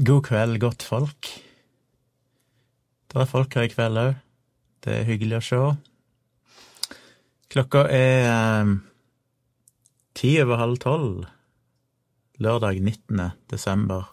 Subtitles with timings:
[0.00, 1.28] God kveld, godt folk.
[3.12, 4.14] Det er folk her i kveld òg.
[4.80, 5.58] Det er hyggelig å se.
[7.52, 8.70] Klokka er eh,
[10.16, 11.28] ti over halv tolv
[12.40, 13.26] lørdag 19.
[13.52, 14.08] desember.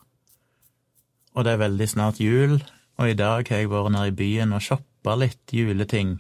[1.38, 2.60] Og det er veldig snart jul,
[3.00, 6.18] og i dag har jeg vært nede i byen og shoppa litt juleting.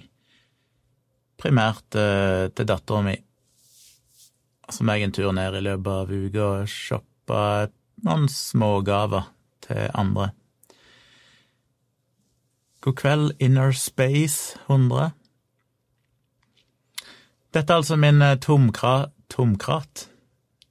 [1.43, 3.19] Primært eh, til dattera mi,
[4.71, 7.41] som jeg en tur ned i løpet av uka og shoppa
[8.05, 9.33] noen smågaver
[9.67, 10.31] til andre.
[12.81, 15.11] God kveld, Inner Space 100.
[17.53, 20.07] Dette er altså min eh, tomkra, tomkrat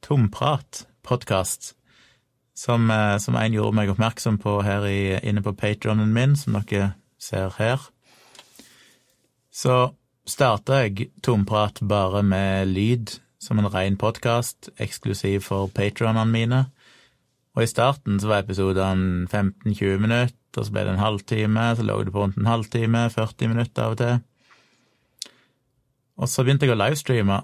[0.07, 1.75] tomprat-podkast,
[2.55, 6.59] som, eh, som en gjorde meg oppmerksom på her i, inne på patronen min, som
[6.61, 7.83] dere ser her.
[9.51, 9.97] Så
[10.29, 16.65] starta jeg Tomprat bare med lyd, som en ren podkast, eksklusiv for patronene mine.
[17.57, 21.85] Og i starten så var episodene 15-20 minutter, og så ble det en halvtime, så
[21.85, 24.19] lå det på rundt en halvtime, 40 minutter av og til.
[26.17, 27.41] Og så begynte jeg å livestreame,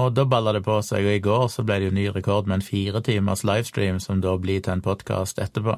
[0.00, 2.48] og da balla det på seg, og i går så ble det jo ny rekord
[2.48, 5.76] med en fire timers livestream, som da blir til en podkast etterpå.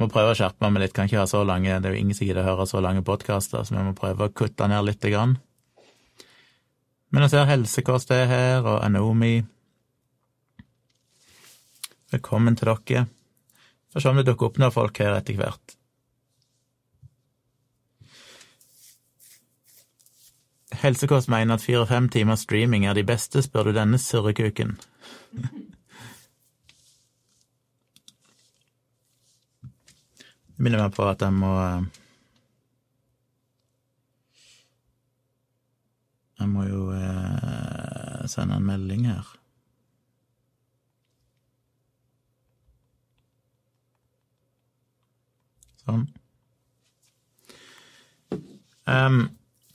[0.00, 2.16] Må prøve å skjerpe meg litt, kan ikke ha så lange, det er jo ingen
[2.16, 5.12] som gidder å høre så lange podkaster, så vi må prøve å kutte ned lite
[5.12, 5.36] grann.
[7.12, 9.42] Men jeg ser Helsekost er her, og Anomi.
[12.12, 13.06] Velkommen til dere.
[13.92, 15.76] Får se om det dukker opp noen folk her etter hvert.
[20.82, 24.76] Helsekost mener at fire-fem timers streaming er de beste, spør du denne surrekuken.
[30.52, 31.56] Det minner meg på at jeg må
[36.42, 39.28] Jeg må jo eh, sende en melding her.
[45.86, 46.04] Sånn.
[48.86, 49.22] Um,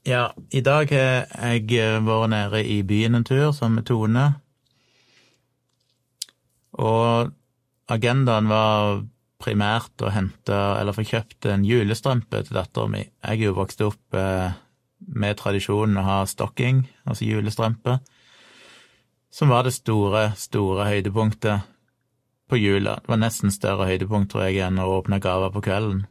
[0.07, 4.25] ja, i dag har jeg eh, vært nede i byen en tur sammen med Tone.
[6.77, 7.31] Og
[7.91, 9.01] agendaen var
[9.41, 13.03] primært å hente, eller få kjøpt en julestrømpe til dattera mi.
[13.03, 14.55] Jeg er jo vokst opp eh,
[14.97, 17.99] med tradisjonen å ha stocking, altså julestrømpe,
[19.33, 21.67] som var det store, store høydepunktet
[22.47, 22.99] på jula.
[23.01, 26.05] Det var nesten større høydepunkt, tror jeg, enn å åpne gaver på kvelden.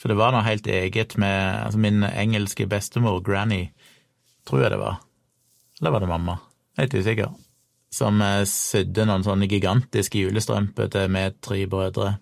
[0.00, 3.66] For det var noe helt eget med altså min engelske bestemor, Granny,
[4.48, 5.02] tror jeg det var,
[5.80, 6.38] eller var det mamma,
[6.80, 7.34] helt usikker,
[7.92, 12.14] som eh, sydde noen sånne gigantiske julestrømper til meg tre brødre.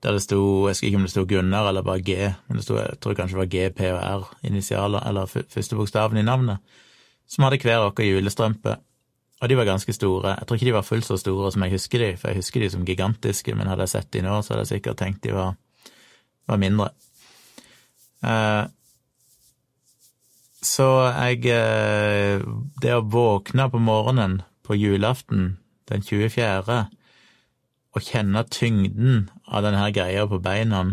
[0.00, 2.14] Der det sto, jeg husker ikke om det sto Gunnar eller bare G,
[2.48, 5.76] men det sto, jeg tror kanskje det var G, P og R, initialer, eller første
[5.76, 6.62] bokstaven i navnet,
[7.28, 8.78] som hadde hver vår julestrømpe.
[9.40, 10.34] Og de var ganske store.
[10.36, 12.60] Jeg tror ikke de var fullt så store som jeg husker de, for jeg husker
[12.60, 15.32] de som gigantiske, men hadde jeg sett de nå, så hadde jeg sikkert tenkt de
[15.36, 15.54] var
[16.50, 16.90] var mindre.
[18.26, 18.64] Eh,
[20.60, 22.42] så jeg eh,
[22.82, 25.54] Det å våkne på morgenen på julaften
[25.88, 26.80] den 24.
[27.90, 30.84] og kjenne tyngden av denne greia på beina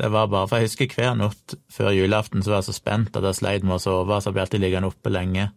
[0.00, 3.16] det var bare, for Jeg husker hver natt før julaften så var jeg så spent
[3.18, 5.50] at jeg sleit med å sove, så jeg ble alltid liggende oppe lenge.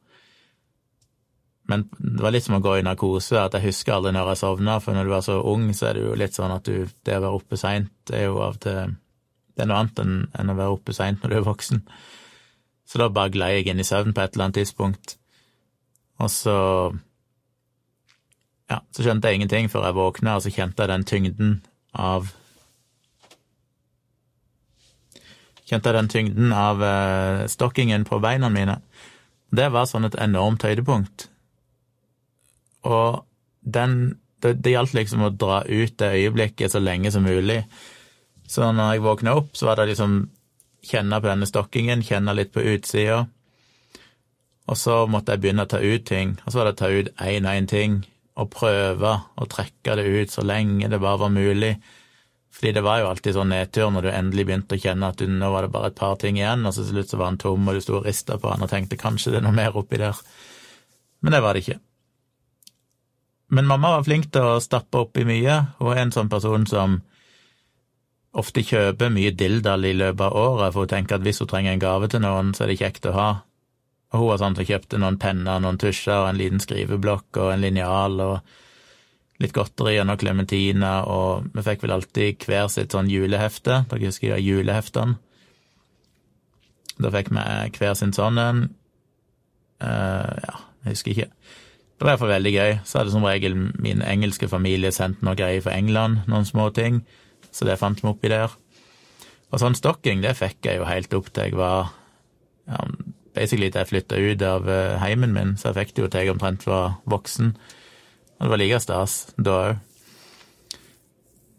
[1.63, 4.41] Men det var litt som å gå i narkose, at jeg husker aldri når jeg
[4.41, 6.89] sovna, for når du er så ung, så er det jo litt sånn at du
[7.05, 8.97] Det å være oppe seint er jo av til
[9.55, 11.81] Det er noe annet enn, enn å være oppe seint når du er voksen.
[12.89, 15.17] Så da bare glei jeg inn i søvn på et eller annet tidspunkt,
[16.19, 16.57] og så
[18.71, 21.59] Ja, så skjønte jeg ingenting før jeg våkna, og så kjente jeg den tyngden
[21.93, 22.31] av
[25.63, 28.81] Kjente jeg den tyngden av eh, stokkingen på beina mine.
[29.47, 31.29] Det var sånn et enormt høydepunkt
[32.83, 33.23] og
[33.61, 37.61] den Det, det gjaldt liksom å dra ut det øyeblikket så lenge som mulig.
[38.43, 40.17] Så når jeg våkna opp, så var det liksom
[40.83, 43.21] kjenne på denne stokkingen, kjenne litt på utsida.
[44.67, 46.89] Og så måtte jeg begynne å ta ut ting, og så var det å ta
[46.91, 47.95] ut én og én ting,
[48.35, 51.77] og prøve å trekke det ut så lenge det bare var mulig.
[52.51, 55.25] Fordi det var jo alltid sånn nedtur når du endelig begynte å kjenne at du,
[55.31, 57.41] nå var det bare et par ting igjen, og så til slutt så var den
[57.47, 59.79] tom, og du sto og rista på den og tenkte kanskje det er noe mer
[59.79, 60.19] oppi der.
[61.23, 61.79] Men det var det ikke.
[63.53, 65.59] Men mamma var flink til å stappe oppi mye.
[65.77, 67.01] Hun er en sånn person som
[68.33, 71.75] ofte kjøper mye dildal i løpet av året, for hun tenker at hvis hun trenger
[71.75, 73.29] en gave til noen, så er det kjekt å ha.
[74.13, 77.61] Og hun var sånn som kjøpte noen penner, noen tusjer, en liten skriveblokk og en
[77.61, 78.55] linjal og
[79.41, 83.83] litt godteri og noen klementiner, og vi fikk vel alltid hver sitt sånn julehefte.
[83.89, 85.19] Dere husker de juleheftene?
[87.01, 87.43] Da fikk vi
[87.77, 88.63] hver sin sånn en.
[89.81, 91.29] Uh, ja, jeg husker ikke.
[91.97, 92.73] Det var iallfall veldig gøy.
[92.83, 97.03] Så hadde som regel min engelske familie sendt noe greier fra England, noen små ting,
[97.53, 98.53] så det fant vi oppi der.
[99.53, 101.91] Og sånn stokking, det fikk jeg jo helt opp til jeg var
[102.65, 102.79] ja,
[103.35, 106.25] basically til jeg flytta ut av eh, heimen min, så jeg fikk det jo til
[106.25, 107.53] jeg omtrent var voksen.
[108.39, 109.81] Og det var like stas da òg.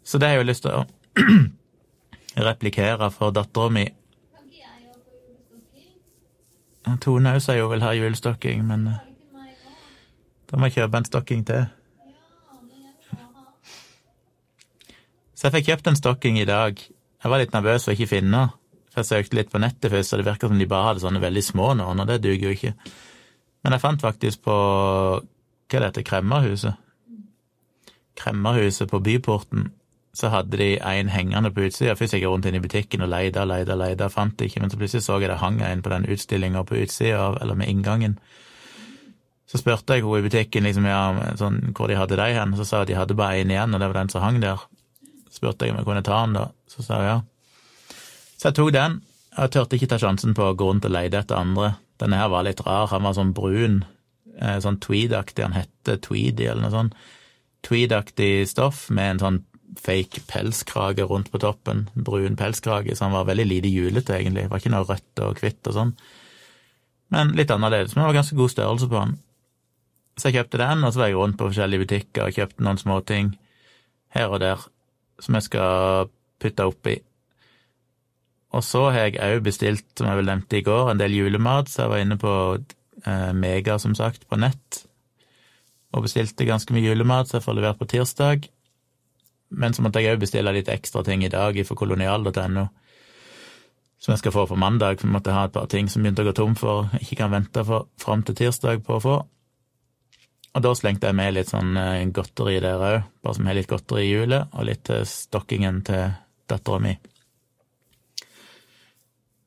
[0.05, 0.83] Så det har jeg jo lyst til å
[2.49, 3.87] replikere for dattera mi.
[7.01, 9.04] Tone òg sier hun vil ha julestokking, men eh,
[10.55, 11.65] da må jeg kjøpe en stokking til.
[15.35, 16.79] Så jeg fikk kjøpt en stokking i dag.
[16.79, 18.53] Jeg var litt nervøs for å ikke finne den.
[18.93, 21.19] For jeg søkte litt på nettet først, og det virka som de bare hadde sånne
[21.19, 22.71] veldig små nå, og det duger jo ikke.
[23.67, 26.79] Men jeg fant faktisk på hva det heter, Kremmerhuset.
[28.15, 29.73] Kremmerhuset på Byporten.
[30.15, 31.97] Så hadde de en hengende på utsida.
[31.99, 34.71] Først gikk jeg rundt inn i butikken og leita, leida, leita, fant det ikke, men
[34.71, 38.15] så plutselig så jeg det hang en på den utstillinga på utsida, eller med inngangen.
[39.45, 42.65] Så spurte jeg henne i butikken liksom, ja, sånn, hvor de hadde de hen, så
[42.65, 44.63] sa hun at de hadde bare én igjen, og det var den som hang der.
[45.29, 46.47] Så spurte jeg om jeg kunne ta den, da.
[46.71, 47.17] Så sa hun ja.
[48.35, 49.01] Så jeg tok den.
[49.35, 51.75] Jeg turte ikke ta sjansen på å gå rundt og lete etter andre.
[52.01, 52.89] Denne her var litt rar.
[52.91, 53.83] Han var sånn brun,
[54.35, 55.45] sånn sånn tweedaktig.
[55.45, 56.95] Han hette Tweedy eller noe sånt.
[57.65, 59.39] Tweedaktig stoff med en sånn
[59.81, 61.85] fake pelskrage rundt på toppen.
[61.95, 64.45] Brun pelskrage, så han var veldig lite julete, egentlig.
[64.45, 65.93] Det var ikke noe rødt og hvitt og sånn.
[67.13, 67.95] Men litt annerledes.
[67.95, 69.17] Men det var ganske god størrelse på han.
[70.15, 72.79] Så jeg kjøpte den, og så var jeg rundt på forskjellige butikker og kjøpte noen
[72.79, 73.33] småting
[74.15, 74.63] her og der
[75.19, 76.09] som jeg skal
[76.41, 76.95] putte oppi.
[78.55, 81.71] Og så har jeg òg bestilt, som jeg vel nevnte i går, en del julemat,
[81.71, 84.85] så jeg var inne på eh, Mega, som sagt, på nett,
[85.91, 88.47] og bestilte ganske mye julemat, så jeg får levert på tirsdag.
[89.55, 92.65] Men så måtte jeg òg bestille litt ekstra ting i dag for kolonial.no,
[93.99, 96.23] som jeg skal få på mandag, for jeg måtte ha et par ting som begynte
[96.23, 99.17] å gå tom for, ikke kan vente for, fram til tirsdag på å få.
[100.55, 103.67] Og da slengte jeg med litt sånn eh, godteri der òg, bare som har litt
[103.67, 106.13] godteri i hjulet, og litt til stokkingen til
[106.47, 106.93] dattera mi.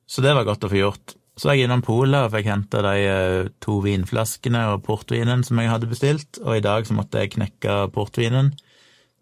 [0.09, 1.15] Så det var godt å få gjort.
[1.39, 5.61] Så var jeg innom polet og fikk henta de eh, to vinflaskene og portvinen som
[5.63, 8.53] jeg hadde bestilt, og i dag så måtte jeg knekke portvinen.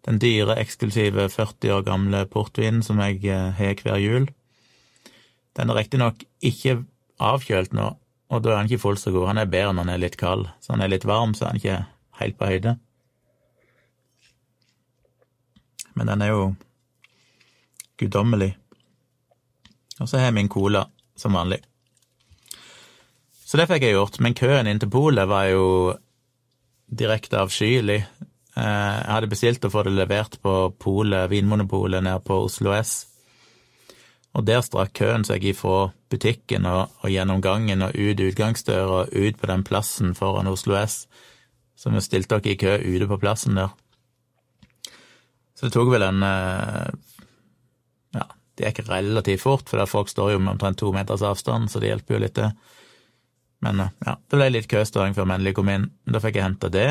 [0.07, 4.27] Den dyre, eksklusive 40 år gamle portvinen som jeg eh, har hver jul.
[5.55, 6.81] Den er riktignok ikke
[7.23, 7.93] avkjølt nå,
[8.27, 9.29] og da er han ikke fullt så god.
[9.31, 10.49] Han er bedre når han er litt kald.
[10.59, 11.77] Så han er litt varm, så er han ikke
[12.19, 12.75] helt på høyde.
[15.97, 16.41] Men den er jo
[17.97, 18.51] guddommelig.
[19.97, 20.83] Og så har jeg min cola,
[21.17, 21.61] som vanlig.
[23.47, 25.67] Så det fikk jeg gjort, men køen inn til polet var jo
[26.87, 28.01] direkte avskyelig.
[28.57, 33.05] Eh, jeg hadde bestilt å få det levert på polet, Vinmonopolet nede på Oslo S.
[34.35, 39.15] Og der strakk køen seg ifra butikken og, og, gjennom gangen og ut utgangsdøra og
[39.15, 41.05] ut på den plassen foran Oslo S.
[41.77, 43.73] Så vi stilte dere i kø ute på plassen der.
[45.57, 46.89] Så det tok vel en eh,
[48.17, 48.25] Ja,
[48.57, 51.91] det gikk relativt fort, for folk står jo med omtrent to meters avstand, så det
[51.91, 52.51] hjelper jo litt, det.
[53.65, 55.89] Men eh, ja, det ble litt køståing før vi endelig kom inn.
[56.05, 56.89] Men Da fikk jeg henta det.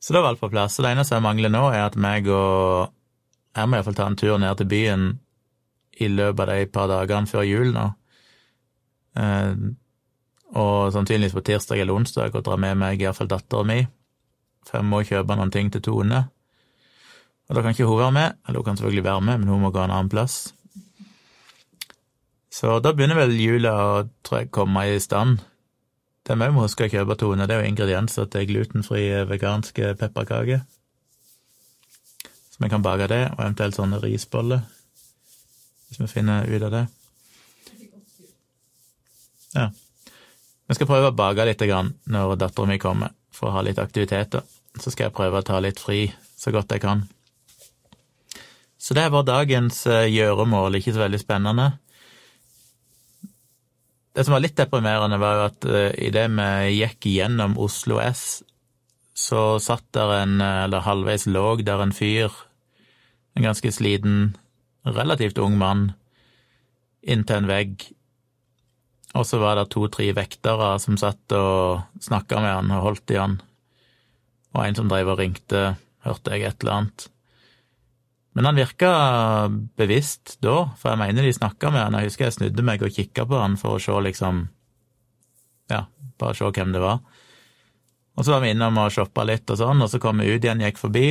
[0.00, 0.74] Så det var alt på plass.
[0.74, 2.96] Så det eneste jeg mangler nå, er at meg og
[3.50, 5.06] Jeg må iallfall ta en tur ned til byen
[6.00, 7.86] i løpet av de par dagene før jul nå.
[9.20, 9.54] Eh,
[10.50, 13.80] og sannsynligvis på tirsdag eller onsdag og dra med meg iallfall dattera mi,
[14.66, 16.24] for jeg må kjøpe noen ting til Tone.
[17.50, 19.62] Og da kan ikke hun være med, eller hun kan selvfølgelig være med, men hun
[19.62, 20.54] må gå en annen plass.
[22.50, 23.94] Så da begynner vel jula å
[24.26, 25.38] tror jeg, komme i stand.
[26.26, 30.66] Det vi må huske å kjøpe, Tone, det er jo ingredienser til glutenfri veganske pepperkaker.
[32.50, 34.66] Så vi kan bake det, og eventuelt sånne risboller
[35.90, 36.86] hvis vi finner ut av det.
[39.54, 39.68] Ja.
[40.70, 44.44] Vi skal prøve å bake litt når dattera mi kommer, for å ha litt aktiviteter.
[44.78, 46.04] Så skal jeg prøve å ta litt fri
[46.38, 47.02] så godt jeg kan.
[48.80, 51.66] Så det var dagens eh, gjøremål, ikke så veldig spennende.
[54.14, 58.40] Det som var litt deprimerende, var jo at uh, idet vi gikk gjennom Oslo S,
[59.14, 62.32] så satt der en, eh, eller halvveis låg der en fyr,
[63.36, 64.32] en ganske sliten
[64.86, 65.90] relativt ung mann
[67.00, 67.86] inntil en vegg,
[69.16, 73.18] og så var det to-tre vektere som satt og snakka med han og holdt i
[73.18, 73.38] han,
[74.54, 77.06] og en som drev og ringte, hørte jeg et eller annet.
[78.32, 78.90] Men han virka
[79.78, 81.96] bevisst da, for jeg mener de snakka med han.
[81.98, 84.44] Jeg husker jeg snudde meg og kikka på han for å se liksom
[85.70, 85.84] Ja,
[86.18, 87.02] bare se hvem det var.
[88.18, 90.42] Og så var vi innom og shoppa litt og sånn, og så kom vi ut
[90.42, 91.04] igjen, gikk forbi,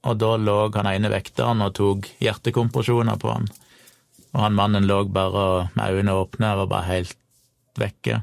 [0.00, 3.48] og da lå han ene vekteren og tok hjertekompresjoner på han.
[4.32, 7.16] Og han mannen lå bare med øynene åpne og bare helt
[7.80, 8.22] vekke.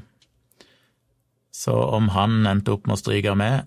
[1.54, 3.66] Så om han endte opp med å stryke med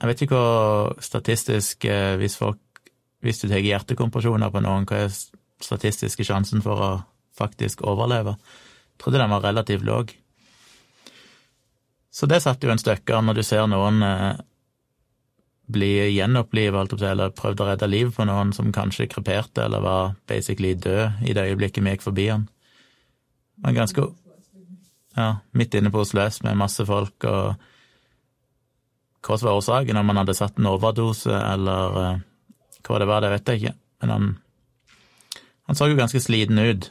[0.00, 2.80] Jeg vet ikke hva statistisk eh, Hvis folk
[3.20, 5.12] Hvis du tar hjertekompresjoner på noen, hva er
[5.60, 6.90] statistiske sjansen for å
[7.36, 8.36] faktisk overleve?
[8.36, 10.12] Jeg trodde den var relativt låg.
[12.12, 14.38] Så det satte jo en støkker når du ser noen eh,
[15.66, 20.74] bli gjenopplivet, eller prøvde å redde livet på noen som kanskje kreperte eller var basically
[20.74, 22.46] død i det øyeblikket vi gikk forbi han.
[23.56, 24.08] Det var ganske
[25.16, 27.54] Ja, midt inne på Oslo S med masse folk, og
[29.24, 32.18] hva var årsaken, om han hadde satt en overdose eller uh,
[32.84, 34.26] hva det var, det vet jeg ikke, men han,
[35.70, 36.90] han så jo ganske sliten ut.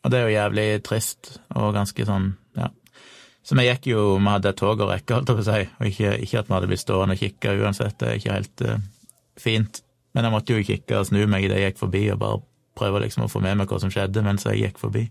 [0.00, 2.32] Og det er jo jævlig trist og ganske sånn,
[3.44, 5.62] så vi gikk jo, vi hadde et tog å rekke, holdt jeg på å si,
[5.76, 8.64] og ikke, ikke, at vi hadde blitt stående og kikke uansett, det er ikke helt
[8.64, 8.76] uh,
[9.40, 9.80] fint.
[10.16, 12.40] Men jeg måtte jo kikke og snu meg idet jeg gikk forbi, og bare
[12.78, 15.04] prøve liksom å få med meg hva som skjedde mens jeg gikk forbi.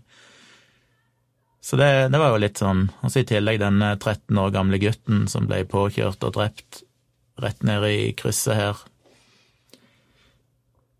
[1.64, 2.88] Så det, det var jo litt sånn.
[3.00, 6.82] Og så i tillegg denne 13 år gamle gutten som ble påkjørt og drept
[7.40, 8.82] rett ned i krysset her.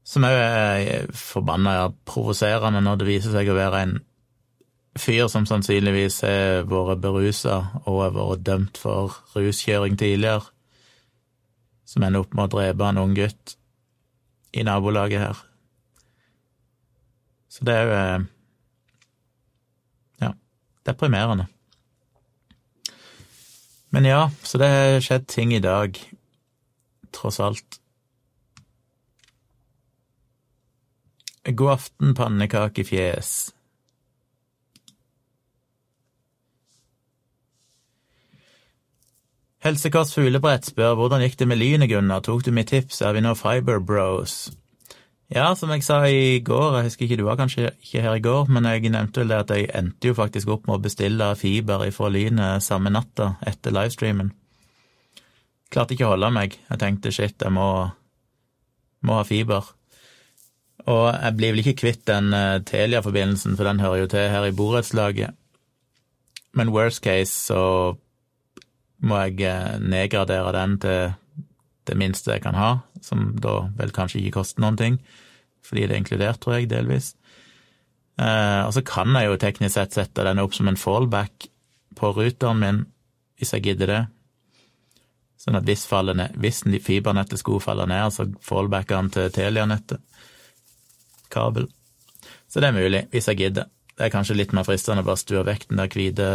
[0.05, 3.95] Som òg er forbanna provoserende når det viser seg å være en
[4.99, 10.47] fyr som sannsynligvis har vært berusa og har vært dømt for ruskjøring tidligere,
[11.85, 13.57] som ender opp med å drepe en ung gutt
[14.55, 15.43] i nabolaget her.
[17.51, 18.25] Så det er jo eh,
[20.25, 20.31] ja,
[20.87, 21.47] deprimerende.
[23.95, 25.99] Men ja, så det har skjedd ting i dag,
[27.15, 27.79] tross alt.
[31.47, 33.53] God aften, pannekakefjes.
[39.64, 43.23] Helsekåss Fuglebrett spør hvordan gikk det med lynet, Gunnar, tok du mitt tips, er vi
[43.25, 44.50] nå Fiber Bros?
[45.33, 48.21] Ja, som jeg sa i går, jeg husker ikke du var kanskje ikke her i
[48.26, 51.30] går, men jeg nevnte vel det at jeg endte jo faktisk opp med å bestille
[51.40, 54.35] fiber ifra Lynet samme natta etter livestreamen.
[55.73, 57.71] Klarte ikke å holde meg, jeg tenkte shit, jeg må,
[59.00, 59.73] må ha fiber.
[60.85, 64.44] Og jeg blir vel ikke kvitt den uh, Telia-forbindelsen, for den hører jo til her
[64.44, 65.33] i borettslaget.
[66.52, 67.97] Men worst case så
[69.04, 71.12] må jeg eh, nedgradere den til
[71.84, 72.70] det minste jeg kan ha,
[73.04, 74.96] som da vel kanskje ikke koster noen ting,
[75.64, 77.12] fordi det er inkludert, tror jeg, delvis.
[78.20, 81.49] Eh, og så kan jeg jo teknisk sett sette den opp som en fallback
[81.99, 82.82] på ruteren min,
[83.38, 84.02] hvis jeg gidder det.
[85.44, 90.00] Sånn at hvis, ned, hvis fibernettet skulle falle ned, så fallbacker den til Telia-nettet.
[91.28, 91.66] Kabel.
[92.49, 93.68] Så det er mulig, hvis jeg gidder.
[93.94, 96.28] Det er kanskje litt mer fristende å bare stue vekk den der hvite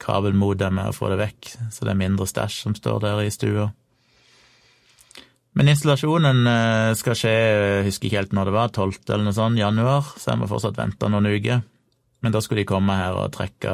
[0.00, 3.68] kabelmodemet og få det vekk, så det er mindre stæsj som står der i stua.
[5.58, 9.00] Men installasjonen eh, skal skje, jeg husker ikke helt når det var, 12.
[9.08, 11.64] eller noe sånt, januar, så jeg må fortsatt vente noen uker.
[12.20, 13.72] Men da skulle de komme her og trekke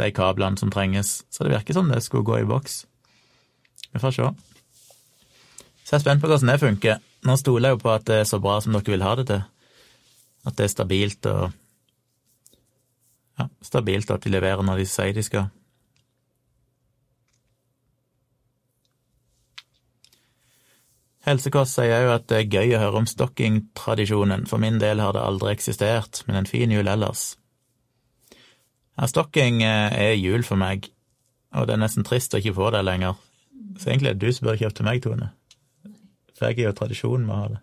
[0.00, 2.82] de kablene som trenges, så det virker som det skulle gå i boks.
[3.94, 4.28] Vi får se.
[5.84, 7.02] Så jeg er spent på hvordan det funker.
[7.24, 9.28] Nå stoler jeg jo på at det er så bra som dere vil ha det
[9.30, 9.44] til.
[10.44, 11.54] At det er stabilt og
[13.38, 15.50] ja, stabilt at de leverer når de sier de skal.
[21.24, 24.44] Helsekost sier òg at det er gøy å høre om stokkingtradisjonen.
[24.48, 27.30] For min del har det aldri eksistert, men en fin jul ellers.
[28.94, 30.90] Ja, stokking eh, er jul for meg,
[31.56, 33.16] og det er nesten trist å ikke få det lenger.
[33.80, 35.30] Så egentlig er det du som bør kjøpe til meg, Tone.
[36.36, 37.62] For jeg er jo tradisjonen med å ha det.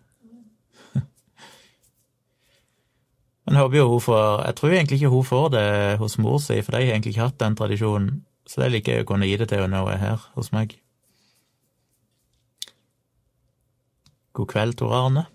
[3.52, 6.62] Men håper jo hun får Jeg tror egentlig ikke hun får det hos mor si,
[6.62, 8.22] for de har egentlig ikke hatt den tradisjonen.
[8.48, 10.48] Så det liker jeg å kunne gi det til henne når hun er her hos
[10.56, 10.72] meg.
[14.32, 15.26] God kveld, Tor Arne.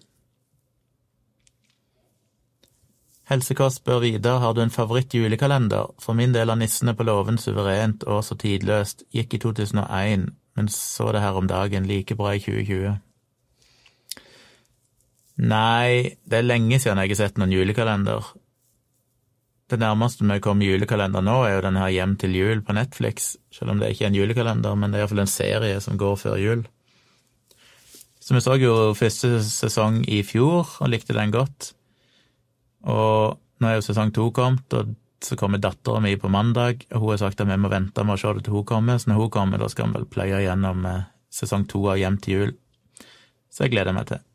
[3.29, 5.93] Helsekost bør videre har du en favoritt-julekalender.
[6.01, 9.05] For min del er Nissene på låven suverent og så tidløst.
[9.13, 11.85] Gikk i 2001, men så det her om dagen.
[11.85, 12.97] Like bra i 2020.
[15.37, 18.25] Nei, det er lenge siden jeg har sett noen julekalender.
[19.67, 23.35] Det nærmeste vi kommer julekalender nå, er jo den her Hjem til jul på Netflix.
[23.53, 26.15] Selv om det ikke er en julekalender, men det er iallfall en serie som går
[26.23, 26.63] før jul.
[28.23, 31.73] Så vi så jo første sesong i fjor og likte den godt.
[32.87, 37.01] Og nå er jo sesong to kommet, og så kommer dattera mi på mandag, og
[37.01, 39.11] hun har sagt at vi må vente med å se det til hun kommer, så
[39.11, 42.35] når hun kommer, da skal vi vel pløye gjennom eh, sesong to av Hjem til
[42.35, 42.55] jul.
[43.49, 44.26] Så jeg gleder meg til.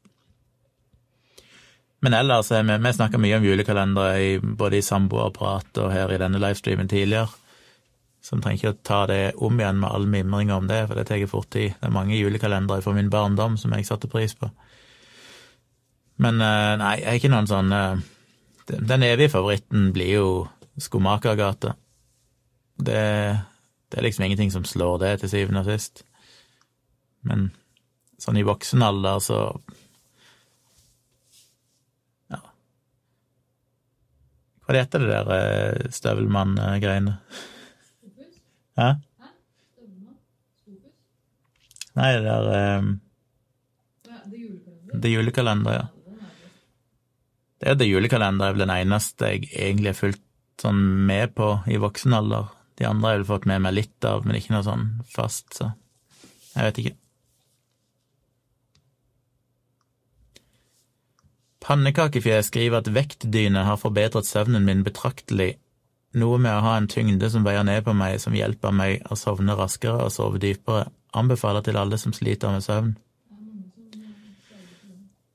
[2.02, 6.40] Men ellers vi, vi snakka mye om julekalendere både i samboerprat og her i denne
[6.42, 7.30] livestreamen tidligere.
[8.22, 10.98] Så vi trenger ikke å ta det om igjen med all mimringa om det, for
[10.98, 11.74] det tar fort tid.
[11.78, 14.50] Det er mange julekalendere fra min barndom som jeg satte pris på.
[16.22, 18.02] Men eh, nei, jeg er ikke noen sånn eh,
[18.68, 20.28] Den evige favoritten blir jo
[20.78, 21.74] Skomakergata.
[22.78, 23.00] Det,
[23.90, 26.04] det er liksom ingenting som slår det, til syvende og sist.
[27.26, 27.50] Men
[28.22, 29.40] sånn i voksen alder, så
[34.72, 37.12] Hva heter det der eh, støvelmann-greiene?
[38.80, 38.86] Hæ?
[41.92, 42.94] Nei, det der um,
[45.02, 45.82] Det julekalender, ja.
[47.60, 50.24] Det er det julekalender er vel den eneste jeg egentlig har fulgt
[50.64, 52.48] sånn med på i voksen alder.
[52.80, 55.52] De andre har jeg vel fått med meg litt av, men ikke noe sånn fast,
[55.58, 55.74] så
[56.56, 56.96] jeg vet ikke.
[61.62, 65.54] Pannekakefjes skriver at vektdyne har forbedret søvnen min betraktelig,
[66.18, 69.16] noe med å ha en tyngde som veier ned på meg, som hjelper meg å
[69.16, 70.88] sovne raskere og sove dypere.
[71.16, 72.92] Anbefaler til alle som sliter med søvn.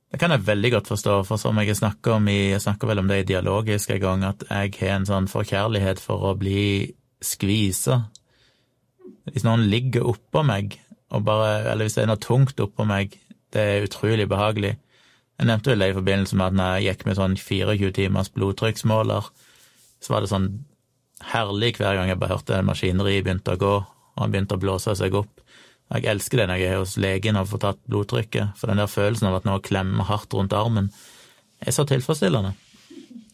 [0.08, 3.02] Det kan jeg veldig godt forstå, for som jeg snakker om i Jeg snakker vel
[3.02, 6.94] om det i dialogisk en gang, at jeg har en sånn forkjærlighet for å bli
[7.22, 8.02] skvisa.
[9.28, 10.80] Hvis noen ligger oppå meg,
[11.12, 13.18] og bare, eller hvis det er noe tungt oppå meg,
[13.54, 14.78] det er utrolig behagelig.
[15.38, 18.32] Jeg nevnte vel det i forbindelse med at når jeg gikk med sånn 24 timers
[18.34, 19.28] blodtrykksmåler,
[20.02, 20.48] så var det sånn
[21.32, 24.96] herlig hver gang jeg bare hørte maskineriet begynte å gå, og han begynte å blåse
[24.98, 25.44] seg opp.
[25.94, 28.90] Jeg elsker det når jeg er hos legen og får tatt blodtrykket, for den der
[28.92, 30.90] følelsen av at noe klemmer hardt rundt armen
[31.64, 32.56] er så tilfredsstillende.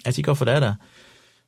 [0.03, 0.73] Jeg vet ikke hvorfor det er det.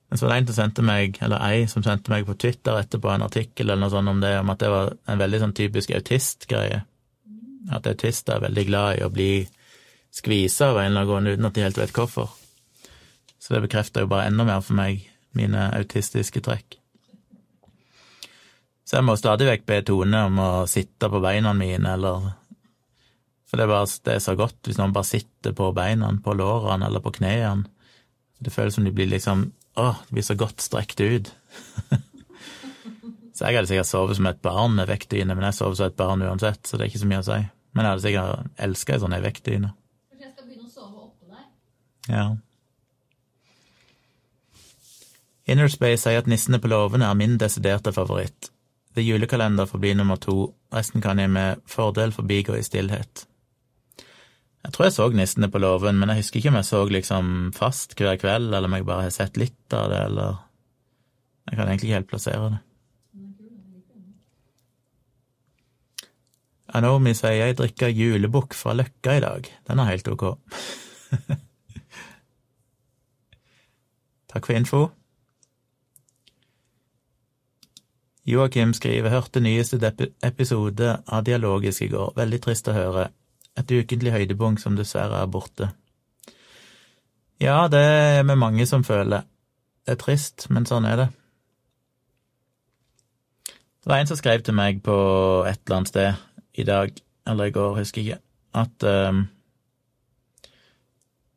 [0.10, 2.78] Men så var det en som sendte meg, eller ei som sendte meg på Twitter
[2.80, 5.56] etterpå en artikkel eller noe sånt om det, om at det var en veldig sånn
[5.58, 6.82] typisk autistgreie.
[7.74, 9.30] At autister er veldig glad i å bli
[10.16, 12.32] skvisa av en eller annen grunn uten at de helt vet hvorfor.
[13.40, 15.04] Så det bekrefter jo bare enda mer for meg
[15.36, 16.80] mine autistiske trekk.
[18.86, 22.34] Så jeg må stadig vekk be Tone om å sitte på beina mine, eller
[23.46, 26.34] For det er, bare, det er så godt hvis noen bare sitter på beina, på
[26.34, 27.70] lårene eller på knærne.
[28.42, 31.30] Det føles som de blir liksom Å, de blir så godt strekt ut.
[33.36, 35.98] så jeg hadde sikkert sovet som et barn med vektdyne, men jeg sover som et
[36.00, 37.40] barn uansett, så det er ikke så mye å si.
[37.76, 39.74] Men jeg hadde sikkert elska ei sånn vektdyne.
[39.76, 41.50] Kanskje jeg skal begynne å sove oppå deg?
[42.10, 42.26] Ja.
[45.46, 48.50] Innerspace sier at Nissene på låven er min desiderte favoritt.
[48.96, 53.28] The julekalender får nummer to, resten kan jeg med fordel forbigå i stillhet.
[54.66, 57.52] Jeg tror jeg så Nissene på låven, men jeg husker ikke om jeg så liksom
[57.54, 60.42] fast hver kveld, eller om jeg bare har sett litt av det, eller
[61.46, 62.60] Jeg kan egentlig ikke helt plassere det.
[66.74, 69.52] Anomi sier jeg drikker julebukk fra Løkka i dag.
[69.70, 70.26] Den er helt ok.
[74.36, 74.80] Takk for info.
[78.28, 79.80] Joakim skriver hørte nyeste
[80.24, 82.12] episode av Dialogisk i går.
[82.18, 83.06] Veldig trist å høre.
[83.56, 85.70] Et ukentlig høydepunkt som dessverre er borte.
[87.40, 89.24] Ja, det er vi mange som føler.
[89.86, 91.08] Det er trist, men sånn er det.
[93.48, 94.98] Det var en som skrev til meg på
[95.48, 96.92] et eller annet sted i dag,
[97.28, 98.22] eller i går, husker jeg ikke,
[98.66, 99.28] at um,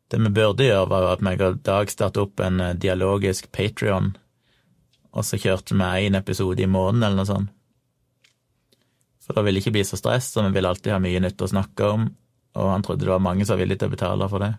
[0.09, 4.15] det vi burde gjøre, var at meg og Dag startet opp en uh, dialogisk Patrion,
[5.13, 7.55] og så kjørte vi én episode i måneden, eller noe sånt.
[9.25, 11.43] For da ville det ikke bli så stress, og vi ville alltid ha mye nytt
[11.45, 12.07] å snakke om,
[12.57, 14.55] og han trodde det var mange som var villige til å betale for det.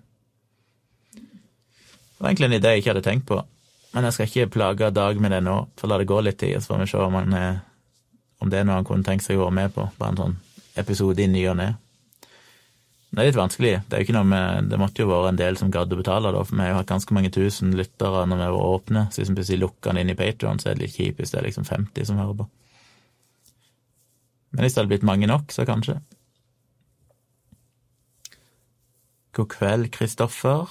[1.18, 3.40] Det var egentlig en idé jeg ikke hadde tenkt på,
[3.96, 6.60] men jeg skal ikke plage Dag med det nå, for la det gå litt tid,
[6.62, 7.52] så får vi se om han er
[8.40, 10.36] om det er noe han kunne tenkt seg å være med på, bare en sånn
[10.80, 11.74] episode i ny og ne.
[13.10, 13.72] Det er litt vanskelig.
[13.90, 15.98] Det er jo ikke noe med, det måtte jo være en del som gadd å
[15.98, 19.06] betale, da, for vi har jo hatt ganske mange tusen lyttere når vi var åpne.
[19.10, 21.34] Så hvis vi plutselig lukker den inn i Patrion, så er det litt kjipt hvis
[21.34, 22.50] det er liksom 50 som hører på.
[24.54, 25.98] Men hvis det hadde blitt mange nok, så kanskje.
[29.34, 30.70] God kveld, Kristoffer.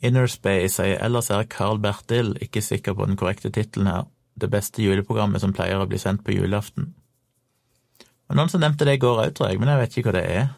[0.00, 4.82] Innerspace sier ellers er Carl Bertil ikke sikker på den korrekte tittelen her, det beste
[4.82, 6.92] juleprogrammet som pleier å bli sendt på julaften.
[8.30, 10.16] Og noen som nevnte det i går òg, tror jeg, men jeg vet ikke hva
[10.18, 10.50] det er.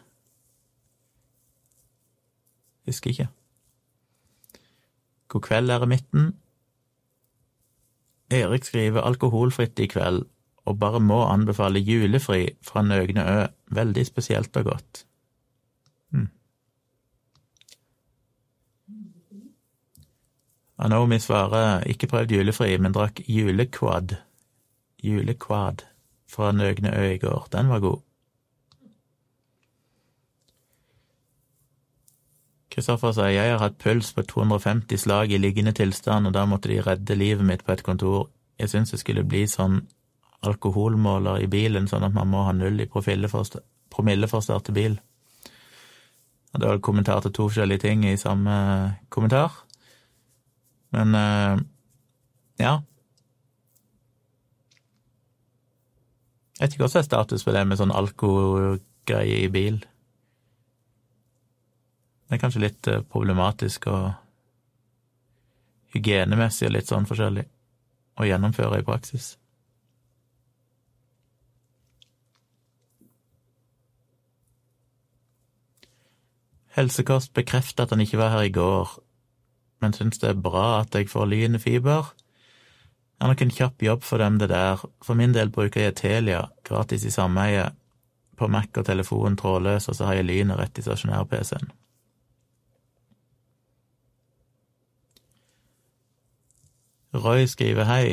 [2.89, 3.29] Husker ikke.
[5.33, 6.33] God kveld, eremitten.
[8.33, 10.27] Erik skriver alkoholfritt i kveld,
[10.69, 13.41] og bare må anbefale julefri fra Nøgne Ø.
[13.73, 15.03] Veldig spesielt og godt.
[20.83, 24.17] Anomi svarer ikke prøvd julefri, men drakk julekvad.
[25.03, 25.85] Julekvad
[26.27, 27.47] fra Nøgne Ø i går.
[27.53, 28.01] Den var god.
[32.73, 36.71] Kristoffer sier jeg har hatt puls på 250 slag i liggende tilstand, og da måtte
[36.71, 38.31] de redde livet mitt på et kontor.
[38.59, 39.83] Jeg syns det skulle bli sånn
[40.43, 44.97] alkoholmåler i bilen, sånn at man må ha null i promille for å starte bil.
[46.53, 48.55] Og det var kommentar til to forskjellige ting i samme
[49.13, 49.62] kommentar.
[50.93, 51.61] Men eh,
[52.61, 52.73] ja.
[56.53, 59.81] Jeg vet ikke hva som er status på det med sånn alkogreie i bil.
[62.27, 64.11] Det er kanskje litt eh, problematisk og
[65.93, 67.47] hygienemessig og litt sånn forskjellig
[68.17, 69.33] å gjennomføre i praksis.
[76.73, 78.95] Helsekost bekrefter at han ikke var her i går,
[79.83, 82.13] men syns det er bra at jeg får lynefiber.
[83.13, 84.81] Det er nok en kjapp jobb for dem, det der.
[85.03, 87.69] For min del bruker jeg Telia, gratis i sameie,
[88.39, 91.71] på Mac og telefon trådløs, og så har jeg lynet rett i stasjonær-PC-en.
[97.13, 98.05] Roy skriver hei.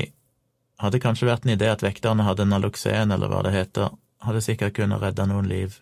[0.81, 3.95] Hadde kanskje vært en idé at vekterne hadde Naloxen, eller hva det heter.
[4.27, 5.81] Hadde sikkert kunnet redde noen liv.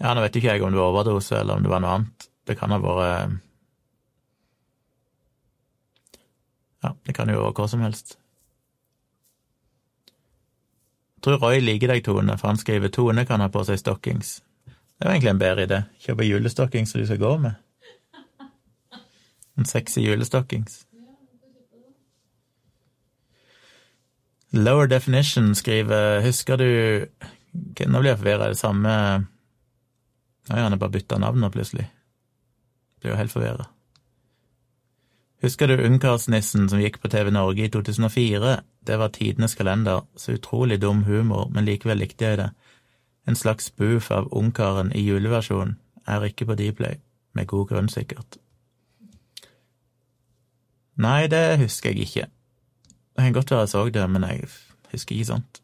[0.00, 2.28] Ja, nå vet ikke jeg om det var overdose, eller om det var noe annet.
[2.48, 3.38] Det kan ha vært
[6.80, 8.16] Ja, det kan jo være hva som helst.
[11.20, 14.38] Jeg tror Roy liker deg, Tone, for han skriver Tone kan ha på seg stockings.
[14.64, 15.80] Det jo egentlig en bedre idé.
[16.00, 17.58] Kjøpe julestockings som du skal gå med.
[19.60, 20.86] En sexy julestockings.
[24.52, 27.06] Lower Definition skriver Husker du
[27.86, 28.48] Nå blir jeg forvirra.
[28.48, 29.26] Det samme
[30.50, 31.86] Oi, han har bare bytta navn nå, plutselig.
[33.00, 33.68] Blir jo helt forvirra.
[35.40, 38.56] Husker du Ungkarsnissen som gikk på TV Norge i 2004?
[38.84, 40.02] Det var tidenes kalender.
[40.16, 42.50] Så utrolig dum humor, men likevel likte jeg det.
[43.28, 45.78] En slags spoof av Ungkaren i juleversjon.
[46.06, 47.00] Er ikke på Dplay.
[47.32, 48.36] Med god grunn, sikkert.
[51.00, 52.26] Nei, det husker jeg ikke.
[53.16, 54.48] Det kan godt være jeg så det, men jeg
[54.92, 55.59] husker ikke sånt.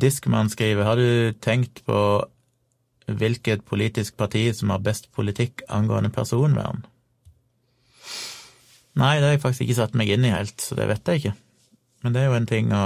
[0.00, 1.98] Diskmann skriver Har du tenkt på
[3.04, 6.86] hvilket politisk parti som har best politikk angående personvern?
[8.94, 11.20] Nei, det har jeg faktisk ikke satt meg inn i helt, så det vet jeg
[11.20, 11.34] ikke.
[12.04, 12.84] Men det er jo en ting å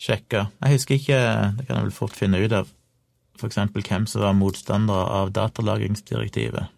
[0.00, 0.46] sjekke.
[0.62, 1.20] Jeg husker ikke,
[1.58, 2.70] det kan jeg vel fort finne ut av,
[3.36, 6.76] for eksempel hvem som var motstandere av datalagringsdirektivet.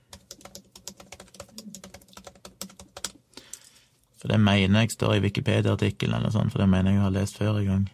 [4.23, 7.19] For det mener jeg står i Wikipedia-artikkelen eller sånn, for det mener jeg jeg har
[7.19, 7.91] lest før en gang.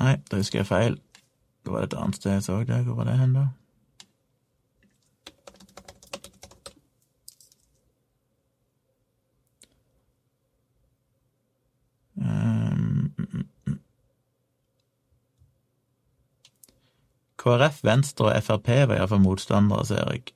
[0.00, 1.00] Nei, da husker jeg feil.
[1.64, 2.84] Det var et annet sted jeg så det.
[2.84, 3.46] Hvor var det hen, da?
[12.20, 13.80] Um, mm, mm.
[17.36, 20.34] KrF, Venstre og Frp var iallfall motstandere, ser jeg.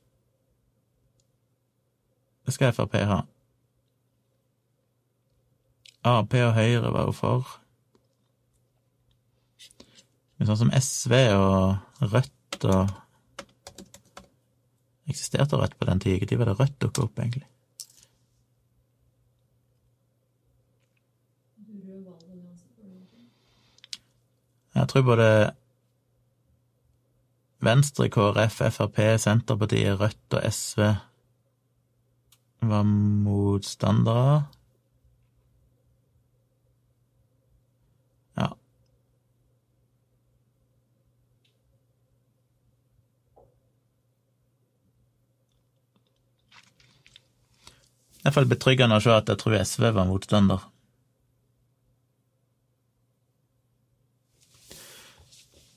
[2.47, 3.21] Det skal Frp ha.
[6.05, 7.64] Ap og Høyre var jo for.
[10.43, 12.91] Sånn som SV og Rødt og
[15.09, 16.27] Eksisterte Rødt på den tida?
[16.27, 17.47] Når var det Rødt dukka opp, egentlig?
[24.75, 25.29] Jeg tror både
[27.65, 30.81] Venstre, KrF, Frp, Senterpartiet, Rødt og SV
[32.69, 34.43] var motstandere.
[48.25, 50.63] Iallfall betryggende å se at jeg tror SV var motstander.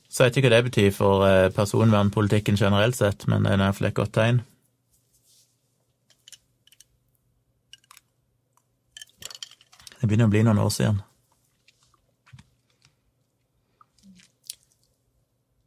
[0.07, 3.61] Så jeg vet ikke hva det betyr for eh, personvernpolitikken generelt sett, men det er
[3.61, 4.39] iallfall et godt tegn.
[9.97, 11.03] Det begynner å bli noen år siden.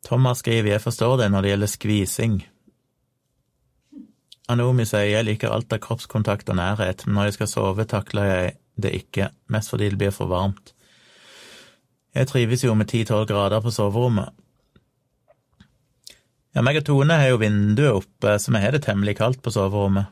[0.07, 2.41] Thomas skriver jeg forstår det når det gjelder skvising.
[4.51, 8.29] Anomi sier jeg liker alt av kroppskontakt og nærhet, men når jeg skal sove, takler
[8.31, 10.73] jeg det ikke, mest fordi det blir for varmt.
[12.17, 14.33] Jeg trives jo med ti–tolv grader på soverommet.
[16.57, 19.53] Ja, meg og Tone har jo vinduet oppe, så vi har det temmelig kaldt på
[19.55, 20.11] soverommet.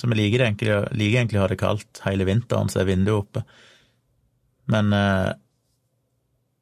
[0.00, 3.26] Så vi liker, egentlig, liker egentlig å ha det kaldt hele vinteren, så er vinduet
[3.26, 3.42] oppe.
[4.72, 5.34] Men eh,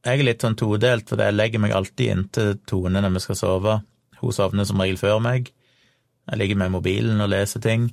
[0.09, 3.38] jeg er litt sånn todelt, for jeg legger meg alltid inntil Tone når vi skal
[3.38, 3.77] sove.
[4.20, 5.52] Hun sovner som regel før meg.
[6.28, 7.88] Jeg ligger med mobilen og leser ting.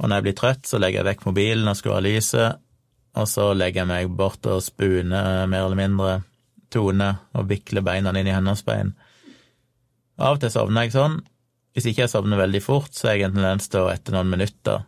[0.00, 2.62] Og når jeg blir trøtt, så legger jeg vekk mobilen og skrur av lyset,
[3.14, 6.14] og så legger jeg meg bort og spuner mer eller mindre
[6.74, 8.90] tone og vikle beina inn i hennes bein.
[10.18, 11.20] Av og til sovner jeg sånn.
[11.74, 14.82] Hvis ikke jeg sovner veldig fort, så er jeg en tendens til etter noen minutter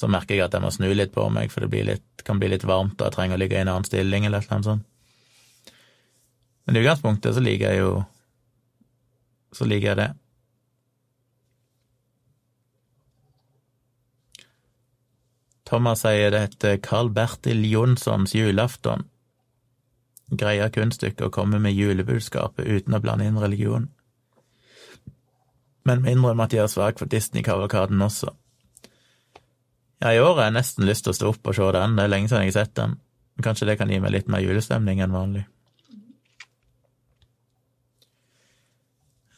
[0.00, 2.48] så merker jeg at jeg må snu litt på meg, for det litt, kan bli
[2.52, 4.86] litt varmt, og jeg trenger å ligge i en annen stilling eller annet sånt.
[6.64, 7.92] Men i utgangspunktet så liker jeg jo
[9.52, 10.10] Så liker jeg det.
[15.70, 19.04] Thomas sier det heter Carl Bertil Jonssons julaften.
[20.30, 23.88] Greia kunststykket å komme med julebudskapet uten å blande inn religion.
[25.86, 28.34] Men mindre innrømme at jeg er svak for Disney-kavalkaden også.
[30.00, 32.04] Ja, i år har jeg nesten lyst til å stå opp og se den, det
[32.04, 32.98] er lenge siden jeg har sett den.
[33.44, 35.46] Kanskje det kan gi meg litt mer julestemning enn vanlig.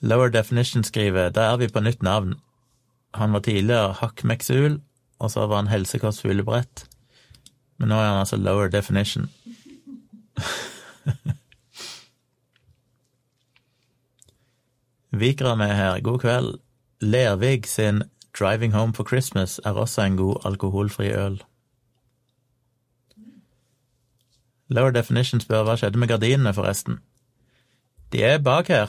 [0.03, 2.35] Lower Definition skriver da er vi på nytt navn.
[3.15, 4.81] Han var tidligere Hakk Meksul,
[5.19, 6.87] og så var han Helsekost Fuglebrett.
[7.79, 9.31] Men nå er han altså Lower Definition.
[15.23, 16.59] Vikram er her, god kveld.
[17.01, 18.03] Lervig sin
[18.39, 21.43] Driving Home for Christmas er også en god alkoholfri øl.
[24.69, 26.99] Lower Definition spør hva skjedde med gardinene, forresten.
[28.13, 28.89] De er bak her.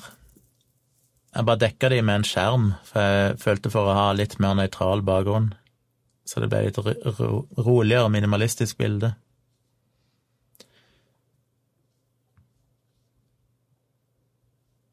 [1.34, 4.54] Jeg bare dekka de med en skjerm, for jeg følte for å ha litt mer
[4.60, 5.54] nøytral bakgrunn.
[6.30, 6.69] Så det ble
[7.17, 9.15] ro roligere, minimalistisk bilde.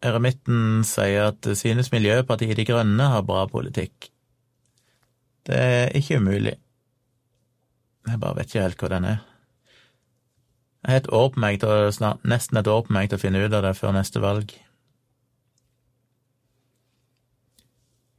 [0.01, 4.09] Eremitten sier at synes Miljøpartiet De Grønne har bra politikk.
[5.45, 6.57] Det er ikke umulig.
[8.09, 9.21] Jeg bare vet ikke helt hva den er.
[10.89, 13.93] Jeg har et nesten et år på meg til å finne ut av det før
[13.93, 14.57] neste valg.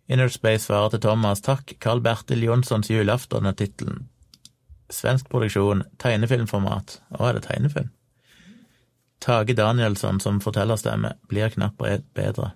[0.09, 4.07] Innerspace svarer til Thomas takk, Carl Bertil Jonssons julaften er tittelen.
[4.91, 6.97] Svensk produksjon, tegnefilmformat.
[7.15, 7.91] Å, er det tegnefilm?
[9.21, 11.77] Tage Danielsson som fortellerstemme blir knapt
[12.17, 12.51] bedre.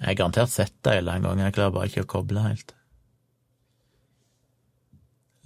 [0.00, 2.74] Jeg har garantert sett det en gang, jeg klarer bare ikke å koble helt.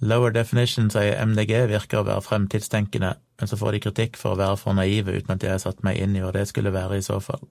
[0.03, 4.39] Lower Definition sier MDG virker å være fremtidstenkende, men så får de kritikk for å
[4.39, 6.99] være for naive uten at jeg har satt meg inn i hva det skulle være
[6.99, 7.47] i så fall.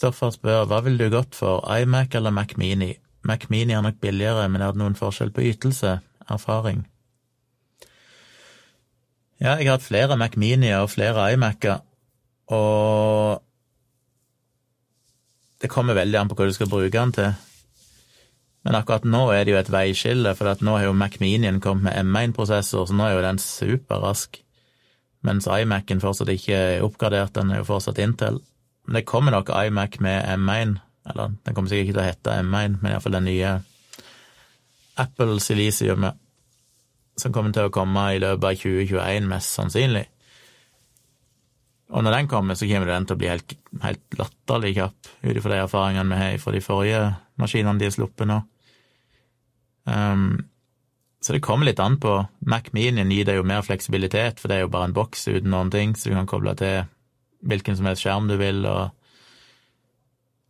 [0.00, 2.94] Kristoffer spør hva ville du gått for, iMac eller Mac Mini?
[3.28, 5.98] Mac Mini er nok billigere, men er det noen forskjell på ytelse?
[6.24, 6.86] erfaring.
[9.42, 11.82] Ja, jeg har hatt flere Mac Minier og flere iMac-er,
[12.48, 13.42] og
[15.60, 17.34] det kommer veldig an på hva du skal bruke den til.
[18.64, 21.90] Men akkurat nå er det jo et veiskille, for nå har jo Mac Minien kommet
[21.90, 24.40] med M1-prosessor, så nå er jo den superrask.
[25.28, 28.40] Mens iMac-en fortsatt ikke er oppgradert, den er jo fortsatt Intel.
[28.90, 30.70] Men det kommer nok iMac med M1,
[31.06, 33.52] eller den kommer sikkert ikke til å hete M1, men iallfall den nye
[34.98, 36.18] Apple Silisiumet,
[37.22, 40.02] som kommer til å komme i løpet av 2021, mest sannsynlig.
[41.94, 45.34] Og når den kommer, så kommer den til å bli helt, helt latterlig kjapp, ut
[45.36, 47.06] ifra de erfaringene vi har fra de forrige
[47.38, 48.42] maskinene de har sluppet nå.
[49.86, 50.30] Um,
[51.22, 52.24] så det kommer litt an på.
[52.42, 55.54] Mac Minien gir deg jo mer fleksibilitet, for det er jo bare en boks uten
[55.54, 56.90] noen ting, så du kan koble til
[57.40, 58.90] hvilken som helst skjerm du vil, og,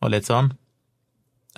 [0.00, 0.52] og litt sånn.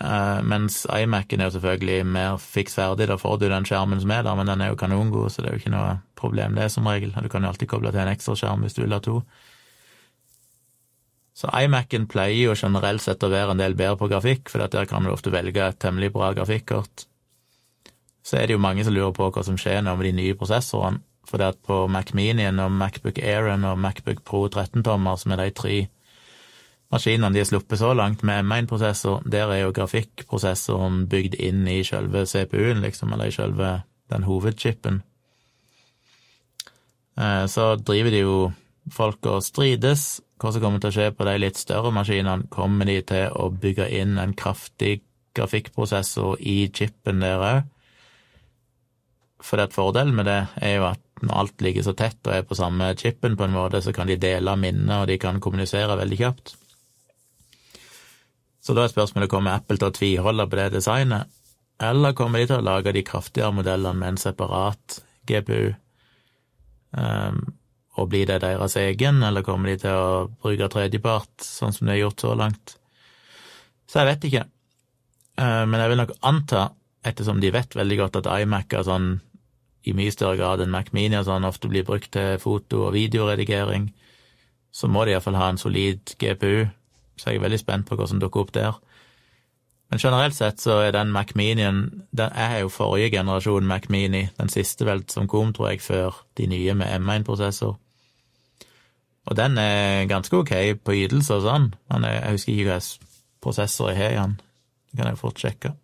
[0.01, 4.13] Uh, mens iMac-en er jo selvfølgelig mer fiks ferdig, da får du den skjermen som
[4.15, 6.71] er der, men den er jo kanongod, så det er jo ikke noe problem, det,
[6.73, 7.13] som regel.
[7.13, 9.21] Du kan jo alltid koble til en ekstra skjerm hvis du vil ha to.
[11.37, 14.89] Så iMac-en pleier jo generelt sett å være en del bedre på grafikk, for der
[14.89, 17.07] kan du ofte velge et temmelig bra grafikkort.
[18.23, 20.37] Så er det jo mange som lurer på hva som skjer nå med de nye
[20.39, 25.35] prosessorene, for det at på Mac Minien og Macbook Airen og Macbook Pro 13-tommer, som
[25.35, 25.77] er de tre
[26.93, 31.81] maskinene de har sluppet så langt med M1-prosessor, der er jo grafikkprosessoren bygd inn i
[31.87, 33.71] selve CPU-en, liksom, eller i selve
[34.13, 35.01] den hovedchipen.
[37.17, 38.37] Eh, så driver de jo
[38.93, 40.21] folk og strides.
[40.41, 42.49] Hva som kommer til å skje på de litt større maskinene?
[42.53, 45.01] Kommer de til å bygge inn en kraftig
[45.37, 47.71] grafikkprosessor i chipen der òg?
[49.43, 52.47] For det fordelen med det er jo at når alt ligger så tett og er
[52.47, 55.97] på samme chipen på en måte, så kan de dele minner, og de kan kommunisere
[56.01, 56.55] veldig kjapt.
[58.63, 61.31] Så da er spørsmålet kommer Apple til å tviholde på det designet,
[61.83, 65.73] eller kommer de til å lage de kraftigere modellene med en separat GPU?
[66.93, 67.41] Um, ehm,
[67.99, 71.97] og blir det deres egen, eller kommer de til å bruke tredjepart, sånn som de
[71.97, 72.77] har gjort så langt?
[73.91, 74.45] Så jeg vet ikke.
[75.41, 76.63] Uh, men jeg vil nok anta,
[77.03, 79.11] ettersom de vet veldig godt at iMac er sånn
[79.85, 82.95] i mye større grad enn Mac Mini og sånn ofte blir brukt til foto- og
[82.95, 83.91] videoredigering,
[84.73, 86.71] så må de iallfall ha en solid GPU
[87.23, 88.79] så jeg er veldig spent på hva som dukker opp der.
[89.93, 94.25] Men generelt sett så er den Mac Minien den, er jo forrige generasjon Mac Mini,
[94.39, 97.77] den siste vel som kom, tror jeg, før de nye med M1-prosessor.
[99.23, 102.81] Og den er ganske ok på ytelse og sånn, men jeg husker ikke hva
[103.45, 104.35] prosessor jeg har i den.
[104.91, 105.75] Det kan jeg fort sjekke.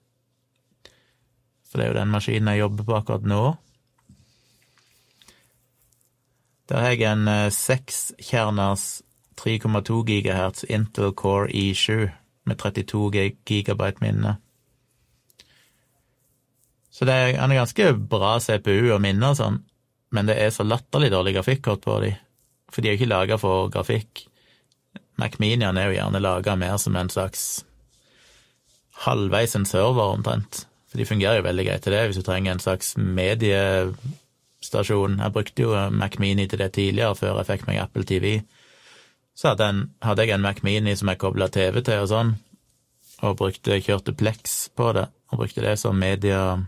[1.68, 3.42] For det er jo den maskinen jeg jobber på akkurat nå.
[6.68, 9.02] Der har jeg en sekskjerners
[9.40, 12.08] 3,2 GHz Intel Core i7
[12.48, 14.36] med 32 gigabyte minne.
[16.90, 19.60] Så det er, han er ganske bra CPU og minne og sånn,
[20.10, 22.12] men det er så latterlig dårlig grafikkort på de,
[22.72, 24.24] for de er jo ikke laga for grafikk.
[25.20, 27.44] Macminian er jo gjerne laga mer som en slags
[29.04, 30.64] halvveis en server, omtrent.
[30.90, 32.96] For de fungerer jo veldig greit til det, hvis du trenger en slags
[34.58, 35.18] mediestasjon.
[35.22, 38.40] Jeg brukte jo Mac Mini til det tidligere, før jeg fikk meg Apple TV
[39.38, 42.32] så hadde, en, hadde, jeg en Mac Mini som jeg kobla TV til og sånn,
[43.22, 46.66] og brukte, kjørte Plex på det, og brukte det som mediahub.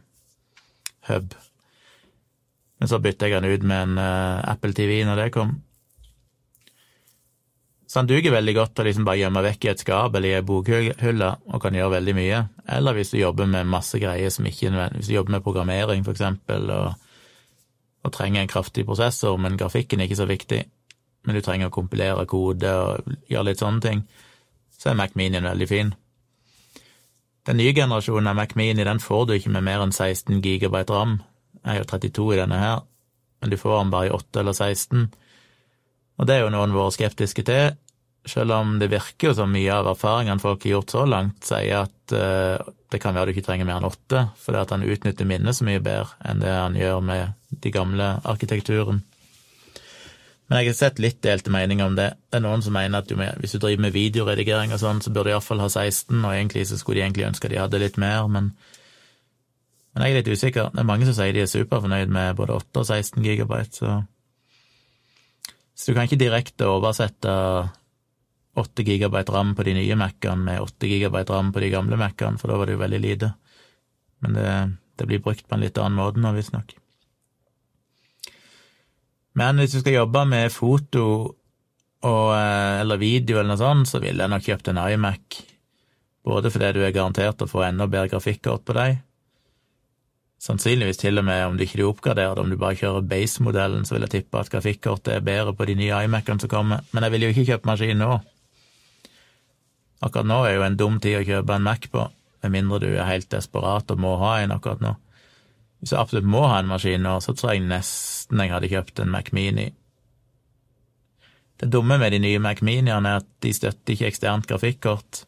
[2.78, 5.50] Men så bytta jeg den ut med en uh, Apple TV når det kom.
[7.90, 10.36] Så han duger veldig godt til liksom bare gjemme vekk i et skap eller i
[10.38, 12.44] ei bokhylle og kan gjøre veldig mye.
[12.70, 16.14] Eller hvis du jobber med masse greier som ikke Hvis du jobber med programmering, for
[16.14, 17.09] eksempel, og,
[18.04, 20.60] og trenger en kraftig prosessor, men grafikken er ikke så viktig,
[21.26, 24.04] men du trenger å kompilere kode og gjøre litt sånne ting,
[24.80, 25.92] så er Mac Minien veldig fin.
[27.48, 30.82] Den nye generasjonen av Mac Mini den får du ikke med mer enn 16 GB
[30.88, 31.18] ram.
[31.60, 32.82] Jeg har jo 32 i denne her,
[33.40, 35.06] men du får den bare i 8 eller 16.
[36.20, 37.78] Og det er jo noen vært skeptiske til,
[38.28, 41.86] selv om det virker jo som mye av erfaringene folk har gjort så langt, sier
[41.86, 45.28] at uh, det kan være du ikke trenger mer enn 8, fordi at han utnytter
[45.28, 49.02] minnet så mye bedre enn det han gjør med de gamle arkitekturen.
[50.50, 52.08] Men jeg har sett litt delte meninger om det.
[52.26, 55.12] Det er noen som mener at du hvis du driver med videoredigering og sånn, så
[55.14, 58.00] burde du iallfall ha 16, og egentlig så skulle de egentlig ønske de hadde litt
[58.02, 58.48] mer, men,
[59.94, 60.72] men jeg er litt usikker.
[60.74, 64.00] Det er mange som sier de er superfornøyd med både 8 og 16 gigabyte, så
[65.80, 67.30] Så du kan ikke direkte oversette
[68.58, 72.38] 8 gigabyte ram på de nye Mac-ene med 8 gigabyte ram på de gamle Mac-ene,
[72.38, 73.32] for da var det jo veldig lite.
[74.20, 74.52] Men det,
[74.98, 76.74] det blir brukt på en litt annen måte nå, visstnok.
[79.40, 81.04] Men hvis du skal jobbe med foto
[82.04, 85.38] og, eh, eller video eller noe sånt, så ville jeg nok kjøpt en iMac.
[86.28, 89.00] Både fordi du er garantert å få enda bedre grafikkort på deg.
[90.40, 93.96] Sannsynligvis til og med om du ikke oppgraderer det, om du bare kjører base-modellen, så
[93.96, 96.84] vil jeg tippe at grafikkortet er bedre på de nye iMac-ene som kommer.
[96.92, 98.14] Men jeg vil jo ikke kjøpe maskin nå.
[100.00, 102.06] Akkurat nå er jo en dum tid å kjøpe en Mac på,
[102.40, 104.94] med mindre du er helt desperat og må ha en akkurat nå.
[105.80, 109.00] Hvis jeg absolutt må ha en maskin nå, så tror jeg nesten jeg hadde kjøpt
[109.00, 109.70] en Mac Mini.
[111.60, 115.24] Det dumme med de nye Mac Miniene er at de støtter ikke eksternt grafikkort.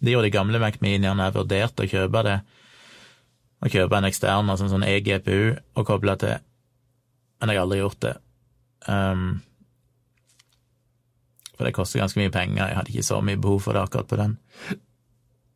[0.00, 2.38] De gjorde de gamle Mac Miniene, jeg vurderte å kjøpe det,
[3.64, 6.40] å kjøpe en ekstern, altså en sånn eGPU, og koble til,
[7.40, 8.14] men jeg har aldri gjort det.
[8.88, 9.28] Um,
[11.54, 14.10] for det koster ganske mye penger, jeg hadde ikke så mye behov for det akkurat
[14.10, 14.36] på den.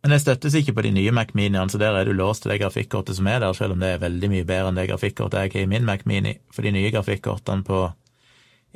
[0.02, 2.52] Men det støttes ikke på de nye Mac Miniene, så der er du låst til
[2.52, 5.40] det grafikkortet som er der, selv om det er veldig mye bedre enn det grafikkortet
[5.42, 7.80] jeg har i min Mac Mini, for de nye grafikkortene på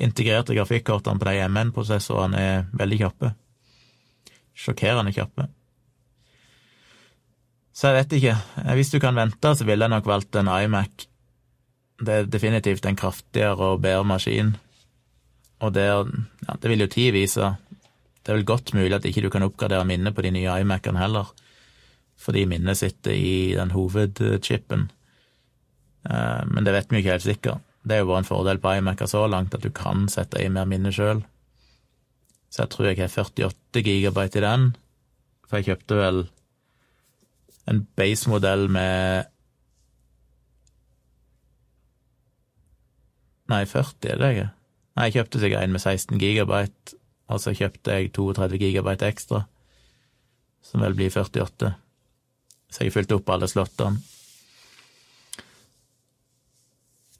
[0.03, 3.33] integrerte grafikkortene på de MN-prosessorene er veldig kjappe.
[4.59, 5.47] Sjokkerende kjappe.
[7.73, 8.37] Så jeg vet ikke.
[8.77, 11.07] Hvis du kan vente, så ville jeg nok valgt en iMac.
[12.03, 14.57] Det er definitivt en kraftigere og bedre maskin.
[15.63, 16.11] Og der,
[16.49, 17.55] ja, det vil jo tid vise.
[18.23, 21.01] Det er vel godt mulig at ikke du kan oppgradere minnet på de nye iMac-ene
[21.03, 21.33] heller,
[22.23, 24.87] fordi minnet sitter i den hovedchipen.
[26.07, 27.67] Eh, men det vet vi ikke helt sikkert.
[27.83, 30.51] Det er jo bare en fordel på iMac-er så langt at du kan sette i
[30.53, 31.25] mer minne sjøl.
[32.53, 34.71] Så jeg tror jeg har 48 gigabyte i den,
[35.49, 36.25] for jeg kjøpte vel
[37.71, 39.29] en base-modell med
[43.53, 44.51] Nei, 40 er det jeg
[44.97, 46.97] Nei, jeg kjøpte sikkert en med 16 gigabyte
[47.33, 49.45] og så kjøpte jeg 32 gigabyte ekstra,
[50.62, 51.73] som vel blir 48.
[52.73, 54.01] Så jeg fylte opp alle slottene.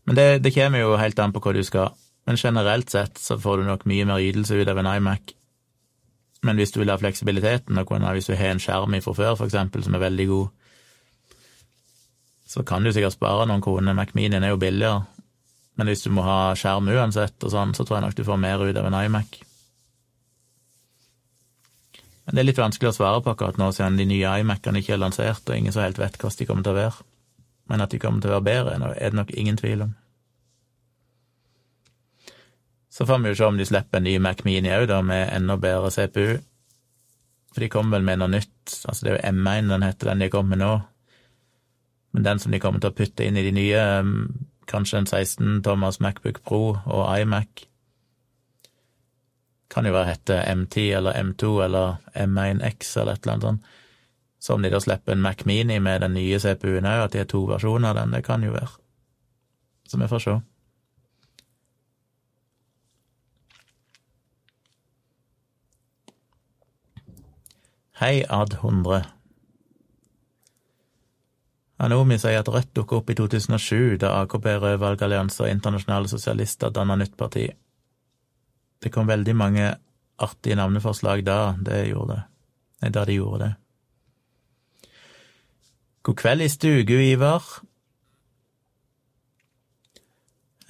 [0.05, 1.93] Men det, det, kommer jo helt an på hva du skal.
[2.26, 5.34] Men generelt sett så får du nok mye mer ytelse ut av en iMac.
[6.43, 9.47] Men hvis du vil ha fleksibiliteten, og hvis du har en skjerm fra før, for
[9.47, 10.49] eksempel, som er veldig god,
[12.53, 13.95] så kan du sikkert spare noen kroner.
[13.97, 15.05] Mac Minien er jo billigere.
[15.78, 18.43] Men hvis du må ha skjerm uansett, og sånn, så tror jeg nok du får
[18.43, 19.39] mer ut av en iMac.
[22.27, 24.95] Men det er litt vanskelig å svare på akkurat nå, siden de nye iMac-ene ikke
[24.95, 27.09] er lansert, og ingen så helt vet hvordan de kommer til å være.
[27.70, 29.97] Men at de kommer til å være bedre, er det nok ingen tvil om.
[32.93, 35.31] Så får vi jo se om de slipper en ny Mac Mini òg, da, med
[35.33, 36.39] enda bedre CPU.
[37.53, 40.25] For de kommer vel med noe nytt Altså, det er jo M1 den heter, den
[40.25, 40.73] de kommer med nå.
[42.12, 45.09] Men den som de kommer til å putte inn i de nye, mm, kanskje en
[45.09, 47.64] 16 Thomas Macbook Pro og iMac,
[49.73, 53.70] kan jo være hette M10 eller M2 eller M1X eller et eller annet sånt.
[54.43, 57.23] Så om de da slipper en Mac Mini med den nye CPU-en òg, at de
[57.23, 58.73] har to versjoner av den, det kan jo være.
[59.87, 60.35] Så vi får se.
[68.03, 69.03] Hei, Ad100.
[71.83, 76.75] Anomi sier at Rødt dukket opp i 2007, da AKP, Rød valgallianse og Internasjonale Sosialister
[76.75, 77.47] dannet nytt parti.
[78.83, 79.66] Det kom veldig mange
[80.22, 82.22] artige navneforslag da, det gjorde det.
[82.83, 83.53] Nei, da de gjorde det.
[86.03, 87.45] God kveld i stugu, Ivar.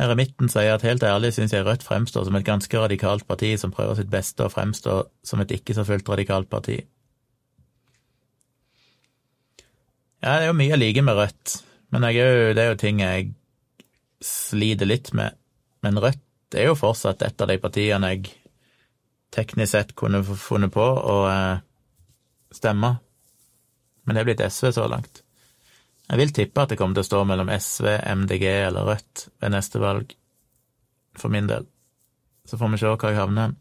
[0.03, 3.73] Eremitten sier at helt ærlig syns jeg Rødt fremstår som et ganske radikalt parti som
[3.73, 6.81] prøver sitt beste å fremstå som et ikke så fullt radikalt parti.
[10.23, 11.55] Ja, det er jo mye jeg liker med Rødt,
[11.95, 13.33] men jeg, det er jo ting jeg
[14.23, 15.39] sliter litt med.
[15.83, 16.21] Men Rødt
[16.61, 18.33] er jo fortsatt et av de partiene jeg
[19.33, 21.63] teknisk sett kunne funnet på å eh,
[22.53, 22.97] stemme.
[24.05, 25.23] Men det er blitt SV så langt.
[26.09, 27.87] Jeg vil tippe at det kommer til å stå mellom SV,
[28.23, 30.13] MDG eller Rødt ved neste valg,
[31.17, 31.69] for min del.
[32.45, 33.55] Så får vi se hva jeg havner.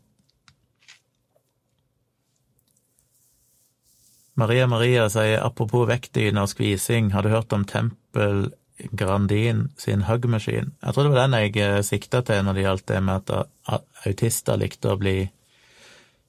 [4.41, 8.49] Maria Maria sier apropos vektdyne og skvising, har du hørt om Tempel
[8.91, 10.71] Grandin sin huggmaskin?
[10.81, 13.83] Jeg tror det var den jeg eh, sikta til når det gjaldt det med at
[14.05, 15.15] autister likte å bli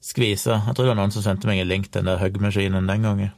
[0.03, 0.59] skvisa.
[0.67, 3.07] Jeg tror det var noen som sendte meg en link til den der huggmaskinen den
[3.07, 3.33] gangen.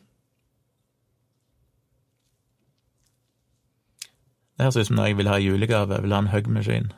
[4.56, 6.94] Det høres ut som når jeg vil ha julegave, jeg vil ha en huggmaskin.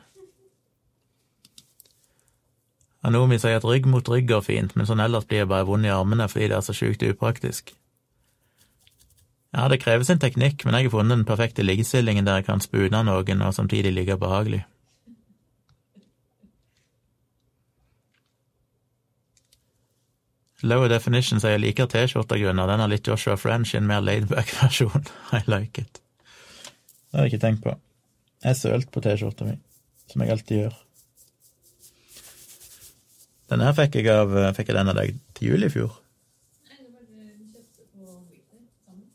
[3.08, 5.86] Anomi sier at rygg mot rygg går fint, men sånn ellers blir jeg bare vond
[5.86, 7.74] i armene fordi det er så sjukt upraktisk.
[9.56, 12.60] Ja, det krever sin teknikk, men jeg har funnet den perfekte liggestillingen der jeg kan
[12.60, 14.64] spune noen og samtidig ligge behagelig.
[20.66, 25.06] Lower Definition sier jeg liker T-skjorta-grunner, den har litt Joshua French i en mer laidback-versjon.
[25.38, 26.00] I like it.
[27.08, 27.74] Det har jeg ikke tenkt på.
[28.42, 29.54] Jeg sølte på T-skjorta mi,
[30.10, 30.76] som jeg alltid gjør.
[33.48, 35.94] Den her fikk jeg av Fikk jeg den av deg til jul i fjor?
[36.68, 39.06] Nei, det var det vi kjøpte på Weekday sammen.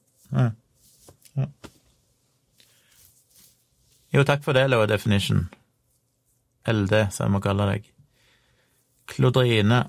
[4.14, 5.48] Jo, takk for det, Low Definition.
[6.70, 7.88] LD, som jeg må kalle deg.
[9.10, 9.80] Klodrine.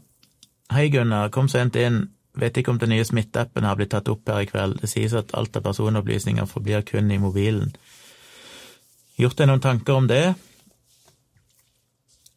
[0.72, 1.28] Hei, Gunnar.
[1.34, 2.07] Kom sent inn.
[2.34, 4.80] Vet ikke om den nye smitteappen har blitt tatt opp her i kveld.
[4.80, 7.74] Det sies at alt av personopplysninger forblir kun i mobilen.
[9.20, 10.24] Gjort deg noen tanker om det?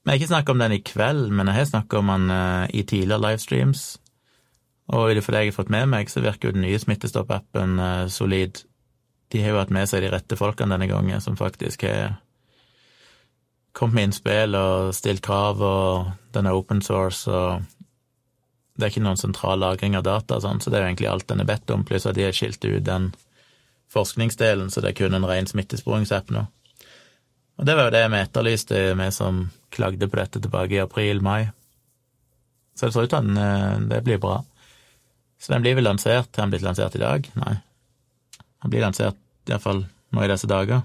[0.03, 2.67] Vi har ikke snakket om den i kveld, men jeg har snakket om den uh,
[2.69, 3.87] i tidligere livestreams.
[4.87, 6.79] Og i det for det jeg har fått med meg, så virker jo den nye
[6.79, 8.61] Smittestopp-appen uh, solid.
[9.33, 12.15] De har jo hatt med seg de rette folkene denne gangen, som faktisk har
[13.77, 17.61] kommet med innspill og stilt krav, og den er open source, og
[18.77, 21.27] det er ikke noen sentral lagring av data, sånn, så det er jo egentlig alt
[21.29, 23.11] den er bedt om, pluss at de har skilt ut den
[23.93, 26.47] forskningsdelen, så det er kun en ren smittesporingsapp nå.
[27.57, 31.49] Og det var jo det vi etterlyste, vi som klagde på dette tilbake i april-mai.
[32.77, 34.41] Så det ser ut til at det blir bra.
[35.37, 37.29] Så den blir vel lansert Har den blitt lansert i dag?
[37.37, 37.57] Nei.
[38.61, 39.17] Den blir lansert
[39.47, 40.81] iallfall nå i disse dager.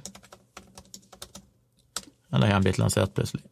[2.32, 3.42] Eller har den blitt lansert plutselig?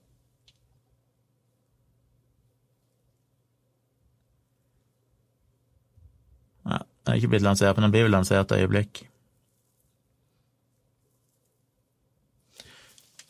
[6.68, 9.02] Nei, den er ikke blitt lansert, men den blir vel lansert et øyeblikk.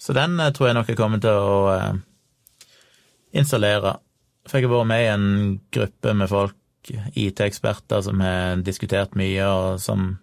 [0.01, 1.99] Så den eh, tror jeg nok jeg kommer til å eh,
[3.37, 3.99] installere.
[4.49, 5.29] For jeg har vært med i en
[5.75, 10.15] gruppe med folk, IT-eksperter, som har diskutert mye, og som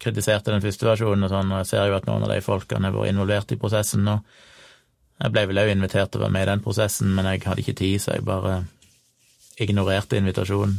[0.00, 2.88] kritiserte den første versjonen og sånn, og jeg ser jo at noen av de folkene
[2.88, 4.20] har vært involvert i prosessen nå.
[5.20, 7.64] Jeg ble vel òg invitert til å være med i den prosessen, men jeg hadde
[7.64, 8.62] ikke tid, så jeg bare
[9.60, 10.78] ignorerte invitasjonen.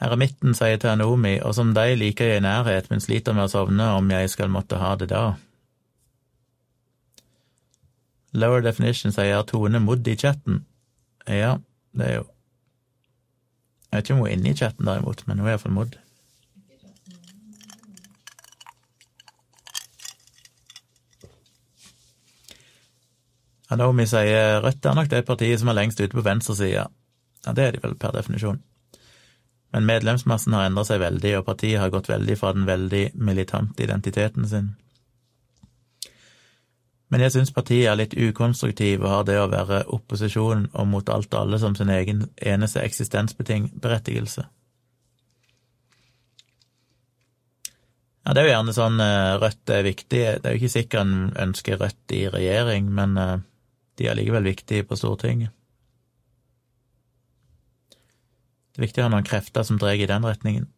[0.00, 3.92] Eremitten sier til Anomi, og som deg liker jeg nærhet, men sliter med å sovne
[3.98, 5.34] om jeg skal måtte ha det da.
[8.32, 10.64] Lower definition sier Tone Modd i chatten.
[11.26, 11.56] Ja,
[11.92, 12.26] det er jo
[13.90, 15.96] Jeg vet ikke om hun er inne i chatten, derimot, men hun er iallfall Modd.
[23.70, 26.86] Anomi sier Rødt er nok det partiet som er lengst ute på venstresida.
[27.46, 28.62] Ja, det er de vel per definisjon.
[29.72, 33.84] Men medlemsmassen har endra seg veldig, og partiet har gått veldig fra den veldig militante
[33.86, 34.72] identiteten sin.
[37.10, 41.10] Men jeg syns partiet er litt ukonstruktiv og har det å være opposisjon og mot
[41.10, 44.46] alt og alle som sin egen eneste eksistensberettigelse.
[48.20, 50.18] Ja, det er jo gjerne sånn eh, Rødt er viktig.
[50.38, 51.14] Det er jo ikke sikkert en
[51.48, 53.38] ønsker Rødt i regjering, men eh,
[53.98, 55.50] de er likevel viktige på Stortinget.
[58.70, 60.68] Det er viktig å ha noen krefter som drar i den retningen.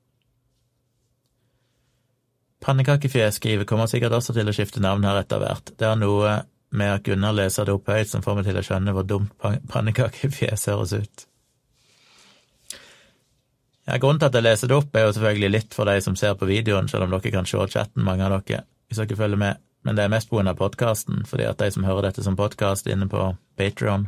[2.63, 5.75] Pannekakefjes skriver kommer sikkert også til å skifte navn her etter hvert.
[5.79, 6.37] Det er noe
[6.73, 9.35] med at Gunnar leser det opp høyt som får meg til å skjønne hvor dumt
[9.73, 11.27] pannekakefjes høres ut.
[13.89, 16.15] Ja, Grunnen til at jeg leser det opp, er jo selvfølgelig litt for de som
[16.17, 19.43] ser på videoen, selv om dere kan se chatten, mange av dere, hvis dere følger
[19.43, 19.63] med.
[19.83, 20.55] Men det er mest pga.
[20.55, 24.07] podkasten, fordi at de som hører dette som podkast inne på Patrion,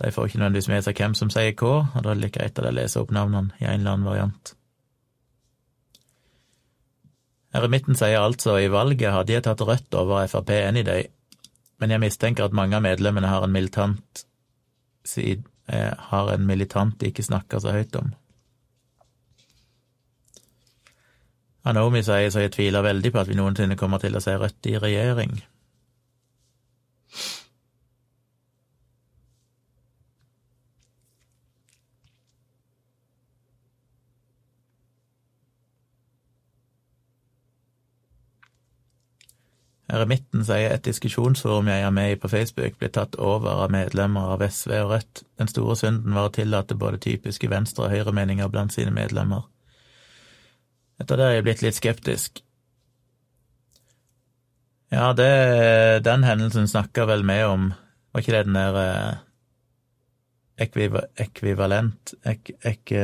[0.00, 2.38] de får ikke nødvendigvis med seg hvem som sier hva, og da er det like
[2.38, 4.54] greit at jeg leser opp navnene i en eller annen variant.
[7.52, 11.04] Eremitten sier altså i valget hadde jeg tatt Rødt over Frp any day,
[11.80, 14.24] men jeg mistenker at mange av medlemmene har en militant
[15.04, 18.14] side, eh, har en militant de ikke snakker så høyt om.
[21.68, 24.66] Anomi sier så jeg tviler veldig på at vi noensinne kommer til å se Rødt
[24.72, 25.36] i regjering.
[39.92, 44.30] Eremitten sier et diskusjonsforum jeg er med i på Facebook, ble tatt over av medlemmer
[44.32, 45.24] av SV og Rødt.
[45.40, 49.44] Den store synden var å tillate både typiske venstre- og høyremeninger blant sine medlemmer.
[51.02, 52.40] Etter det er jeg blitt litt skeptisk.
[54.92, 55.28] Ja, det,
[56.04, 57.70] den hendelsen snakka vel vi om,
[58.12, 59.20] var ikke det den der eh,
[60.66, 62.96] ekviva, ekvivalent ek, ek,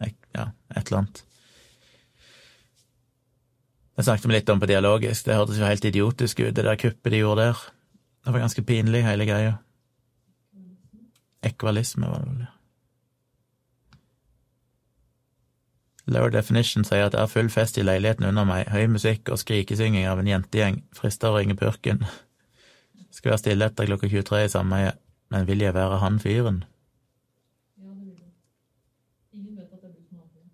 [0.00, 1.24] ek, Ja, et eller annet.
[3.98, 6.78] Det snakket vi litt om på dialogisk, det hørtes jo helt idiotisk ut, det der
[6.78, 7.64] kuppet de gjorde der.
[8.22, 9.56] Det var ganske pinlig, hele greia.
[11.42, 12.46] Ekvalisme, var det vel.
[16.14, 19.42] Lower Definition sier at det er full fest i leiligheten under meg, høy musikk og
[19.42, 22.06] skrikesynging av en jentegjeng, frister å ringe purken.
[23.10, 25.02] Skal være stille etter klokka 23 i sameiet,
[25.34, 26.62] men vil jeg være han fyren?
[27.76, 28.30] Ja, det vil du.
[29.34, 30.46] Ingen vet at det er du som har det.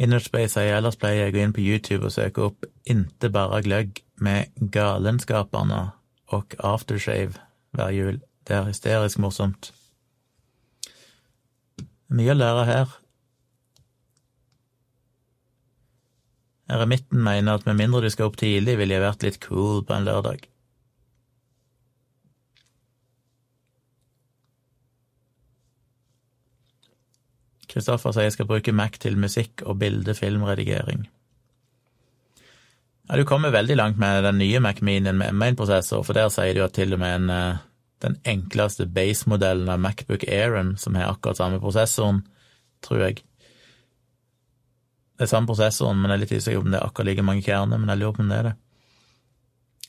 [0.00, 3.62] Innerspace sier ellers pleier jeg å gå inn på YouTube og søke opp Inte bare
[3.62, 5.84] gløgg med Galenskaperne
[6.34, 7.38] og Aftershave
[7.74, 8.18] hver jul.
[8.46, 9.70] Det er hysterisk morsomt.
[12.14, 12.96] Mye å lære her.
[16.74, 19.96] Eremitten mener at med mindre du skal opp tidlig, ville jeg vært litt cool på
[19.96, 20.46] en lørdag.
[27.74, 31.08] Kristoffer sier jeg skal bruke Mac til musikk og bilde-filmredigering.
[33.08, 36.54] Ja, du kommer veldig langt med den nye Mac Minien med M1-prosessor, for der sier
[36.54, 37.62] du at til og med en, eh,
[38.00, 42.22] den enkleste base-modellen av Macbook Airen, som har akkurat samme prosessoren,
[42.82, 43.22] tror jeg
[45.14, 47.42] Det er samme prosessoren, men jeg er litt usikker om det er akkurat like mange
[47.42, 48.54] kjerner, men jeg lurer på om det er det.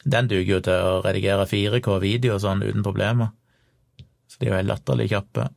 [0.06, 3.32] Den duger jo til å redigere 4K-video og sånn uten problemer,
[4.30, 5.48] så de er jo helt latterlig kjappe.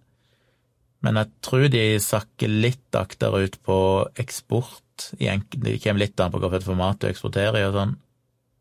[1.07, 3.79] Men jeg tror de sakker litt akterut på
[4.19, 4.83] eksport.
[5.15, 7.95] Det kommer litt an på hvilket format du eksporterer i og sånn.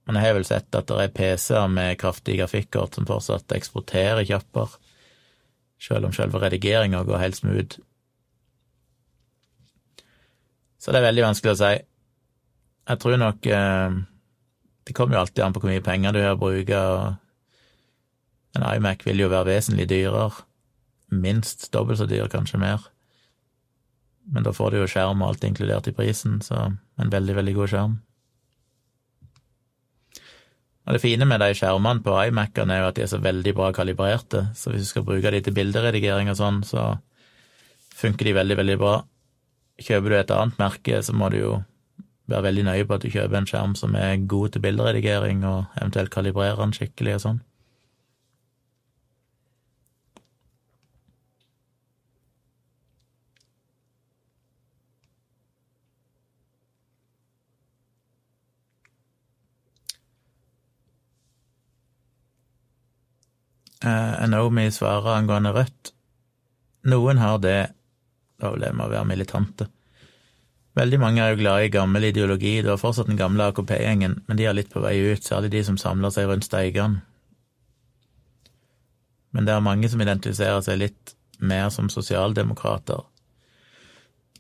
[0.08, 4.24] Men jeg har vel sett at det er PC-er med kraftige grafikkort som fortsatt eksporterer
[4.30, 4.78] kjappere,
[5.82, 7.82] selv om selve redigeringa går helt smooth.
[10.78, 11.74] Så det er veldig vanskelig å si.
[12.88, 13.98] Jeg tror nok eh,
[14.88, 17.18] Det kommer jo alltid an på hvor mye penger du har å bruke, og
[18.56, 20.47] en iMac vil jo være vesentlig dyrere
[21.12, 22.90] minst dobbelt så dyr, kanskje mer.
[24.28, 26.68] Men da får du jo skjerm og alt inkludert i prisen, så
[27.00, 27.96] en veldig, veldig god skjerm.
[30.88, 33.54] Og det fine med de skjermene på iMac-ene er jo at de er så veldig
[33.56, 36.94] bra kalibrerte, så hvis du skal bruke de til bilderedigering og sånn, så
[37.98, 38.94] funker de veldig, veldig bra.
[39.84, 41.52] Kjøper du et annet merke, så må du jo
[42.32, 45.78] være veldig nøye på at du kjøper en skjerm som er god til bilderedigering, og
[45.80, 47.44] eventuelt kalibrere den skikkelig og sånn.
[64.32, 65.94] Naomi svarer angående Rødt.
[66.88, 67.58] Noen har det,
[68.40, 69.68] da vil det med å være militante.
[70.78, 74.38] Veldig mange er jo glad i gammel ideologi, det var fortsatt den gamle AKP-gjengen, men
[74.38, 77.00] de er litt på vei ut, særlig de som samler seg rundt Steigan.
[79.34, 83.02] Men det er mange som identifiserer seg litt mer som sosialdemokrater.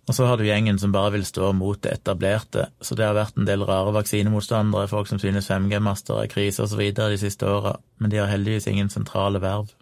[0.07, 3.17] Og så har du gjengen som bare vil stå mot det etablerte, så det har
[3.17, 6.79] vært en del rare vaksinemotstandere, folk som synes 5G-master er krise osv.
[6.95, 9.73] de siste åra, men de har heldigvis ingen sentrale verv.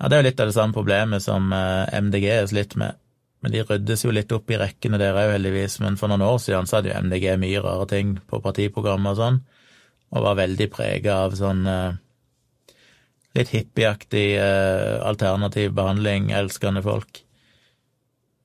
[0.00, 2.96] Ja, det er jo litt av det samme problemet som eh, MDG har slitt med,
[3.44, 6.40] men de ryddes jo litt opp i rekkene der òg, heldigvis, men for noen år
[6.40, 9.38] siden så hadde jo MDG mye rare ting på partiprogrammet og sånn,
[10.14, 12.00] og var veldig prega av sånn eh,
[13.36, 17.20] litt hippieaktig eh, alternativ behandling, elskende folk.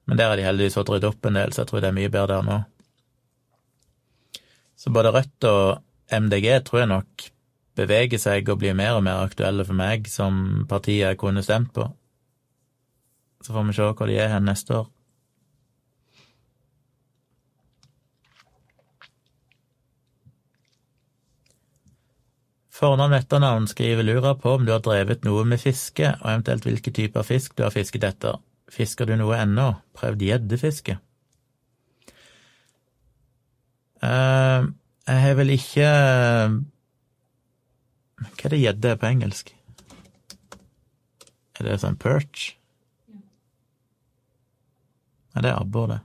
[0.09, 1.99] Men der har de heldigvis fått ryddet opp en del, så jeg tror det er
[1.99, 2.57] mye bedre der nå.
[4.79, 7.25] Så både Rødt og MDG tror jeg nok
[7.77, 11.69] beveger seg og blir mer og mer aktuelle for meg som partier jeg kunne stemt
[11.75, 11.85] på.
[13.45, 14.89] Så får vi se hvor de er hen neste år.
[22.79, 26.95] Fornavn etternavn skriver lurer på om du har drevet noe med fiske, og eventuelt hvilke
[26.95, 28.39] typer fisk du har fisket etter.
[28.69, 29.71] Fisker du noe ennå?
[29.97, 30.99] Prøvd gjeddefiske?
[33.99, 34.69] Uh,
[35.09, 35.87] jeg har vel ikke
[38.19, 39.51] Hva er det gjedde på engelsk?
[41.59, 42.53] Er det sånn perch?
[45.33, 45.99] Nei, det er abbor, det.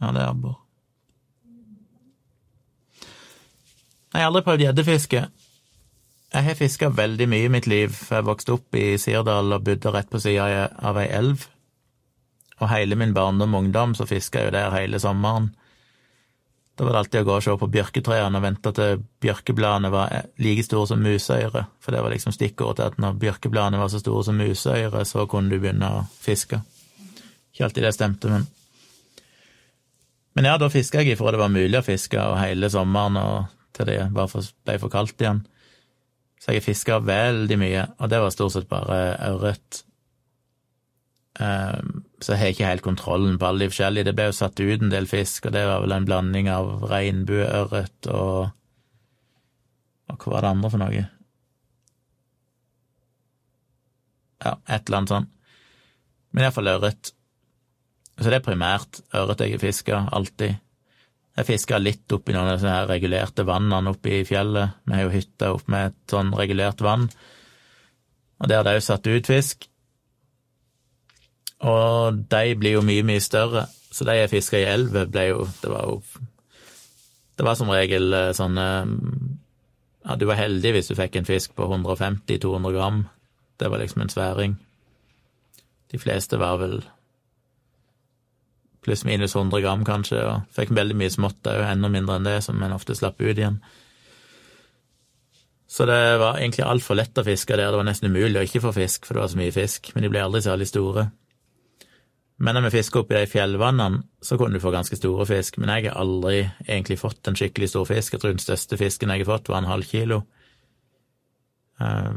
[0.00, 0.56] Ja, det er abbor.
[4.10, 5.26] Jeg har aldri prøvd gjeddefiske.
[6.30, 7.96] Jeg har fiska veldig mye i mitt liv.
[8.06, 11.48] Jeg vokste opp i Sirdal og bodde rett på sida av ei elv.
[12.60, 15.48] Og hele min barndom og ungdom så fiska jeg jo der hele sommeren.
[16.78, 20.14] Da var det alltid å gå og se på bjørketrærne og vente til bjørkebladene var
[20.40, 24.00] like store som museøyre, for det var liksom stikkordet til at når bjørkebladene var så
[24.00, 26.62] store som museøyre, så kunne du begynne å fiske.
[27.50, 28.48] Ikke alltid det stemte, men
[30.32, 33.48] Men ja, da fiska jeg ifra det var mulig å fiske, og hele sommeren og
[33.74, 35.42] til det bare ble for kaldt igjen.
[36.40, 39.82] Så jeg fiska veldig mye, og det var stort sett bare ørret.
[41.40, 44.08] Um, så jeg har ikke helt kontrollen på alle de forskjellige.
[44.08, 46.88] Det ble jo satt ut en del fisk, og det var vel en blanding av
[46.90, 48.56] regnbueørret og
[50.10, 51.02] Og hva var det andre for noe?
[54.42, 55.28] Ja, et eller annet sånt.
[56.32, 57.12] Men iallfall ørret.
[58.18, 60.58] Så det er primært ørret jeg har fiska, alltid.
[61.38, 64.80] Jeg fiska litt oppi noen av disse her regulerte vannene oppe i fjellet.
[64.84, 67.06] Vi har jo hytta opp med et sånn regulert vann,
[68.40, 69.68] og der er det òg satt ut fisk.
[71.70, 75.44] Og de blir jo mye, mye større, så de jeg fiska i elva, ble jo
[75.60, 75.96] Det var jo
[77.36, 78.66] Det var som regel eh, sånne
[80.06, 83.02] Ja, du var heldig hvis du fikk en fisk på 150-200 gram.
[83.60, 84.54] Det var liksom en sværing.
[85.92, 86.80] De fleste var vel
[88.84, 92.60] pluss-minus 100 gram, kanskje, og fikk veldig mye smått òg, enda mindre enn det, som
[92.62, 93.60] en ofte slapp ut igjen.
[95.70, 98.64] Så det var egentlig altfor lett å fiske der, det var nesten umulig å ikke
[98.64, 101.10] få fisk, for det var så mye fisk, men de ble aldri særlig store.
[102.40, 105.70] Men når vi fisker oppi de fjellvannene, så kunne du få ganske store fisk, men
[105.74, 108.16] jeg har aldri egentlig fått en skikkelig stor fisk.
[108.16, 110.22] Jeg tror den største fisken jeg har fått, var en halv kilo.
[111.80, 112.16] Uh,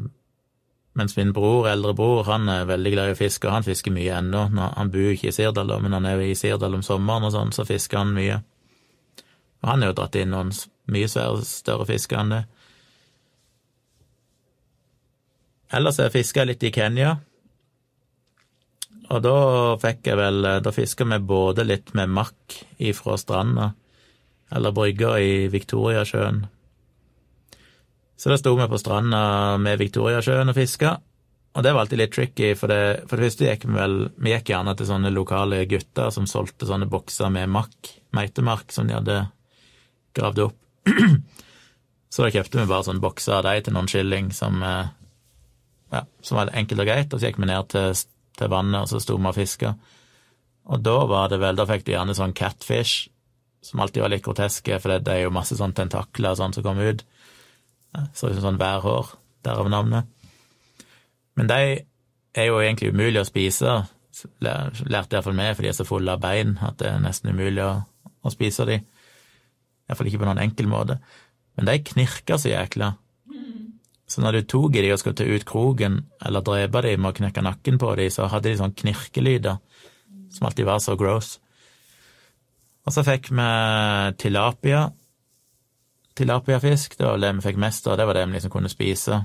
[0.94, 3.94] mens min bror, eldre bror, han er veldig glad i å fiske, og han fisker
[3.94, 4.46] mye ennå.
[4.78, 7.54] Han bor ikke i Sirdal, men han er jo i Sirdal om sommeren og sånn,
[7.56, 8.40] så fisker han mye.
[9.64, 10.54] Og han har jo dratt inn noen
[10.94, 12.42] mye større, fisker enn det.
[15.74, 17.16] Ellers har jeg fiska litt i Kenya,
[19.14, 19.38] og da
[19.82, 23.74] fikk jeg vel Da fiska vi både litt med makk ifra stranda,
[24.54, 26.44] eller brygga i Victoriasjøen,
[28.18, 29.24] så da sto vi på stranda
[29.62, 30.98] med Viktoriasjøen og fiska,
[31.54, 34.32] og det var alltid litt tricky, for det, for det første gikk vi vel Vi
[34.34, 38.98] gikk gjerne til sånne lokale gutter som solgte sånne bokser med makk, meitemark, som de
[38.98, 39.20] hadde
[40.18, 40.58] gravd opp.
[42.14, 44.90] så da kjøpte vi bare sånne bokser av de til noen skilling, som, eh,
[45.94, 48.02] ja, som var enkelt og greit, og så gikk vi ned til,
[48.40, 49.76] til vannet, og så sto vi og fiska.
[50.74, 53.10] Og da var det vel Da fikk du gjerne sånn catfish,
[53.64, 56.58] som alltid var litt groteske, for det, det er jo masse sånn tentakler og sånn
[56.58, 57.06] som kom ut.
[57.94, 59.12] Ser ut som sånn værhår,
[59.46, 60.10] derav navnet.
[61.38, 61.60] Men de
[62.34, 63.76] er jo egentlig umulig å spise,
[64.42, 67.64] lærte iallfall meg, for de er så fulle av bein at det er nesten umulig
[67.66, 67.76] å,
[68.24, 68.80] å spise de.
[69.90, 71.00] Iallfall ikke på noen enkel måte.
[71.58, 72.94] Men de knirker så jækla.
[74.10, 77.14] Så når du tok i de og skulle ta ut kroken, eller drepe de med
[77.14, 79.58] å knekke nakken på de, så hadde de sånn knirkelyder
[80.34, 81.38] som alltid var så gross.
[82.84, 83.48] Og så fikk vi
[84.22, 84.88] tilapia,
[86.18, 86.98] tilapiafisk.
[86.98, 89.24] Det var det vi fikk mest av, det var det vi liksom kunne spise.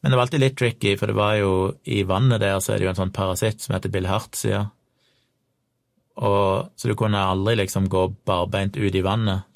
[0.00, 1.52] Men det var alltid litt tricky, for det var jo
[1.84, 4.64] i vannet der så er det jo en sånn parasitt som heter bilhartsia.
[6.20, 9.46] Og, så du kunne aldri liksom gå barbeint ut i vannet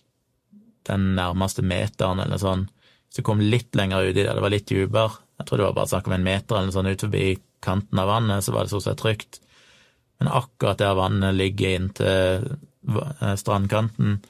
[0.89, 2.67] den nærmeste meteren eller sånn.
[3.09, 5.75] Hvis du kom litt lenger uti der det var litt dypere, Jeg tror det var
[5.75, 8.71] bare snakk om en meter eller sånt ut forbi kanten av vannet, så var det
[8.71, 9.41] stort sett trygt.
[10.19, 12.55] Men akkurat der vannet ligger inntil
[13.21, 14.21] eh, strandkanten,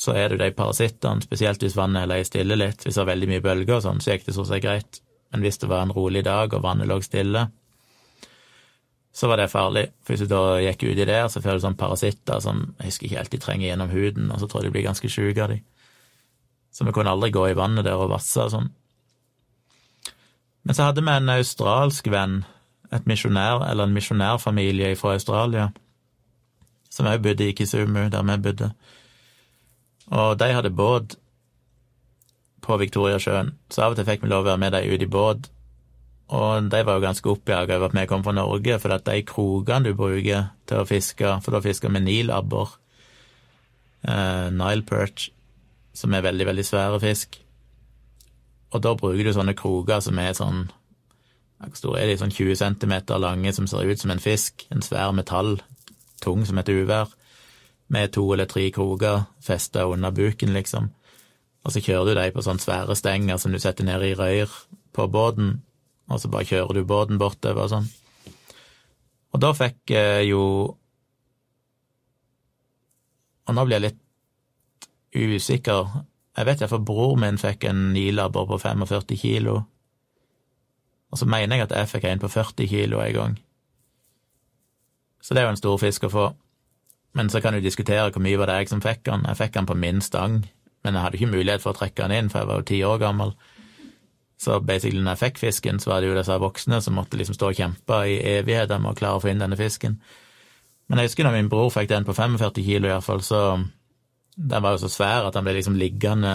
[0.00, 2.86] så er det jo de parasittene, spesielt hvis vannet leier stille litt.
[2.86, 5.00] Hvis det var veldig mye bølger og sånn, så gikk det så seg greit.
[5.30, 7.42] Men hvis det var en rolig dag og vannet lå stille,
[9.12, 9.90] så var det farlig.
[10.00, 13.06] For hvis du da gikk uti der, så får du sånne parasitter som jeg husker
[13.06, 15.52] ikke helt de trenger gjennom huden, og så tror jeg de blir ganske sjuke av
[15.52, 15.58] de.
[16.72, 18.70] Så vi kunne aldri gå i vannet der og vasse og sånn.
[20.64, 22.40] Men så hadde vi en australsk venn,
[22.88, 25.68] et misjonær, eller en misjonærfamilie fra Australia,
[26.90, 28.72] som òg bodde i Kisumu, der vi bodde.
[30.10, 31.16] Og de hadde båt
[32.60, 35.10] på Viktoriasjøen, så av og til fikk vi lov å være med dem ut i
[35.10, 35.50] båt.
[36.30, 39.22] Og de var jo ganske oppjaga over at vi kom fra Norge, for at de
[39.26, 42.76] krokene du bruker til å fiske, for da fisker vi nilabbor,
[44.06, 45.30] eh, Nile perch,
[45.94, 47.40] som er veldig, veldig svære fisk.
[48.70, 50.68] Og da bruker du sånne kroker som er sånn
[51.60, 52.16] Hvor store er de?
[52.16, 54.64] Sånn 20 cm lange, som ser ut som en fisk.
[54.72, 55.58] En svær metall,
[56.22, 57.10] tung som et uvær,
[57.90, 60.90] med to eller tre kroker festa under buken, liksom.
[61.64, 64.52] Og så kjører du dem på sånne svære stenger som du setter ned i røyr
[64.96, 65.58] på båten,
[66.10, 67.90] og så bare kjører du båten bortover og sånn.
[69.30, 70.44] Og da fikk jeg jo
[73.50, 74.00] Og nå blir jeg litt
[75.10, 75.88] usikker
[76.38, 79.56] jeg vet iallfall bror min fikk en nilabber på 45 kilo,
[81.10, 83.34] og så mener jeg at jeg fikk en på 40 kilo en gang.
[85.20, 86.26] Så det er jo en stor fisk å få.
[87.14, 89.24] Men så kan du diskutere hvor mye var det jeg som fikk den.
[89.26, 90.44] Jeg fikk den på min stang,
[90.84, 92.78] men jeg hadde ikke mulighet for å trekke den inn, for jeg var jo ti
[92.86, 93.34] år gammel.
[94.40, 97.36] Så basically når jeg fikk fisken, så var det jo disse voksne som måtte liksom
[97.36, 99.98] stå og kjempe i evigheter med å klare å få inn denne fisken.
[100.88, 103.42] Men jeg husker når min bror fikk den på 45 kilo, iallfall, så
[104.34, 106.34] den var jo så svær at han ble liksom liggende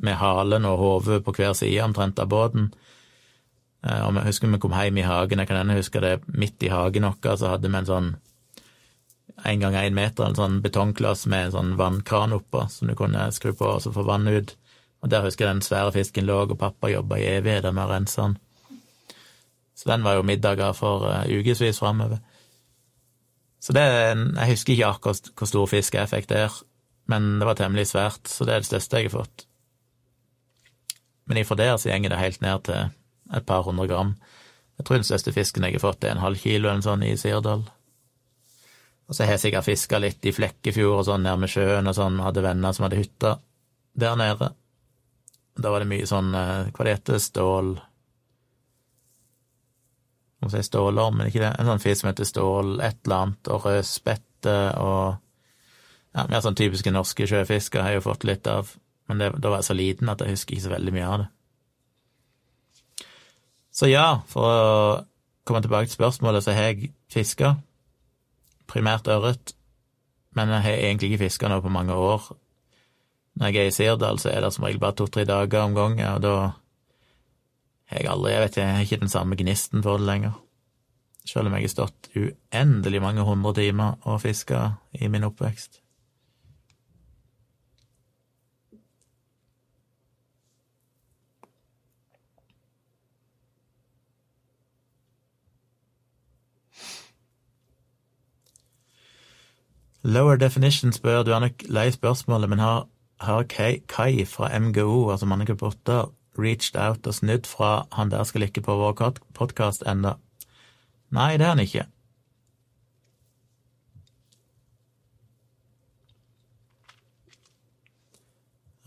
[0.00, 2.70] med halen og hodet på hver side omtrent av båten.
[3.84, 6.62] Eh, og jeg husker vi kom hjem i hagen, jeg kan ennå huske det, midt
[6.62, 8.10] i hagen vår så hadde vi en sånn
[9.44, 13.30] en gang én meter, en sånn betongkloss med en sånn vannkran oppå som du kunne
[13.32, 14.54] skru på og så få vann ut.
[15.00, 17.92] Og der husker jeg den svære fisken lå, og pappa jobba i evigheter med å
[17.94, 18.36] rense den.
[19.74, 22.20] Så den var jo middager for uh, ukevis framover.
[23.60, 26.52] Så det, jeg husker ikke akkurat hvor stor fisk jeg fikk der,
[27.08, 29.46] men det var temmelig svært, så det er det største jeg har fått.
[31.28, 32.92] Men ifra der så gjenger det helt ned til
[33.36, 34.14] et par hundre gram.
[34.80, 37.12] Jeg tror den største fisken jeg har fått, er en halv kilo eller sånn i
[37.20, 37.66] Sirdal.
[39.10, 42.20] Og så har jeg sikkert fiska litt i Flekkefjord og sånn nærme sjøen og sånn,
[42.22, 43.32] hadde venner som hadde hytta
[43.98, 44.52] der nede.
[45.58, 47.78] Da var det mye sånn, eh, hva det heter, stål
[50.40, 51.50] Må si stålorm, men ikke det?
[51.60, 55.18] En sånn fisk som heter stål et eller annet, og rødspette og
[56.14, 58.70] ja, Mer sånn typiske norske sjøfisker har jeg jo fått litt av,
[59.10, 61.18] men det, da var jeg så liten at jeg husker ikke så veldig mye av
[61.20, 61.28] det.
[63.70, 64.64] Så ja, for å
[65.44, 67.52] komme tilbake til spørsmålet, så har jeg fiska.
[68.70, 69.54] Primært ørret,
[70.36, 72.30] men jeg har egentlig ikke fiska nå på mange år.
[73.40, 76.06] Når jeg er i Sirdal, så er det som regel bare to-tre dager om gangen,
[76.06, 76.34] og da
[77.90, 80.38] har jeg aldri Jeg vet jeg har ikke den samme gnisten for det lenger.
[81.26, 85.80] Selv om jeg har stått uendelig mange hundre timer og fiska i min oppvekst.
[100.02, 102.86] Lower Definition spør, du er nok lei spørsmålet, men har,
[103.20, 106.04] har Kai, fra MGO, altså Mannegruppe 8,
[106.38, 108.96] reached out og snudd fra han der skal ikke på vår
[109.34, 110.14] podkast enda?
[111.10, 111.84] Nei, det er han ikke.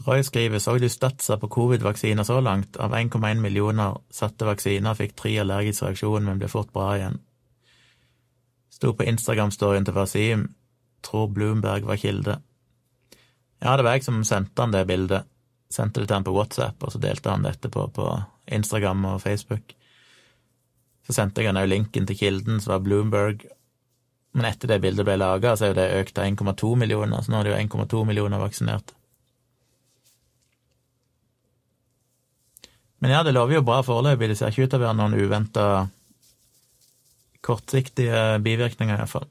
[0.07, 2.77] Roy skriver så du statsa på covid-vaksiner så langt.
[2.77, 7.21] Av 1,1 millioner satte vaksiner fikk tre allergisk reaksjon, men ble fort bra igjen.
[8.73, 10.49] Sto på Instagram-storyen til Wasim
[11.05, 12.39] tror Bloomberg var kilde.
[13.63, 15.29] Ja, det var jeg som sendte han det bildet.
[15.71, 18.07] Sendte det til han på WhatsApp, og så delte han det etterpå på
[18.51, 19.75] Instagram og Facebook.
[21.07, 23.45] Så sendte jeg han òg linken til kilden, som var Bloomberg.
[24.33, 27.31] Men etter det bildet ble laga, så er jo det økt til 1,2 millioner, så
[27.31, 28.95] nå er det jo 1,2 millioner vaksinerte.
[33.03, 34.29] Men ja, det lover jo bra foreløpig.
[34.31, 35.63] Det ser ikke ut til å være noen uventa
[37.43, 39.27] kortsiktige bivirkninger, iallfall.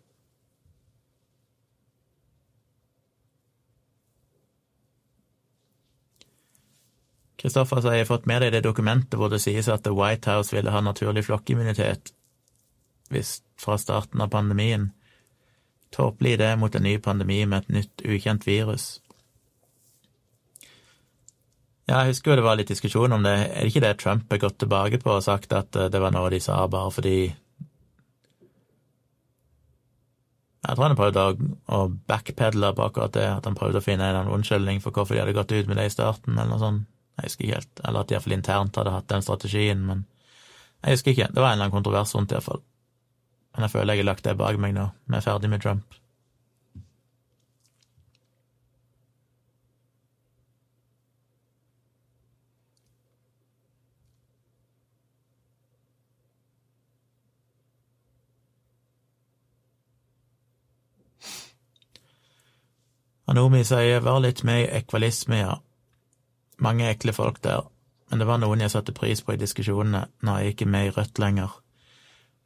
[7.42, 10.30] Kristoffer sier jeg har fått med deg det dokumentet hvor det sies at The White
[10.30, 12.12] House ville ha naturlig flokkimmunitet
[13.12, 14.92] hvis fra starten av pandemien.
[15.92, 19.02] Tåpelig idé mot en ny pandemi med et nytt, ukjent virus.
[21.90, 23.34] Ja, jeg husker jo det var litt diskusjon om det.
[23.50, 26.14] Er det ikke det Trump har gått tilbake på og sagt at eh, det var
[26.14, 27.16] noe de sa bare fordi
[30.62, 34.06] Jeg tror han prøvde å, å backpedle på akkurat det, at han prøvde å finne
[34.06, 36.91] en unnskyldning for hvorfor de hadde gått ut med det i starten, eller noe sånt.
[37.16, 37.80] Jeg husker ikke helt.
[37.84, 40.06] Eller at de iallfall internt hadde hatt den strategien, men
[40.82, 41.30] jeg husker ikke.
[41.30, 42.62] Det var en eller annen kontrovers rundt, iallfall.
[43.54, 44.88] Men jeg føler jeg har lagt det bak meg nå.
[45.06, 45.98] Vi er ferdig med Trump.
[63.32, 65.54] Anomi sier 'vær litt med i ekvalisme', ja.
[66.62, 67.66] Mange ekle folk der,
[68.10, 70.88] men det var noen jeg satte pris på i diskusjonene når jeg ikke er med
[70.88, 71.56] i Rødt lenger,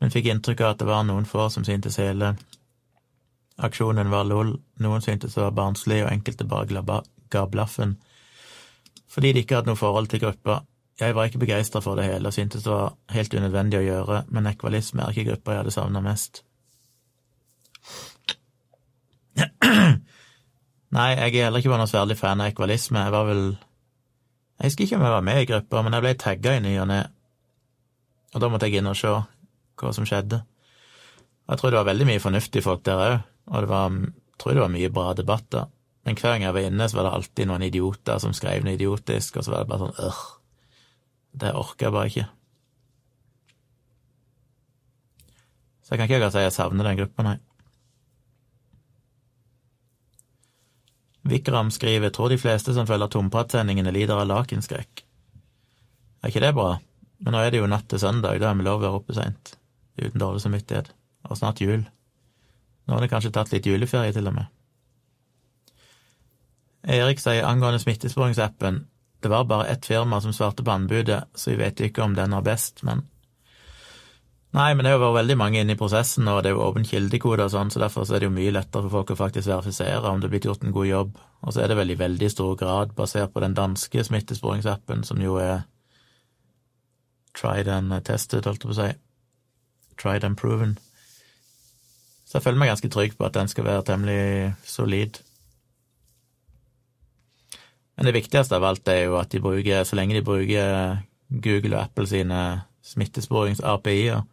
[0.00, 2.34] men fikk inntrykk av at det var noen få som syntes hele
[3.56, 7.96] aksjonen var lol, noen syntes det var barnslig, og enkelte bare ga blaffen
[9.16, 10.58] fordi de ikke hadde noe forhold til gruppa.
[11.00, 14.18] Jeg var ikke begeistra for det hele og syntes det var helt unødvendig å gjøre,
[14.28, 16.42] men ekvalisme er ikke gruppa jeg hadde savna mest.
[20.96, 23.02] Nei, jeg er heller ikke var noe særlig fan av ekvalisme.
[23.04, 23.42] Jeg var vel
[24.56, 26.74] Jeg husker ikke om jeg var med i gruppa, men jeg ble tagga i ny
[26.80, 27.00] og ne,
[28.34, 29.12] og da måtte jeg inn og se
[29.80, 30.42] hva som skjedde.
[31.46, 34.38] Og Jeg tror det var veldig mye fornuftige folk der òg, og det var, jeg
[34.42, 35.68] tror det var mye bra debatter.
[36.06, 38.76] Men hver gang jeg var inne, så var det alltid noen idioter som skrev noe
[38.78, 40.24] idiotisk, og så var det bare sånn øh,
[41.36, 42.26] Det orker jeg bare ikke.
[45.82, 47.36] Så jeg kan ikke akkurat si jeg savner den gruppa, nei.
[51.26, 55.02] Vikram skriver tror de fleste som følger Tomprat-sendingene, lider av lakenskrekk.
[56.22, 56.76] Er ikke det bra?
[57.22, 59.16] Men nå er det jo natt til søndag, da er vi lov å være oppe
[59.16, 59.56] seint.
[59.98, 60.92] Uten dårlig samvittighet.
[61.26, 61.86] Og snart jul.
[62.86, 64.52] Nå har det kanskje tatt litt juleferie, til og med.
[66.86, 68.84] Erik sier angående smittesporingsappen
[69.20, 72.34] det var bare ett firma som svarte på anbudet, så vi vet ikke om den
[72.36, 73.00] er best, men
[74.54, 76.86] Nei, men det har vært veldig mange inne i prosessen, og det er jo åpen
[76.86, 80.08] kildekode og sånn, så derfor er det jo mye lettere for folk å faktisk verifisere
[80.08, 81.18] om det er blitt gjort en god jobb.
[81.42, 85.20] Og så er det vel i veldig stor grad basert på den danske smittesporingsappen, som
[85.20, 85.66] jo er
[87.36, 88.90] tried and tested, holdt jeg på å si.
[90.00, 90.76] Tried and proven.
[92.26, 95.20] Så jeg føler meg ganske trygg på at den skal være temmelig solid.
[97.96, 101.76] Men det viktigste av alt er jo at de bruker, så lenge de bruker Google
[101.76, 102.40] og Apple sine
[102.86, 104.24] smittesporings-API-er,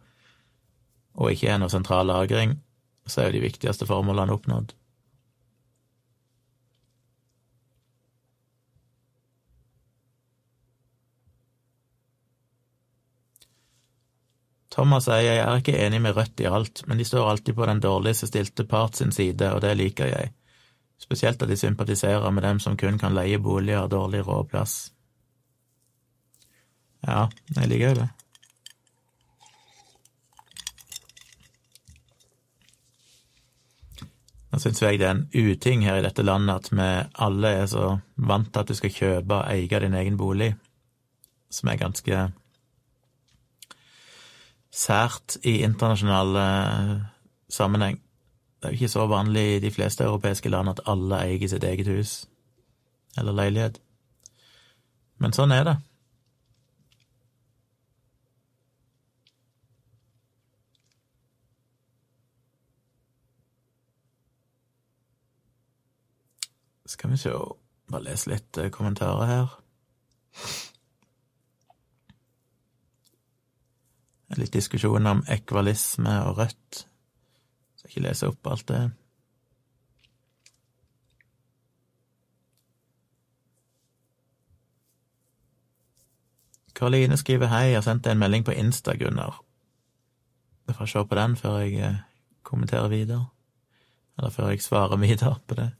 [1.14, 2.56] og ikke er noe sentral lagring,
[3.06, 4.74] så er jo de viktigste formålene oppnådd.
[14.74, 17.66] Thomas sier jeg er ikke enig med Rødt i alt, men de står alltid på
[17.70, 20.32] den dårligste stilte part sin side, og det liker jeg.
[20.98, 24.74] Spesielt at de sympatiserer med dem som kun kan leie boliger og dårlig råplass.
[27.06, 28.10] Ja, jeg liker jo det.
[34.54, 36.84] Nå syns jeg det er en uting her i dette landet at vi
[37.26, 40.52] alle er så vant til at du skal kjøpe og eie din egen bolig,
[41.50, 42.20] som er ganske
[44.70, 46.92] sært i internasjonal eh,
[47.50, 47.98] sammenheng.
[47.98, 51.66] Det er jo ikke så vanlig i de fleste europeiske land at alle eier sitt
[51.66, 52.14] eget hus
[53.18, 53.82] eller leilighet.
[55.18, 55.76] Men sånn er det.
[66.94, 67.34] Skal vi se
[67.90, 69.50] Bare lese litt eh, kommentarer her.
[74.38, 76.84] Litt diskusjon om ekvalisme og rødt.
[77.76, 78.80] Skal ikke lese opp alt det.
[86.74, 89.38] Karoline skriver hei, jeg har sendt deg en melding på Insta, Gunnar.
[90.66, 92.02] Jeg får se på den før jeg eh,
[92.42, 93.28] kommenterer videre.
[94.18, 95.70] Eller før jeg svarer videre på det.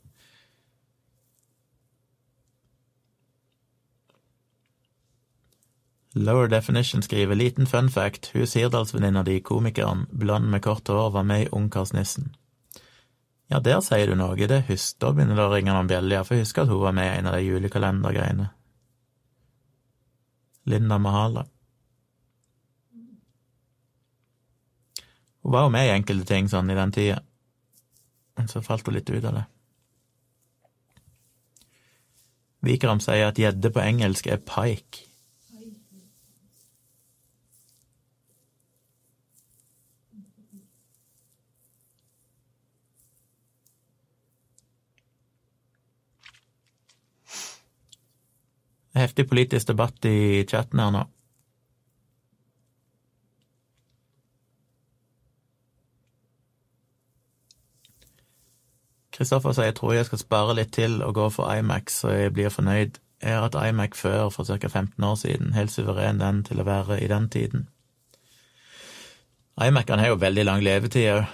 [6.15, 11.23] Lower Definition skriver liten fun fact, hun Sirdalsvenninna di, komikeren, blond med kort hår, var
[11.23, 12.37] med i Ungkarsnissen.
[13.51, 16.39] Ja, der sier du noe, det husker da begynner det å ringe noen bjeller, for
[16.39, 18.47] jeg husker at hun var med i en av de julekalendergreiene.
[20.71, 21.45] Linda Mahala.
[25.43, 27.19] Hun var jo med i enkelte ting sånn i den tida,
[28.39, 29.45] men så falt hun litt ut av det.
[32.65, 35.11] Vikram sier at gjedde på engelsk er pike.
[49.05, 51.05] Heftig politisk debatt i chatten her nå.
[59.15, 62.33] Kristoffer sier jeg tror jeg skal spare litt til og gå for iMac, så jeg
[62.35, 62.99] blir fornøyd.
[63.23, 64.69] Jeg har hatt iMac før, for ca.
[64.69, 65.55] 15 år siden.
[65.55, 67.69] Helt suveren den til å være i den tiden.
[69.55, 71.25] iMac-ene har jo veldig lang levetid òg.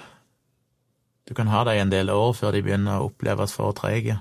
[1.29, 4.19] Du kan ha dem en del år før de begynner å oppleves for treige.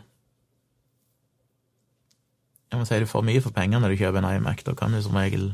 [2.69, 4.61] Jeg må si du får mye for penger når du kjøper en iMac.
[4.65, 5.53] Da kan du som regel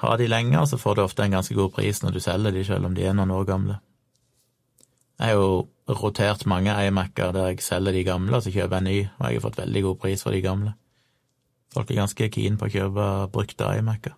[0.00, 2.54] ha de lenge, og så får du ofte en ganske god pris når du selger
[2.56, 3.78] de, selv om de er noen år gamle.
[5.20, 5.68] Jeg har jo
[6.00, 9.26] rotert mange iMac-er der jeg selger de gamle, og så kjøper jeg en ny, og
[9.26, 10.72] jeg har fått veldig god pris for de gamle.
[11.74, 14.16] Folk er ganske keen på å kjøpe brukte iMac-er.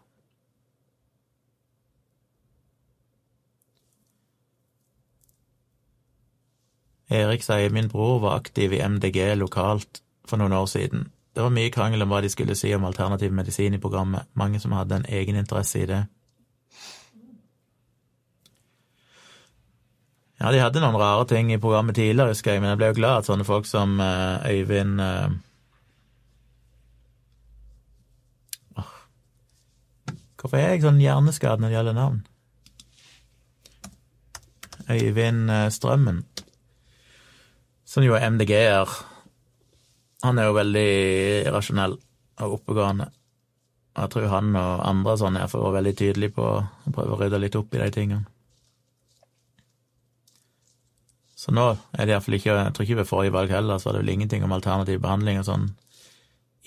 [7.12, 11.10] Erik sier min bror var aktiv i MDG lokalt for noen år siden.
[11.32, 14.60] Det var mye krangel om hva de skulle si om alternativ medisin i programmet, mange
[14.60, 16.02] som hadde en egen interesse i det.
[20.42, 22.98] Ja, de hadde noen rare ting i programmet tidligere, husker jeg, men jeg ble jo
[22.98, 24.98] glad at sånne folk som uh, Øyvind
[28.82, 28.90] oh.
[30.42, 32.18] Hvorfor er jeg sånn hjerneskadd når det gjelder navn?
[34.90, 36.20] Øyvind uh, Strømmen,
[37.86, 38.98] som jo er MDG-er.
[40.22, 40.88] Han er jo veldig
[41.54, 41.96] rasjonell
[42.42, 43.08] og oppegående.
[43.92, 46.92] Og jeg tror han og andre sånn er for å være veldig tydelige på å
[46.94, 48.24] prøve å rydde litt opp i de tingene.
[51.42, 51.64] Så nå
[51.98, 54.12] er det iallfall ikke Jeg tror ikke ved forrige valg heller, så var det vel
[54.14, 55.68] ingenting om alternativ behandling og sånn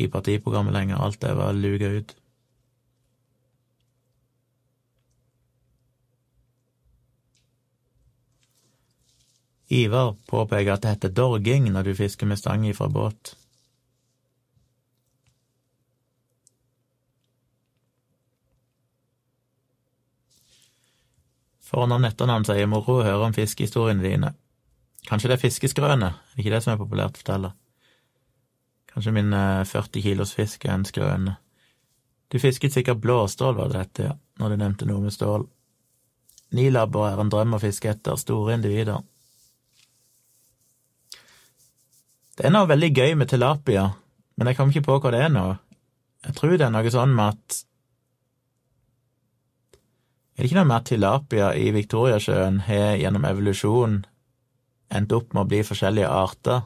[0.03, 0.99] i partiprogrammet lenger.
[0.99, 2.12] Alt det var luga ut.
[9.72, 13.34] Ivar påpeker at det heter dorging når du fisker med stang fra båt.
[21.76, 24.30] Fornavn etternavn sier moro å høre om fiskehistoriene dine.
[25.09, 27.49] Kanskje det er fiskeskrøne, er ikke det som er populært å fortelle?
[28.93, 31.34] Kanskje min 40 eh, kilos fisk er en skrøne.
[32.32, 35.43] Du fisket sikkert blåstål, var det dette, ja, når du nevnte noe med stål.
[36.55, 39.03] Nilabber er en drøm å fiske etter, store individer.
[42.39, 43.89] Det er noe veldig gøy med tilapia,
[44.39, 45.47] men jeg kom ikke på hva det er nå.
[46.23, 47.63] Jeg tror det er noe sånn med at
[50.36, 54.01] Er det ikke noe med at tilapia i Viktoriasjøen har gjennom evolusjon
[54.95, 56.65] endt opp med å bli forskjellige arter,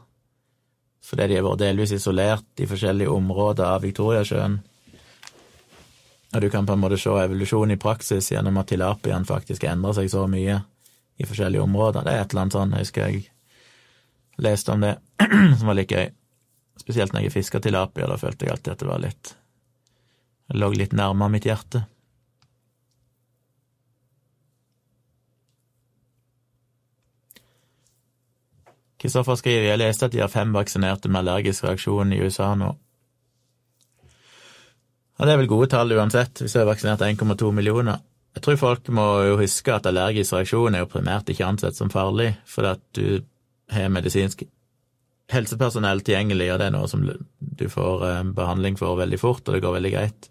[1.06, 4.58] fordi de har vært delvis isolert i forskjellige områder av Viktoriasjøen?
[6.34, 9.96] Og du kan på en måte se evolusjon i praksis gjennom at tilapiaen faktisk endrer
[10.00, 10.60] seg så mye
[11.20, 12.06] i forskjellige områder.
[12.06, 13.22] Det er et eller annet sånn, jeg husker jeg
[14.40, 14.96] leste om det,
[15.58, 16.10] som var litt gøy.
[16.80, 19.34] Spesielt når jeg fiska tilapia, da følte jeg alltid at det var litt
[20.50, 21.84] Det lå litt nærmere mitt hjerte.
[29.00, 32.74] Kristoffer skriver jeg leste at de har fem vaksinerte med allergisk reaksjon i USA nå.
[35.16, 38.00] Ja, det er vel gode tall uansett, hvis jeg har vaksinert 1,2 millioner.
[38.36, 41.92] Jeg tror folk må jo huske at allergisk reaksjon er jo primært ikke ansett som
[41.92, 43.06] farlig, fordi at du
[43.72, 44.44] har medisinsk
[45.30, 49.56] helsepersonell tilgjengelig, og det er noe som du får eh, behandling for veldig fort, og
[49.56, 50.30] det går veldig greit.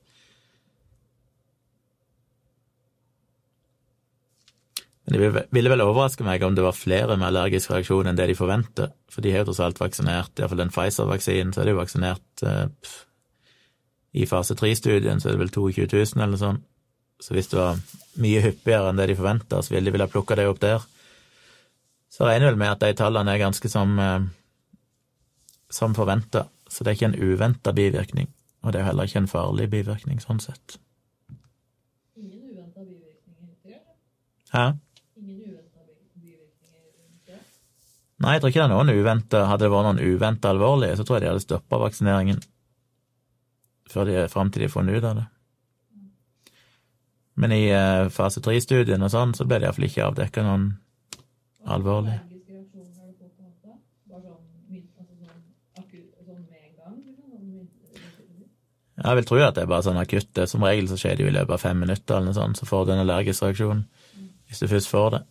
[5.09, 8.27] Men det ville vel overraske meg om det var flere med allergisk reaksjon enn det
[8.29, 11.73] de forventer, for de har jo tross alt vaksinert, iallfall den Pfizer-vaksinen, så er det
[11.73, 12.91] jo vaksinert eh,
[14.21, 16.65] I fase tre-studien så er det vel 22 000 eller noe sånt.
[17.19, 17.79] Så hvis det var
[18.21, 20.85] mye hyppigere enn det de forventa, så ville de ville plukka det opp der.
[22.13, 24.27] Så regner jeg vel med at de tallene er ganske som, eh,
[25.73, 28.29] som forventa, så det er ikke en uventa bivirkning.
[28.61, 30.77] Og det er heller ikke en farlig bivirkning, sånn sett.
[32.13, 33.81] Ingen uventa bivirkninger?
[34.53, 34.65] Hæ?
[38.19, 39.43] Nei, jeg tror ikke det er noen uventa.
[39.47, 42.41] Hadde det vært noen uventa alvorlige, så tror jeg de hadde stoppa vaksineringen
[43.89, 45.27] før fram til de funnet ut av det.
[47.39, 50.73] Men i uh, fase tre-studien og sånn, så ble det iallfall ikke avdekka noen
[51.65, 52.19] alvorlige.
[58.99, 60.39] Jeg vil tro at det er bare sånn akutt.
[60.51, 62.67] Som regel så skjer det jo i løpet av fem minutter, eller noe sånt, så
[62.67, 63.85] får du en allergisk reaksjon.
[64.49, 65.21] Hvis du først får det.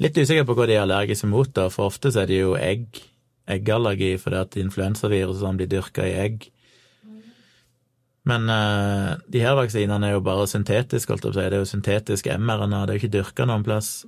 [0.00, 3.02] Litt usikker på hva de er allergiske mot, da, for ofte er det jo egg.
[3.52, 6.48] Eggallergi fordi at influensaviruset sånn blir dyrka i egg.
[8.28, 11.42] Men uh, de her vaksinene er jo bare syntetiske, holdt jeg på å si.
[11.50, 14.04] Det er jo syntetisk mRNA, det er jo ikke dyrka noen plass.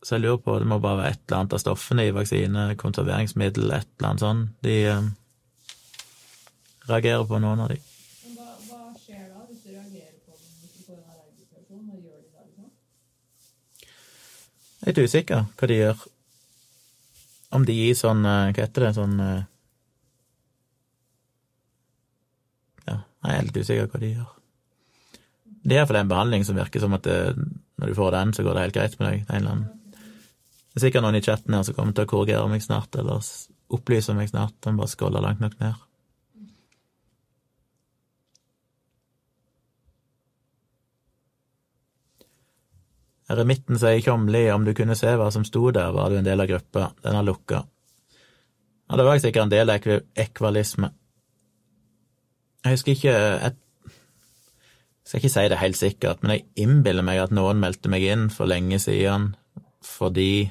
[0.00, 2.68] Så jeg lurer på, det må bare være et eller annet av stoffene i vaksine,
[2.80, 4.44] konserveringsmiddel, et eller annet sånn.
[4.64, 5.10] De uh,
[6.88, 7.78] reagerer på noen av de.
[8.22, 11.50] Men hva, hva skjer da hvis du reagerer på den hvis du får en allergisk
[11.50, 11.82] reaksjon?
[11.90, 12.40] Hva gjør de da?
[12.46, 12.70] liksom?
[14.79, 16.02] Jeg er litt usikker hva de gjør.
[17.56, 18.90] Om de gir sånn eh, Hva heter det?
[18.94, 19.40] Sånn eh,
[22.86, 24.30] Ja, jeg er litt usikker hva de gjør.
[25.60, 27.18] Det er iallfall en behandling som virker som at det,
[27.80, 29.26] når du får den, så går det helt greit med deg.
[29.26, 29.66] Det er, annen.
[29.92, 33.20] det er sikkert noen i chatten her som kommer til å korrigere meg snart, eller
[33.76, 34.56] opplyse meg snart.
[34.64, 35.76] De bare skåler langt nok ned.
[43.30, 46.42] Eremitten sier Kjomli, om du kunne se hva som sto der, var du en del
[46.42, 46.90] av gruppa.
[47.04, 47.62] Den er lukka.
[48.90, 50.90] Ja, det var jeg sikkert en del av ekvalisme.
[52.64, 53.54] Jeg husker ikke Jeg
[55.04, 58.28] skal ikke si det helt sikkert, men jeg innbiller meg at noen meldte meg inn
[58.30, 59.34] for lenge siden
[59.82, 60.50] fordi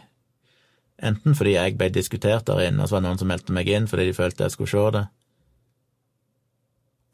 [1.00, 3.70] Enten fordi jeg ble diskutert der inne, og så var det noen som meldte meg
[3.72, 5.06] inn fordi de følte jeg skulle se det.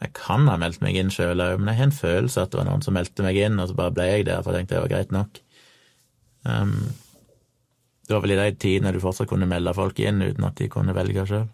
[0.01, 2.59] Jeg kan ha meldt meg inn sjøl òg, men jeg har en følelse at det
[2.59, 4.75] var noen som meldte meg inn, og så bare ble jeg der, for jeg tenkte
[4.75, 5.39] det var greit nok.
[6.45, 6.77] Um,
[8.05, 10.69] det var vel i de tidene du fortsatt kunne melde folk inn uten at de
[10.69, 11.47] kunne velge sjøl.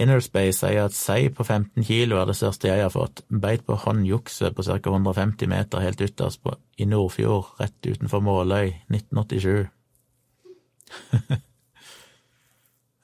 [0.00, 3.24] Innerspace sier at sei på 15 kilo er det største jeg har fått.
[3.28, 4.78] Beit på håndjukse på ca.
[4.78, 9.68] 150 meter helt ytterst på, i Nordfjord, rett utenfor Måløy, 1987.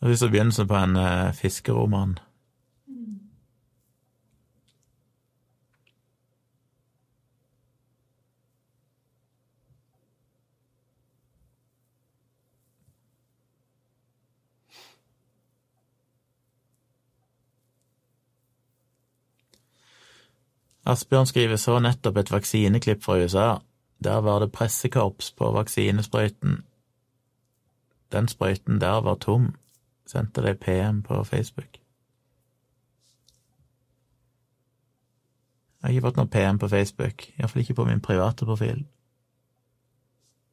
[0.07, 2.19] Det er begynnelsen på en uh, fiskeroman.
[20.87, 23.59] Asbjørn skriver så nettopp et vaksineklipp fra USA.
[24.05, 26.61] Der var det pressekorps på vaksinesprøyten.
[28.13, 29.55] Den sprøyten der var tom.
[30.07, 31.81] Sendte deg PM på Facebook.
[35.83, 38.87] Jeg har ikke fått noe PM på Facebook, iallfall ikke på min private profil.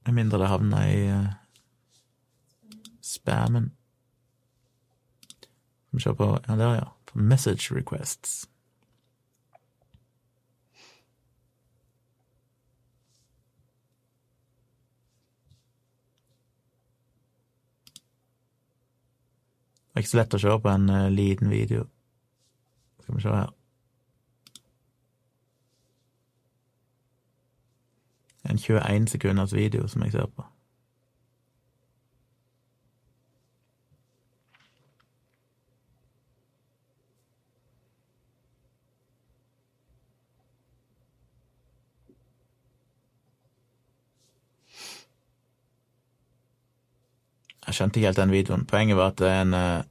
[0.05, 1.29] Med mindre det havna i uh,
[3.01, 3.71] spammen.
[5.87, 6.89] Skal vi se på Ja, der, ja.
[7.05, 8.49] På message requests.
[19.93, 21.83] Det er ikke så lett å se på en uh, liten video.
[23.03, 23.51] Skal vi se her.
[28.49, 30.52] En 21 sekunders video som jeg ser på.
[47.73, 48.63] Jeg skjønte ikke helt den videoen.
[48.69, 49.85] Poenget var at det er en eh,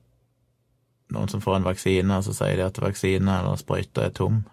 [1.11, 4.45] noen som får en vaksine, og så sier de at vaksinen eller sprøyta er tom.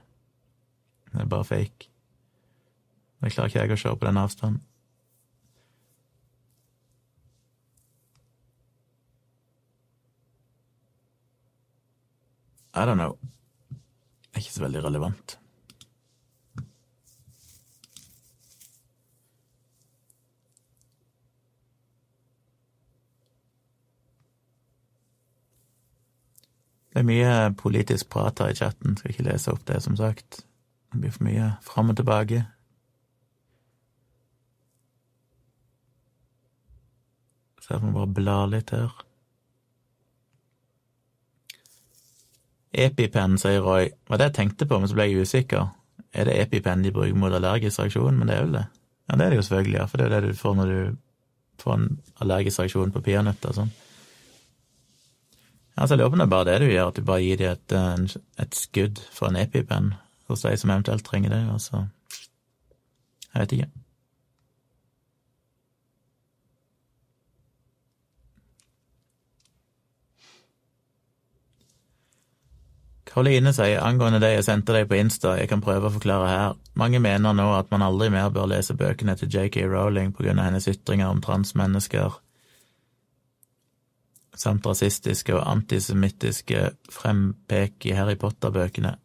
[1.11, 1.91] Det er bare fake.
[3.21, 4.63] Det klarer ikke jeg å se på den avstanden.
[12.73, 13.13] I don't know.
[13.69, 15.38] Det er ikke så veldig relevant.
[26.89, 30.41] Det er mye politisk prat her i chatten, skal ikke lese opp det, som sagt.
[30.89, 32.45] Det blir for mye fram og tilbake.
[37.61, 38.95] Så jeg må bare bla litt her.
[42.73, 43.91] EpiPen, sier Roy.
[44.09, 45.69] Var det jeg tenkte på, men så ble jeg usikker.
[46.13, 48.17] Er det EpiPen de bruker mot allergisk reaksjon?
[48.17, 48.65] Men det er vel det.
[49.09, 50.73] Ja, det er det jo selvfølgelig, ja, for det er jo det du får når
[50.73, 50.97] du
[51.61, 51.87] får en
[52.21, 53.71] allergisk reaksjon på peanøtter og sånn.
[55.79, 57.37] Altså, jeg lurer på om det er bare det du gjør, at du bare gir
[57.39, 59.93] dem et, et skudd for en EpiPen
[60.27, 61.85] hos de som eventuelt trenger det, altså.
[63.33, 63.69] Jeg vet ikke.
[73.09, 76.57] Karoline sier angående det jeg sendte deg på Insta, jeg kan prøve å forklare her.
[76.77, 80.43] Mange mener nå at man aldri mer bør lese bøkene til JK Rowling på grunn
[80.43, 82.19] av hennes ytringer om transmennesker
[84.39, 88.95] samt rasistiske og antisemittiske frempek i Harry Potter-bøkene.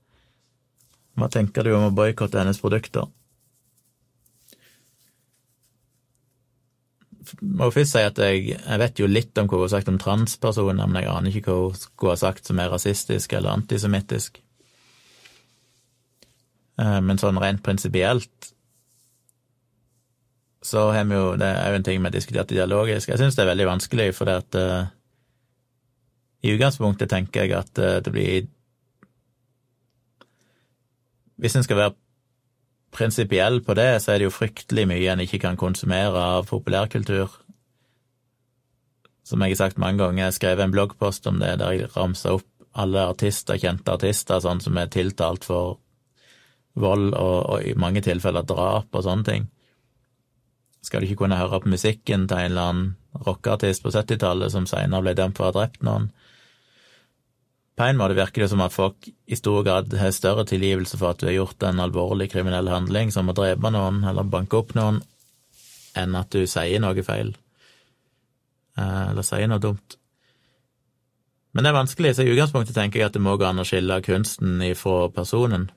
[1.19, 3.11] Hva tenker du om å boikotte hennes produkter?
[7.41, 10.01] Må først si at jeg, jeg vet jo litt om hva hun har sagt om
[10.01, 14.43] transpersoner, men jeg aner ikke hva hun skulle ha sagt som er rasistisk eller antisemittisk.
[16.81, 18.51] Eh, Men sånn rent prinsipielt
[20.65, 23.09] så har vi jo Det er jo en ting vi har diskutert dialogisk.
[23.09, 24.87] Jeg syns det er veldig vanskelig, fordi at eh,
[26.45, 28.49] I utgangspunktet tenker jeg at eh, det blir
[31.41, 31.95] Hvis en skal være
[32.95, 37.33] prinsipiell på det, så er det jo fryktelig mye en ikke kan konsumere av populærkultur.
[39.27, 42.37] Som jeg har sagt mange ganger, jeg skrev en bloggpost om det der jeg ramsa
[42.37, 45.81] opp alle artister, kjente artister, sånn som er tiltalt for
[46.79, 49.49] vold og, og i mange tilfeller drap og sånne ting.
[50.85, 52.89] Skal du ikke kunne høre på musikken til en eller annen
[53.27, 56.11] rockeartist på 70-tallet som senere ble dømt for å ha drept noen?
[57.75, 61.11] På en måte virker det som at folk i stor grad har større tilgivelse for
[61.11, 64.77] at du har gjort en alvorlig kriminell handling, som å drepe noen eller banke opp
[64.79, 65.01] noen,
[65.99, 67.35] enn at du sier noe feil.
[68.79, 69.99] Eh, eller sier noe dumt.
[71.55, 73.67] Men det er vanskelig, så i utgangspunktet tenker jeg at det må gå an å
[73.67, 75.69] skille kunsten ifra personen.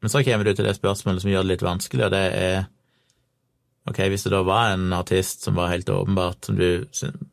[0.00, 2.62] Men så kommer du til det spørsmålet som gjør det litt vanskelig, og det er
[3.88, 6.84] Ok, hvis det da var en artist som var helt åpenbart Som du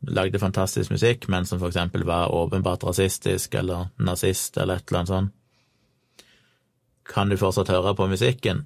[0.08, 5.00] lagde fantastisk musikk, men som for eksempel var åpenbart rasistisk eller nazist eller et eller
[5.00, 5.34] annet sånt,
[7.08, 8.66] kan du fortsatt høre på musikken?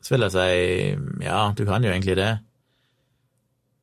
[0.00, 2.38] Så vil jeg si ja, du kan jo egentlig det.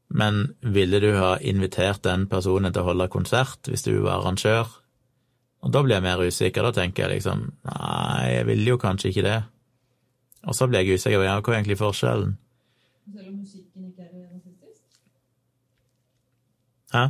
[0.10, 4.72] Men ville du ha invitert den personen til å holde konsert hvis du var arrangør?
[5.66, 6.64] Og da blir jeg mer usikker.
[6.64, 9.40] Da tenker jeg liksom nei, jeg ville jo kanskje ikke det.
[10.48, 12.38] Og så blir jeg usikker på ja, hva er egentlig forskjellen?
[13.14, 14.84] Selv om musikken ikke er rasistisk?
[16.94, 17.04] Hæ?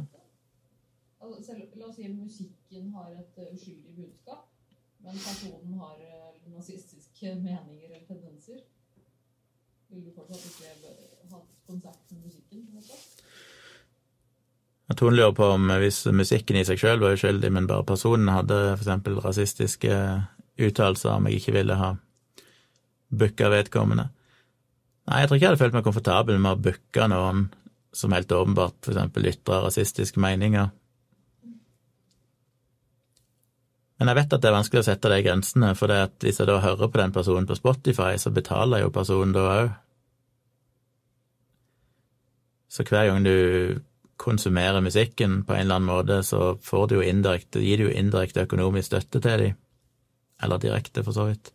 [1.21, 4.43] Altså, selv, la oss si at musikken har et uh, uskyldig budskap,
[5.03, 8.59] men personen har uh, nazistiske meninger eller tendenser.
[9.89, 10.93] Vil du fortsatt ikke
[11.31, 12.67] ha konsert med musikken?
[14.89, 17.85] Jeg tror hun lurer på om hvis musikken i seg sjøl var uskyldig, men bare
[17.87, 19.97] personen hadde eksempel rasistiske
[20.57, 21.95] uttalelser, om jeg ikke ville ha
[23.09, 24.09] booka vedkommende.
[25.07, 27.47] Nei, jeg tror ikke jeg hadde følt meg komfortabel med å booke noen
[27.95, 30.69] som helt åpenbart eksempel ytrer rasistiske meninger.
[33.97, 36.41] Men jeg vet at det er vanskelig å sette de grensene, for det at hvis
[36.41, 39.71] jeg da hører på den personen på Spotify, så betaler jo personen da òg.
[42.69, 43.79] Så hver gang du
[44.21, 47.95] konsumerer musikken på en eller annen måte, så får du jo indirekte, gir du jo
[47.95, 49.59] indirekte økonomisk støtte til dem.
[50.43, 51.49] Eller direkte, for så vidt.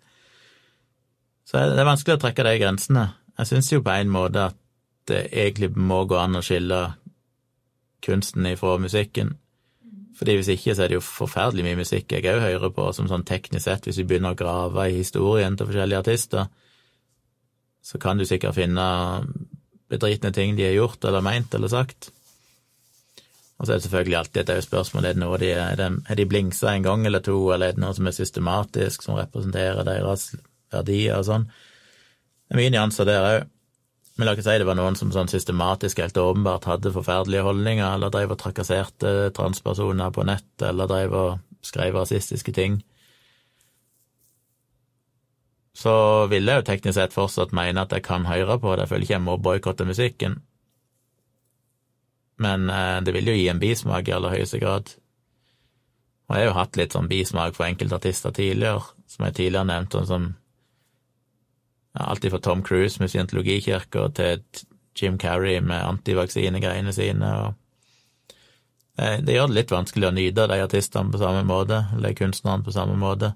[1.46, 3.04] Så det er vanskelig å trekke de grensene.
[3.38, 4.58] Jeg syns jo på en måte at
[5.08, 6.82] det egentlig må gå an å skille
[8.02, 9.36] kunsten ifra musikken.
[10.18, 13.08] Fordi hvis ikke, så er det jo forferdelig mye musikk jeg òg hører på, som
[13.10, 16.50] sånn teknisk sett, hvis vi begynner å grave i historien til forskjellige artister,
[17.82, 18.84] så kan du sikkert finne
[19.90, 22.12] bedritne ting de har gjort eller meint eller sagt.
[23.58, 26.28] Og så er det selvfølgelig alltid et spørsmål er det noe de er, er de
[26.28, 30.32] blingsa en gang eller to, eller er det noe som er systematisk, som representerer deres
[30.72, 31.50] verdier og sånn.
[32.52, 33.44] Det er mye nyanser der òg.
[34.18, 37.94] Men la ikke si det var noen som sånn systematisk helt åpenbart hadde forferdelige holdninger,
[37.94, 42.74] eller drev og trakasserte transpersoner på nett, eller drev og skrev rasistiske ting.
[45.72, 45.94] Så
[46.28, 49.08] ville jeg jo teknisk sett fortsatt mene at jeg kan høre på det, jeg føler
[49.08, 50.36] ikke jeg må boikotte musikken.
[52.36, 54.92] Men eh, det vil jo gi en bismak i aller høyeste grad.
[56.28, 59.70] Og jeg har jo hatt litt sånn bismak for enkelte artister tidligere, som jeg tidligere
[59.72, 60.30] nevnte, sånn som
[61.94, 64.44] Alt fra Tom Cruise med scientologikirka til
[64.96, 67.32] Jim Carrey med antivaksinegreiene sine.
[67.36, 67.54] og
[68.96, 72.74] det, gjør det litt vanskelig å nyte de artistene på samme måte, eller kunstnerne på
[72.74, 73.32] samme måte.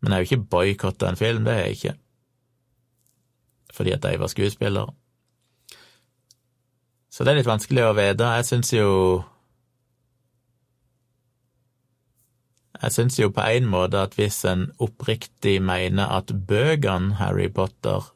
[0.00, 1.94] Men jeg har jo ikke boikotta en film, det har jeg ikke.
[3.76, 4.94] Fordi at de var skuespillere.
[7.10, 8.32] Så det er litt vanskelig å vite.
[8.38, 8.90] Jeg syns jo
[12.80, 18.08] Jeg syns jo på en måte at hvis en oppriktig mener at bøkene Harry Potter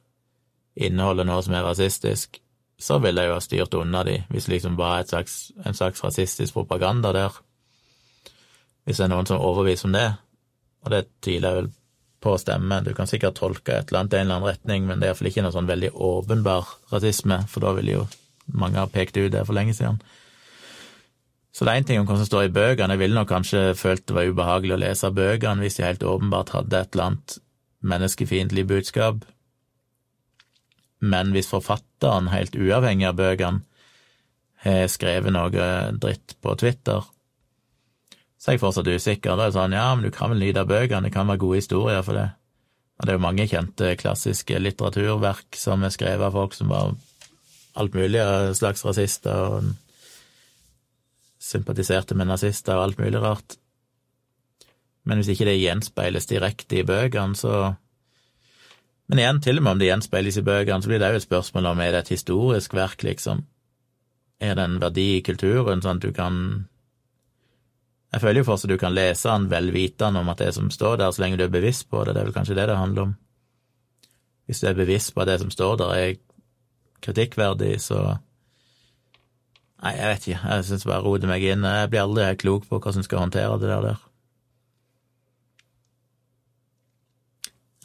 [0.74, 2.40] inneholder noe som er rasistisk,
[2.80, 6.02] så ville jeg jo ha styrt unna de, hvis det liksom var slags, en slags
[6.04, 7.36] rasistisk propaganda der.
[8.84, 10.08] Hvis det er noen som er overbevist om det,
[10.84, 11.70] og det tviler jeg vel
[12.24, 14.88] på å stemme, du kan sikkert tolke et eller annet i en eller annen retning,
[14.88, 18.04] men det er iallfall ikke noe sånn veldig åpenbar rasisme, for da ville jo
[18.52, 20.00] mange ha pekt ut det for lenge siden.
[21.54, 23.76] Så det er én ting om hva som står i bøkene, jeg ville nok kanskje
[23.78, 27.36] følt det var ubehagelig å lese bøkene hvis de helt åpenbart hadde et eller annet
[27.84, 29.22] menneskefiendtlig budskap,
[31.04, 33.62] men hvis forfatteren, helt uavhengig av bøkene,
[34.64, 35.66] har skrevet noe
[36.00, 37.04] dritt på Twitter,
[38.40, 39.36] så er jeg fortsatt usikker.
[39.36, 42.02] Da er sånn, ja, men du kan vel nyte bøkene, det kan være gode historier
[42.04, 42.30] for det.
[42.96, 46.94] Og det er jo mange kjente klassiske litteraturverk som er skrevet av folk som var
[47.80, 48.22] alt mulig
[48.56, 49.72] slags rasister og
[51.44, 53.58] sympatiserte med nazister og alt mulig rart.
[55.04, 57.74] Men hvis ikke det gjenspeiles direkte i bøkene, så
[59.06, 61.26] Men igjen, til og med om det gjenspeiles i bøkene, så blir det jo et
[61.26, 63.42] spørsmål om er det et historisk verk, liksom.
[64.40, 66.68] Er det en verdi i kulturen, sånn at du kan
[68.14, 71.10] Jeg føler jo fortsatt du kan lese den vel om at det som står der,
[71.10, 72.14] så lenge du er bevisst på det.
[72.14, 73.16] Det er vel kanskje det det handler om.
[74.46, 76.14] Hvis du er bevisst på at det som står der, er
[77.02, 78.18] kritikkverdig, så
[79.82, 80.48] Nei, jeg vet ikke.
[80.48, 81.64] Jeg syns bare roter meg inn.
[81.66, 84.02] Jeg blir aldri helt klok på hvordan jeg skal håndtere det der.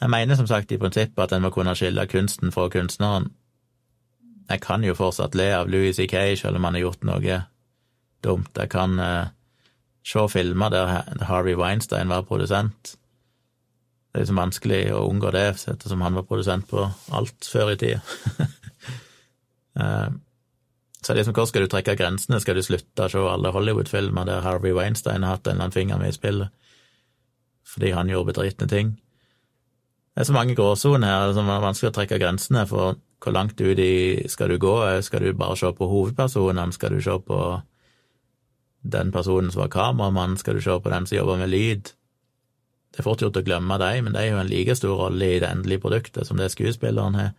[0.00, 3.28] Jeg mener som sagt i prinsippet at en må kunne skille kunsten fra kunstneren.
[4.50, 6.36] Jeg kan jo fortsatt le av Louis C.K.
[6.40, 7.42] selv om han har gjort noe
[8.24, 8.56] dumt.
[8.56, 9.28] Jeg kan uh,
[10.02, 12.96] se filmer der Harvey Weinstein var produsent.
[14.10, 17.80] Det er liksom vanskelig å unngå det, ettersom han var produsent på alt før i
[17.80, 18.00] tida.
[19.80, 20.08] Eh,
[21.00, 22.40] så liksom, hvor skal du trekke grensene?
[22.42, 25.76] Skal du slutte å se alle Hollywood-filmer der Harvey Weinstein har hatt en eller annen
[25.76, 26.56] finger med i spillet
[27.70, 28.88] fordi han gjorde bedritne ting?
[30.10, 33.60] Det er så mange gråsoner her som er vanskelig å trekke grensene for hvor langt
[33.60, 34.74] ut i skal du gå?
[35.04, 36.72] Skal du bare se på hovedpersonene?
[36.72, 37.38] Skal du se på
[38.82, 40.38] den personen som var kameramann?
[40.40, 41.92] Skal du se på den som jobber med lyd?
[42.90, 45.28] Det er fort gjort å glemme dem, men de har jo en like stor rolle
[45.36, 47.30] i det endelige produktet som det skuespilleren har.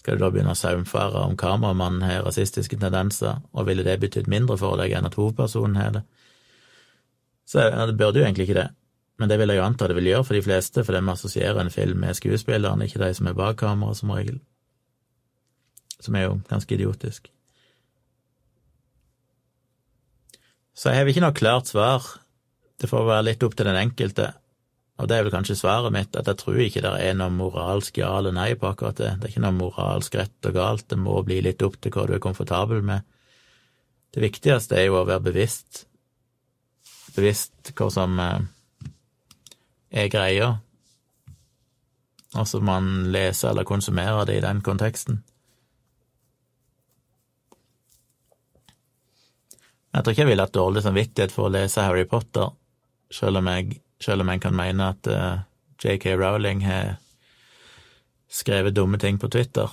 [0.00, 4.30] Skal du da begynne å saumfare om kameramannen har rasistiske tendenser, og ville det betydd
[4.32, 6.02] mindre for deg enn at hovedpersonen har det?
[7.44, 8.70] Så det burde jo egentlig ikke det,
[9.20, 11.60] men det vil jeg jo anta det vil gjøre for de fleste, fordi vi assosierer
[11.60, 14.40] en film med skuespilleren, ikke de som er bak kamera, som regel.
[16.00, 17.28] Som er jo ganske idiotisk.
[20.72, 22.06] Så jeg har ikke noe klart svar.
[22.80, 24.30] Det får være litt opp til den enkelte.
[25.00, 28.02] Og det er vel kanskje svaret mitt, at jeg tror ikke det er noe moralsk
[28.02, 29.14] ja eller nei på akkurat det.
[29.16, 32.04] Det er ikke noe moralsk rett og galt, det må bli litt opp til hva
[32.08, 33.06] du er komfortabel med.
[34.12, 35.86] Det viktigste er jo å være bevisst,
[37.16, 38.44] bevisst hva som eh,
[40.04, 40.52] er greia,
[42.36, 45.22] og så man leser eller konsumerer det i den konteksten.
[49.90, 52.52] Jeg tror ikke jeg ville hatt dårlig samvittighet for å lese Harry Potter,
[53.10, 55.38] selv om jeg selv om en kan mene at uh, eh,
[55.84, 56.96] JK Rowling har
[58.28, 59.68] skrevet dumme ting på Twitter,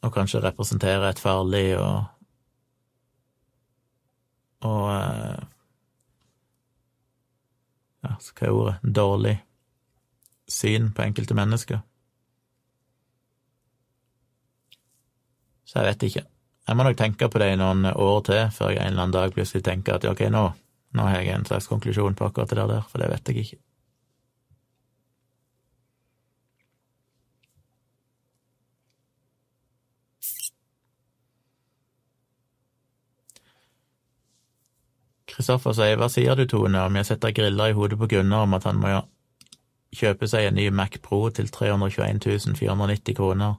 [0.00, 2.04] og kanskje representerer et farlig og
[4.60, 5.44] og uh,
[8.04, 9.38] ja, hva er ordet dårlig
[10.50, 11.80] syn på enkelte mennesker.
[15.64, 16.24] Så jeg vet ikke.
[16.68, 19.14] Jeg må nok tenke på det i noen år til, før jeg en eller annen
[19.14, 20.44] dag plutselig tenker at ok, nå
[20.96, 23.60] nå har jeg en slags konklusjon på akkurat det der, for det vet jeg ikke.
[35.30, 38.56] Kristoffer sier hva sier du, Tone, om jeg setter griller i hodet på Gunnar om
[38.58, 38.90] at han må
[39.96, 43.54] kjøpe seg en ny Mac Pro til 321 490 kroner?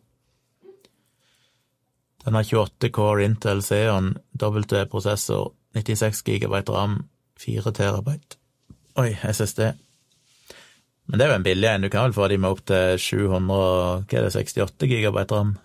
[2.22, 6.99] Den har 28 core Intel Xeon W-prosessor, 96 GB ram,
[7.41, 8.38] 4 terabyte.
[9.01, 9.72] Oi, SSD.
[11.05, 11.85] Men det er jo en billig en.
[11.85, 15.55] Du kan vel få de med opp til 700 hva er det, 68 gigabyte ram?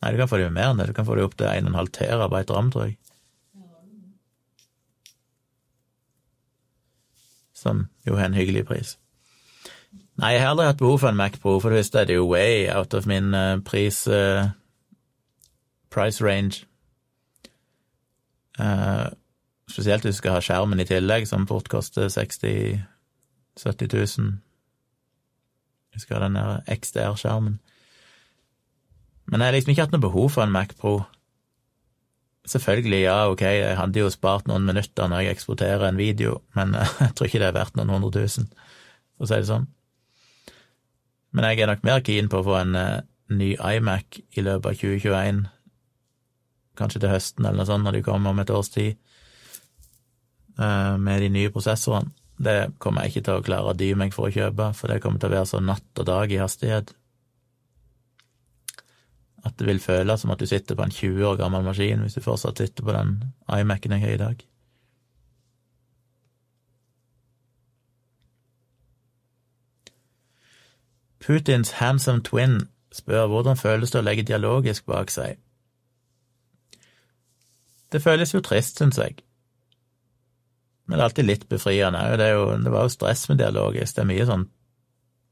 [0.00, 0.88] Nei, du kan få de med mer enn det.
[0.90, 2.96] Du kan få de opp til 1,5 terabyte ram, tror jeg.
[7.56, 8.96] Som jo er en hyggelig pris.
[10.20, 12.16] Nei, jeg har aldri hatt behov for en Mac Pro, for det første er det
[12.16, 14.50] jo way out of min uh, pris uh,
[15.92, 16.66] price range.
[18.58, 19.08] Uh,
[19.70, 22.80] Spesielt hvis du skal ha skjermen i tillegg, som fort koster 60
[23.60, 24.38] 70 000.
[25.94, 27.58] Du skal ha den der XDR-skjermen.
[29.30, 31.00] Men jeg har liksom ikke hatt noe behov for en Mac Pro.
[32.50, 36.74] Selvfølgelig, ja, ok, jeg hadde jo spart noen minutter når jeg eksporterer en video, men
[37.02, 38.48] jeg tror ikke det er verdt noen hundre tusen,
[39.14, 39.68] for å si det sånn.
[41.36, 44.66] Men jeg er nok mer keen på å få en uh, ny iMac i løpet
[44.72, 45.44] av 2021,
[46.80, 48.98] kanskje til høsten eller noe sånt, når de kommer om et års tid.
[50.60, 52.12] Eh, med de nye prosessorene.
[52.40, 55.02] Det kommer jeg ikke til å klare å dy meg for å kjøpe, for det
[55.04, 56.94] kommer til å være så natt og dag i hastighet
[59.44, 62.16] at det vil føles som at du sitter på en 20 år gammel maskin hvis
[62.16, 63.12] du fortsatt sitter på den
[63.48, 64.42] iMac-en jeg har i dag.
[71.20, 72.60] Putins handsome twin
[72.92, 75.38] spør hvordan føles det å legge dialogisk bak seg.
[77.92, 79.20] Det føles jo trist, syns jeg.
[80.90, 82.00] Men det er alltid litt befriende.
[82.18, 83.94] Det, jo, det var jo stress med dialogisk.
[83.94, 84.48] Det er mye sånn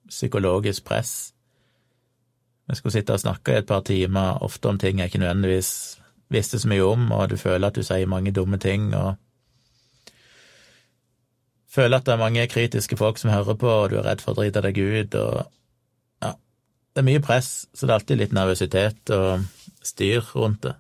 [0.06, 1.14] psykologisk press.
[2.70, 5.72] Vi skulle sitte og snakke i et par timer, ofte om ting jeg ikke nødvendigvis
[6.30, 9.16] visste så mye om, og du føler at du sier mange dumme ting, og
[11.72, 14.36] føler at det er mange kritiske folk som hører på, og du er redd for
[14.36, 15.40] å drite deg ut, og
[16.22, 16.34] ja,
[16.94, 19.48] det er mye press, så det er alltid litt nervøsitet og
[19.82, 20.76] styr rundt det.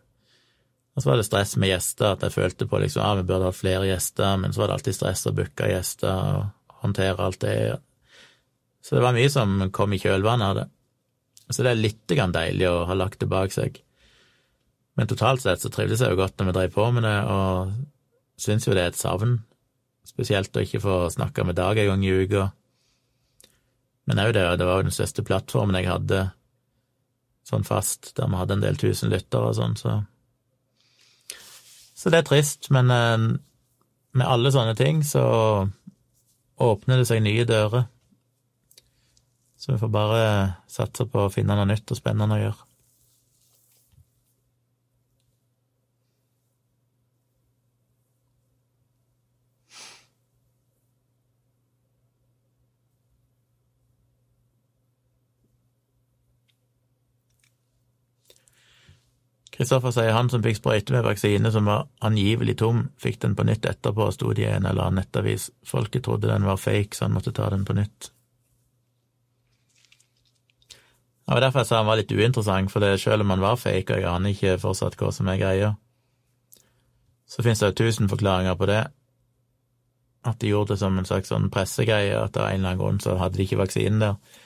[0.98, 3.46] Og så var det stress med gjester, at jeg følte på liksom, ja, vi burde
[3.46, 7.38] hatt flere gjester, men så var det alltid stress å booke gjester og håndtere alt
[7.44, 7.52] det.
[8.82, 10.64] Så det var mye som kom i kjølvannet av det.
[11.54, 13.78] Så det er litt grann deilig å ha lagt det bak seg.
[14.98, 18.42] Men totalt sett så trivdes jeg jo godt når vi drev på med det, og
[18.42, 19.38] syns jo det er et savn.
[20.02, 22.48] Spesielt å ikke få snakke med Dag en gang i uka.
[24.10, 26.26] Men òg det, det var jo den største plattformen jeg hadde
[27.46, 30.00] sånn fast, der vi hadde en del tusen lyttere og sånn, så
[31.98, 33.16] Så det er trist, men eh,
[34.14, 35.24] med alle sånne ting så
[36.58, 37.88] åpner det seg nye dører.
[39.58, 40.22] Så vi får bare
[40.70, 42.67] satse på å finne noe nytt og spennende å gjøre.
[59.58, 63.42] Kristoffer sier han som fikk sprøyte med vaksine som var angivelig tom, fikk den på
[63.48, 65.48] nytt etterpå, sto det i en eller annen nettavis.
[65.66, 68.12] Folket trodde den var fake, så han måtte ta den på nytt.
[70.70, 73.96] Det var derfor jeg sa han var litt uinteressant, for selv om han var fake,
[73.96, 75.74] og jeg aner ikke fortsatt hva som er greia,
[77.28, 78.84] så finnes det jo tusen forklaringer på det.
[80.24, 83.02] At de gjorde det som en slags sånn pressegreie, at av en eller annen grunn
[83.02, 84.38] så hadde de ikke vaksinen der.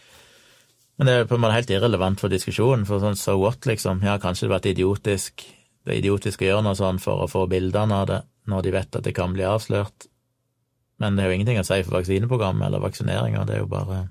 [0.99, 4.03] Men det er på en måte helt irrelevant for diskusjonen, for sånn so what, liksom.
[4.05, 5.45] Ja, kanskje det var idiotisk,
[5.83, 8.21] det er idiotisk å gjøre noe sånn for å få bildene av det,
[8.51, 10.09] når de vet at det kan bli avslørt.
[11.03, 14.05] Men det er jo ingenting å si for vaksineprogrammet eller vaksineringa, det er jo bare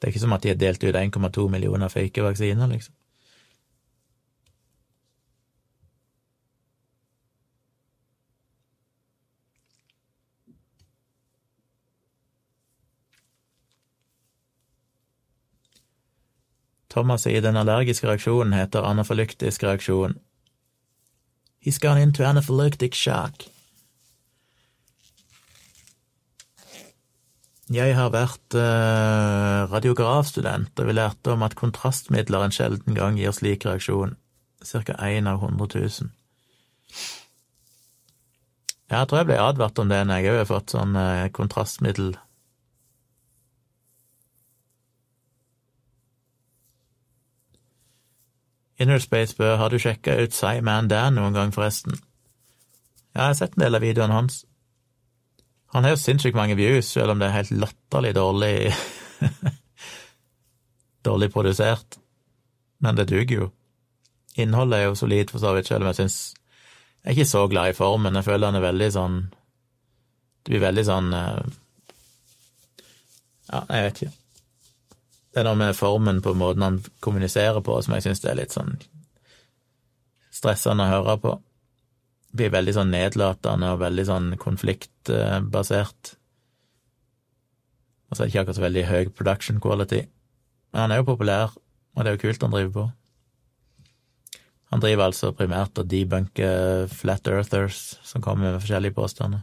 [0.00, 2.94] Det er ikke som at de har delt ut 1,2 millioner fake vaksiner, liksom.
[16.90, 20.18] Thomas sier den allergiske reaksjonen heter anafalyktisk reaksjon.
[21.62, 23.46] He's gone into anaphylactic shock.
[27.70, 33.30] Jeg har vært eh, radiografstudent, og vi lærte om at kontrastmidler en sjelden gang gir
[33.36, 34.16] slik reaksjon.
[34.66, 36.10] Cirka én av 100 000.
[38.90, 42.16] Jeg tror jeg ble advart om det når jeg òg har fått sånn eh, kontrastmiddel
[48.80, 51.98] Innerspace spør har du sjekka ut Cyman Dan noen gang, forresten?
[53.12, 54.44] Ja, jeg har sett en del av videoene hans.
[55.74, 58.54] Han har jo sinnssykt mange views, selv om det er helt latterlig dårlig
[61.08, 61.98] Dårlig produsert.
[62.80, 63.48] Men det duger jo.
[64.40, 66.18] Innholdet er jo solid, for så vidt, selv om jeg syns
[67.04, 68.16] Jeg er ikke så glad i formen.
[68.16, 69.20] Jeg føler han er veldig sånn
[70.40, 71.42] Det blir veldig sånn eh,
[73.50, 74.12] Ja, jeg vet ikke.
[75.30, 78.54] Det er noe med formen på måten han kommuniserer på som jeg syns er litt
[78.54, 78.74] sånn
[80.34, 81.34] stressende å høre på.
[82.30, 86.14] Det blir veldig sånn nedlatende og veldig sånn konfliktbasert.
[88.10, 90.04] Og så er det ikke akkurat så veldig høy production quality.
[90.70, 91.54] Men han er jo populær,
[91.94, 92.86] og det er jo kult han driver på.
[94.70, 99.42] Han driver altså primært og debunker flat earthers som kommer med forskjellige påstander.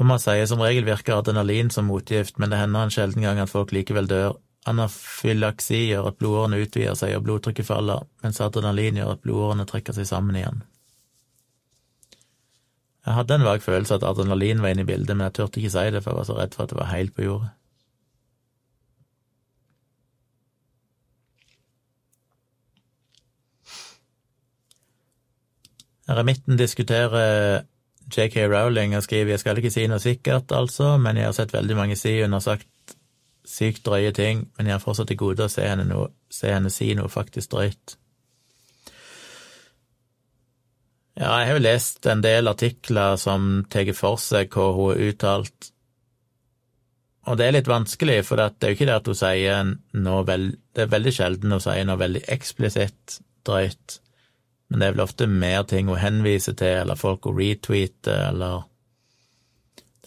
[0.00, 3.50] Thomas sier som regel virker adrenalin som motgift, men det hender en sjelden gang at
[3.52, 4.38] folk likevel dør.
[4.70, 9.92] Anafylaksi gjør at blodårene utvider seg og blodtrykket faller, mens adrenalin gjør at blodårene trekker
[9.92, 10.62] seg sammen igjen.
[13.04, 15.74] Jeg hadde en vag følelse at adrenalin var inne i bildet, men jeg turte ikke
[15.76, 17.52] si det, for jeg var så redd for at det var helt på jordet.
[26.08, 27.68] Remitten diskuterer
[28.10, 31.54] JK Rowling har skrevet Jeg skal ikke si noe sikkert, altså, men jeg har sett
[31.54, 32.96] veldig mange si hun har sagt
[33.46, 36.70] sykt drøye ting, men jeg har fortsatt til gode å se henne, noe, se henne
[36.70, 37.96] si noe faktisk drøyt.
[41.20, 45.02] Ja, jeg har jo lest en del artikler som tar for seg hva hun har
[45.10, 45.72] uttalt,
[47.28, 49.72] og det er litt vanskelig, for det er jo ikke det at hun sier
[50.02, 50.54] noe veld...
[50.74, 53.98] Det er veldig sjelden hun sier noe veldig eksplisitt drøyt.
[54.70, 58.66] Men det er vel ofte mer ting hun henviser til, eller folk hun retweeter, eller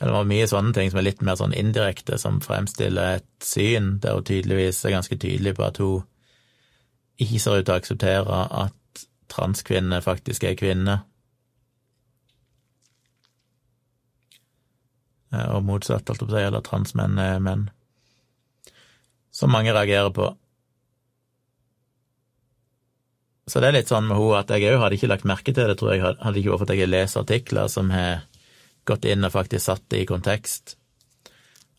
[0.04, 4.18] Det mye sånne ting som er litt mer sånn indirekte, som fremstiller et syn der
[4.18, 6.02] hun tydeligvis er ganske tydelig på at hun
[7.22, 11.06] ikke ser ut til å akseptere at transkvinner faktisk er kvinner.
[15.34, 17.68] Eh, og motsatt, holdt jeg på å eller transmenn er menn.
[19.34, 20.30] Som mange reagerer på.
[23.48, 25.68] Så det er litt sånn med henne at jeg òg hadde ikke lagt merke til
[25.68, 28.24] det, tror jeg, hadde ikke vært for at jeg lest artikler som har
[28.88, 30.78] gått inn og faktisk satt det i kontekst.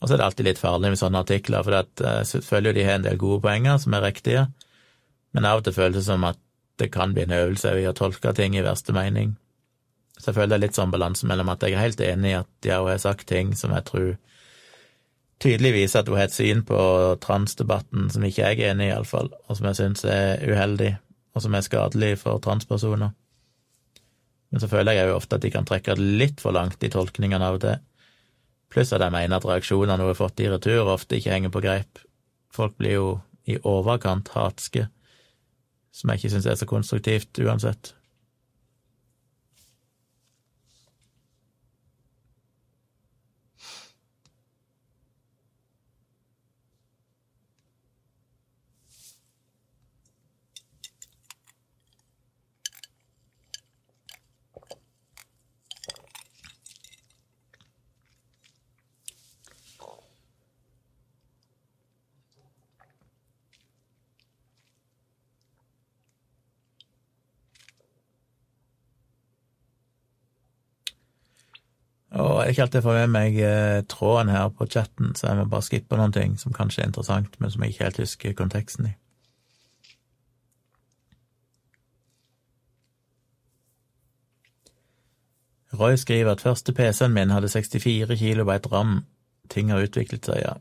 [0.01, 2.85] Og så er det alltid litt farlig med sånne artikler, for at, eh, selvfølgelig de
[2.85, 4.43] har en del gode poenger som er riktige,
[5.33, 6.41] men av og til føles det som at
[6.79, 9.37] det kan bli en øvelse i å tolke ting i verste mening.
[10.19, 12.39] Så jeg føler det er litt sånn balanse mellom at jeg er helt enig i
[12.39, 14.17] at ja, hun har sagt ting som jeg tror
[15.43, 16.79] tydelig viser at hun har et syn på
[17.21, 20.95] transdebatten som ikke jeg er enig i, iallfall, og som jeg syns er uheldig,
[21.35, 23.13] og som er skadelig for transpersoner.
[24.51, 26.91] Men så føler jeg jo ofte at de kan trekke det litt for langt i
[26.93, 27.75] tolkningene av det.
[28.71, 31.63] Pluss at jeg mener at reaksjonene hun har fått i retur, ofte ikke henger på
[31.65, 32.03] greip.
[32.55, 33.09] Folk blir jo
[33.51, 34.87] i overkant hatske,
[35.95, 37.93] som jeg ikke syns er så konstruktivt uansett.
[72.45, 75.67] Er ikke alltid får med meg eh, tråden her på chatten, så jeg må bare
[75.67, 78.95] skippe noen ting som kanskje er interessant, men som jeg ikke helt husker konteksten i.
[85.75, 89.05] Roy skriver at første PC-en min hadde 64 kilobyte ram.
[89.51, 90.55] Ting har utviklet seg, ja.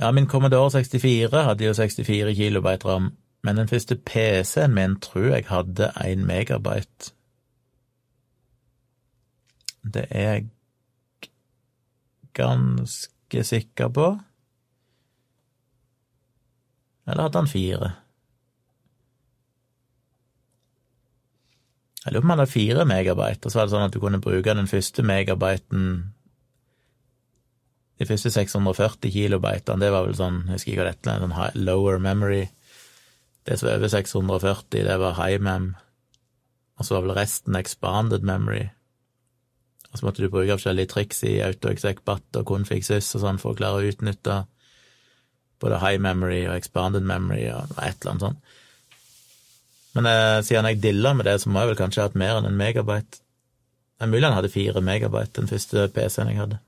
[0.00, 3.12] Ja, min Commodore 64 hadde jo 64 kilobyte ram,
[3.42, 7.15] men den første PC-en min tror jeg hadde 1 megabyte.
[9.94, 10.48] Det er jeg
[12.36, 14.08] ganske sikker på.
[17.06, 17.92] Eller hadde han fire?
[22.04, 24.02] Jeg lurer på om han hadde fire megabyte, og så var det sånn at du
[24.02, 25.86] kunne bruke den første megabyten
[27.96, 31.62] De første 640 kilobytene, det var vel sånn, jeg husker ikke hva dette er, sånn
[31.64, 32.42] lower memory.
[33.48, 35.70] Det som var over 640, det var high mem,
[36.76, 38.66] og så var vel resten expanded memory.
[39.96, 43.56] Og så måtte du bruke forskjellige triks i AutoExec-BAT og config.sys og sånn for å
[43.56, 44.34] klare å utnytte
[45.64, 48.50] både high memory og expanded memory og et eller annet sånt.
[49.96, 52.36] Men eh, siden jeg dilla med det, så må jeg vel kanskje ha hatt mer
[52.36, 53.22] enn en megabyte.
[53.96, 56.60] Det er mulig han hadde fire megabyte, den første PC-en jeg hadde.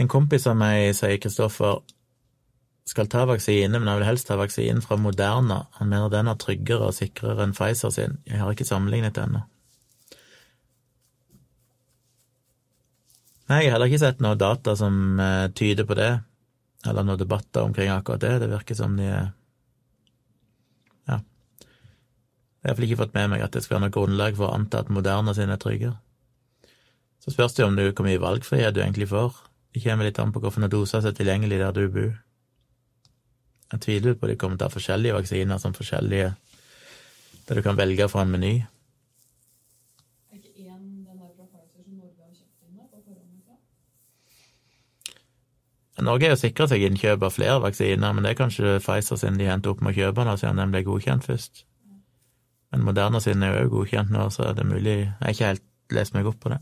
[0.00, 1.82] En kompis av meg, sier Kristoffer,
[2.88, 5.66] skal ta vaksine, men jeg vil helst ta vaksinen fra Moderna.
[5.76, 8.18] Han mener den er tryggere og sikrere enn Pfizer sin.
[8.28, 9.44] Jeg har ikke sammenlignet ennå.
[13.48, 16.10] Nei, jeg har heller ikke sett noe data som uh, tyder på det,
[16.84, 18.34] eller noen debatter omkring akkurat det.
[18.42, 19.26] Det virker som de er
[21.08, 21.20] Ja.
[22.60, 24.56] Jeg har iallfall ikke fått med meg at det skal være noe grunnlag for å
[24.58, 25.96] anta at Moderna sin er tryggere.
[27.24, 29.36] Så spørs det jo om du, hvor mye valgfrihet du egentlig får.
[29.72, 32.12] Det kommer litt an på hvilke doser som er tilgjengelig der du bor.
[33.72, 36.34] Jeg tviler på at de kommer til å ha forskjellige vaksiner som forskjellige
[37.48, 38.58] Der du kan velge fra en meny.
[46.08, 49.36] Norge har jo sikra seg innkjøp av flere vaksiner, men det er kanskje Pfizer sin
[49.36, 51.64] de henter opp med å kjøpe nå, siden den ble godkjent først.
[52.72, 55.50] Men Moderna sin er jo òg godkjent nå, så det er mulig Jeg har ikke
[55.50, 55.66] helt
[55.98, 56.60] lest meg opp på det.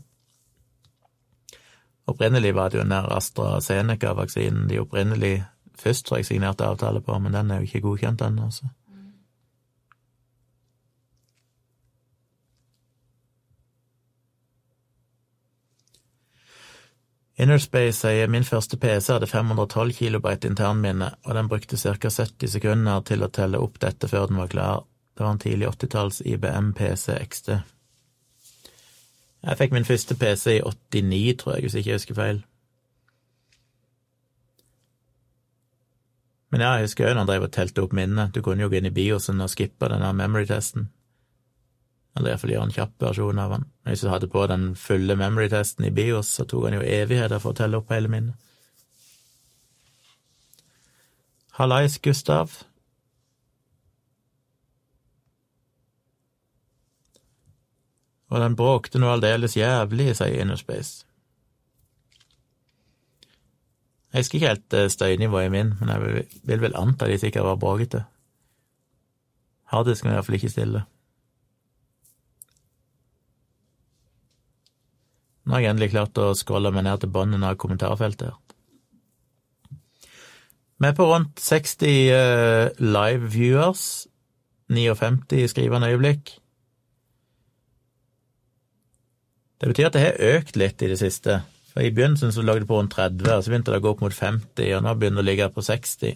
[2.07, 5.35] Opprinnelig var det jo den der AstraZeneca-vaksinen de opprinnelig
[5.77, 8.69] først tror jeg signerte avtale på, men den er jo ikke godkjent ennå, så.
[17.37, 22.09] Innerspace sier min første PC hadde 512 kilobyte internminne, og den brukte ca.
[22.09, 24.79] 70 sekunder til å telle opp dette før den var klar.
[25.13, 27.51] Det var en tidlig 80-talls IBM PC XT.
[29.45, 32.41] Jeg fikk min første PC i 89, tror jeg, hvis ikke jeg husker feil.
[36.51, 38.31] Men ja, jeg husker jo når han drev og telte opp minnet.
[38.35, 40.87] Du kunne jo gå inn i biosen og skippe denne memory-testen.
[42.17, 43.65] Eller iallfall gjøre en kjapp versjon av den.
[43.85, 47.53] Hvis du hadde på den fulle memory-testen i bios, så tok han jo evigheter for
[47.53, 48.47] å telle opp hele minnet.
[51.57, 52.53] Hallais, Gustav.
[58.29, 61.06] Og den bråkte noe aldeles jævlig, sier Innerspace.
[64.17, 67.59] Jeg husker ikke helt støynivået i min, men jeg vil, vel anta de sikkert var
[67.61, 67.99] bråkete.
[69.69, 70.81] Harddisken er iallfall ikke stille.
[75.45, 78.39] Nå har jeg endelig klart å scrolle meg ned til bunnen av kommentarfeltet her.
[80.81, 84.07] Vi er på rundt 60 eh, live viewers.
[84.73, 86.33] 59 i skrivende øyeblikk.
[89.61, 91.37] Det betyr at det har økt litt i det siste.
[91.77, 93.89] For I begynnelsen så lå det på rundt 30, og så begynte det å gå
[93.93, 96.15] opp mot 50, og nå begynner det å ligge på 60.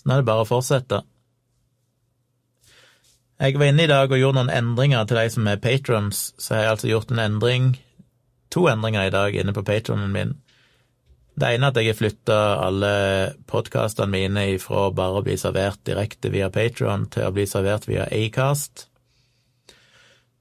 [0.00, 1.00] Så nå er det bare å fortsette.
[3.44, 6.54] Jeg var inne i dag og gjorde noen endringer til de som er patrons, så
[6.56, 7.66] jeg har altså gjort en endring,
[8.48, 10.32] to endringer i dag inne på patronen min.
[11.36, 12.94] Det ene er at jeg har flytta alle
[13.52, 18.08] podkastene mine fra bare å bli servert direkte via Patron til å bli servert via
[18.08, 18.86] Acast,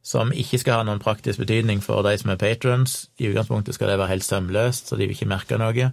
[0.02, 3.06] som ikke skal ha noen praktisk betydning for de som er patrons.
[3.22, 5.92] I utgangspunktet skal det være helt sømløst, så de vil ikke merke noe.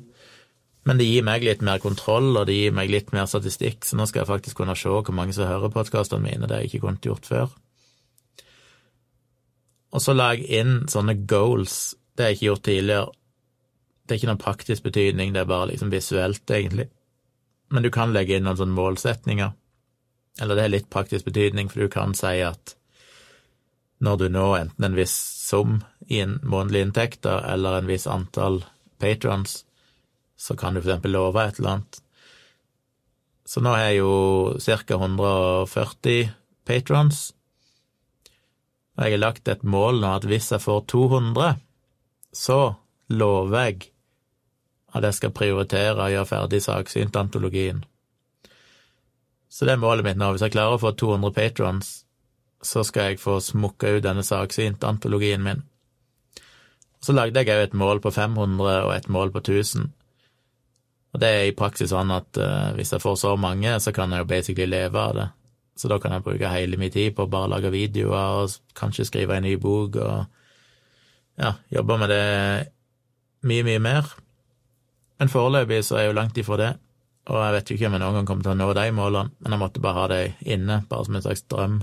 [0.88, 3.98] Men det gir meg litt mer kontroll, og det gir meg litt mer statistikk, så
[3.98, 6.46] nå skal jeg faktisk kunne se hvor mange som hører podkastene mine.
[6.46, 7.52] Det har jeg ikke kunnet gjort før.
[9.92, 11.94] Og så la jeg inn sånne goals.
[12.16, 13.12] Det har jeg ikke gjort tidligere.
[14.04, 16.88] Det er ikke noen praktisk betydning, det er bare liksom visuelt, egentlig.
[17.68, 19.52] Men du kan legge inn noen sånne målsetninger.
[20.40, 22.77] Eller det har litt praktisk betydning, for du kan si at
[24.04, 25.14] når du når enten en viss
[25.48, 28.62] sum i en månedlig inntekter eller en viss antall
[29.02, 29.64] patrons,
[30.38, 32.00] så kan du for eksempel love et eller annet.
[33.48, 34.12] Så nå er jeg jo
[34.60, 34.98] ca.
[34.98, 36.30] 140
[36.68, 37.20] patrons,
[38.98, 41.60] og jeg har lagt et mål nå at hvis jeg får 200,
[42.34, 42.58] så
[43.14, 43.92] lover jeg
[44.96, 47.84] at jeg skal prioritere å gjøre ferdig saksyntantologien.
[49.48, 50.32] Så det er målet mitt nå.
[50.32, 51.92] Hvis jeg klarer å få 200 patrons,
[52.62, 55.62] så skal jeg få smukka ut denne saksyntantologien min.
[57.00, 59.86] Så lagde jeg òg et mål på 500 og et mål på 1000.
[61.14, 64.12] Og det er i praksis sånn at uh, hvis jeg får så mange, så kan
[64.12, 65.28] jeg jo basically leve av det.
[65.78, 69.06] Så da kan jeg bruke hele min tid på å bare lage videoer og kanskje
[69.06, 70.26] skrive en ny bok og
[71.38, 72.24] ja, jobbe med det
[73.46, 74.10] mye, mye mer.
[75.22, 76.72] Men foreløpig så er jeg jo langt ifra det,
[77.30, 79.32] og jeg vet jo ikke om jeg noen gang kommer til å nå de målene,
[79.38, 80.20] men jeg måtte bare ha det
[80.50, 81.78] inne, bare som en slags drøm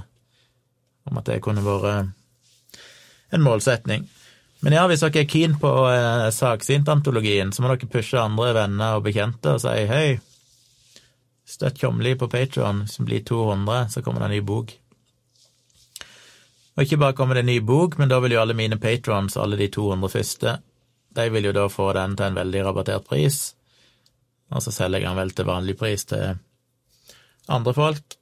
[1.09, 2.13] om at det kunne vært
[3.33, 4.05] en målsetning.
[4.65, 8.97] Men ja, hvis dere er keen på eh, saksintantologien, så må dere pushe andre venner
[8.97, 10.07] og bekjente og si hei,
[11.45, 14.73] støtt Tjomli på Patron, som blir 200, så kommer det en ny bok.
[16.75, 19.37] Og ikke bare kommer det en ny bok, men da vil jo alle mine patrons,
[19.37, 20.57] alle de 200 første,
[21.15, 23.37] de vil jo da få den til en veldig rabattert pris,
[24.51, 26.41] og så selger jeg den vel til vanlig pris til
[27.47, 28.17] andre folk,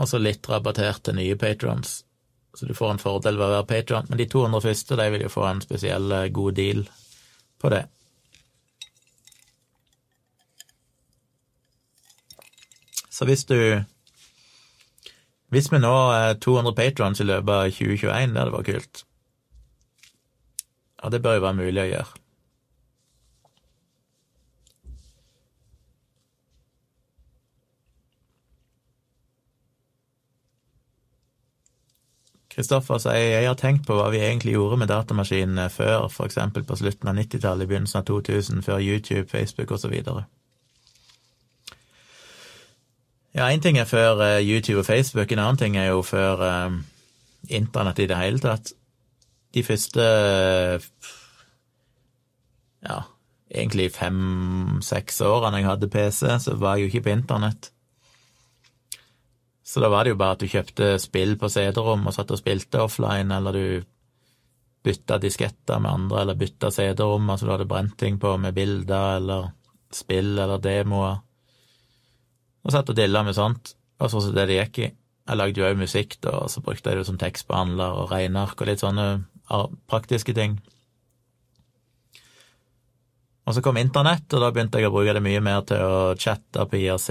[0.00, 2.00] og så litt rabattert til nye patrons.
[2.54, 5.24] Så du får en fordel ved å være patron, men de 200 første de vil
[5.24, 6.84] jo få en spesiell eh, god deal
[7.62, 7.86] på det.
[13.12, 13.82] Så hvis du
[15.52, 19.02] Hvis vi når 200 patrons i løpet av 2021, det hadde vært kult.
[21.04, 22.21] Og det bør jo være mulig å gjøre.
[32.52, 36.76] Kristoffer sier jeg har tenkt på hva vi egentlig gjorde med datamaskinene før, eksempel på
[36.76, 39.94] slutten av 90-tallet, i begynnelsen av 2000, før YouTube, Facebook osv.
[43.32, 46.44] Ja, én ting er før uh, YouTube og Facebook, en annen ting er jo før
[46.44, 46.76] uh,
[47.48, 48.74] internett i det hele tatt.
[49.54, 50.04] De første
[52.82, 52.98] ja,
[53.48, 57.72] egentlig fem-seks årene jeg hadde PC, så var jeg jo ikke på internett.
[59.72, 62.40] Så da var det jo bare at du kjøpte spill på CD-rom og satt og
[62.42, 63.66] spilte offline, eller du
[64.84, 69.16] bytta disketter med andre, eller bytta CD-rom, altså du hadde brent ting på med bilder
[69.16, 69.46] eller
[69.94, 71.22] spill eller demoer,
[72.62, 73.72] og satt og dilla med sånt.
[74.02, 74.90] Og så det det gikk i.
[75.30, 78.60] Jeg lagde jo òg musikk, da, og så brukte jeg det som tekstbehandler og regneark
[78.60, 79.08] og litt sånne
[79.88, 80.58] praktiske ting.
[83.42, 86.14] Og så kom internett, og da begynte jeg å bruke det mye mer til å
[86.14, 87.08] chatte på IRC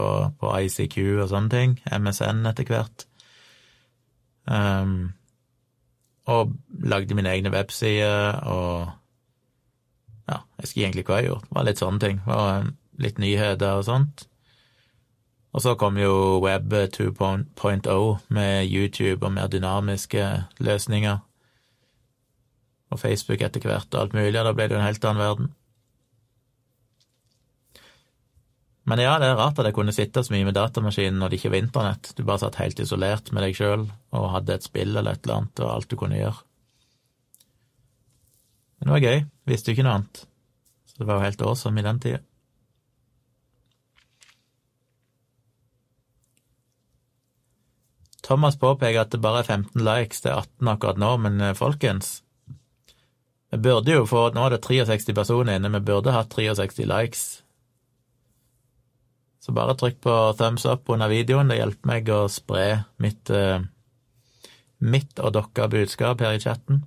[0.00, 1.74] og på ICQ og sånne ting.
[1.92, 3.04] MSN etter hvert.
[4.48, 5.12] Um,
[6.24, 6.54] og
[6.84, 8.92] lagde mine egne websider og
[10.24, 11.44] Ja, jeg husker egentlig hva jeg gjorde.
[11.44, 12.20] Det var litt sånne ting.
[12.24, 12.70] Det var
[13.04, 14.24] litt nyheter og sånt.
[15.52, 20.24] Og så kom jo Web 2.0 med YouTube og mer dynamiske
[20.64, 21.20] løsninger.
[22.88, 25.22] Og Facebook etter hvert og alt mulig, og da ble det jo en helt annen
[25.22, 25.52] verden.
[28.84, 31.38] Men ja, det er rart at jeg kunne sitte så mye med datamaskinen når det
[31.38, 32.10] ikke var internett.
[32.16, 35.40] Du bare satt helt isolert med deg sjøl og hadde et spill eller et eller
[35.40, 36.36] annet, og alt du kunne gjøre.
[38.78, 39.24] Men det var gøy.
[39.48, 40.22] Visste jo ikke noe annet.
[40.90, 42.20] Så det var jo helt awesome i den tida.
[48.24, 52.22] Thomas påpeker at det bare er 15 likes, er 18 akkurat nå, men eh, folkens
[53.52, 57.43] Vi burde jo få Nå er det 63 personer inne, vi burde hatt 63 likes
[59.44, 63.60] Så bare trykk på thumbs up under videoen, det hjelper meg å spre mitt, uh,
[64.80, 66.80] mitt og deres budskap her i chatten.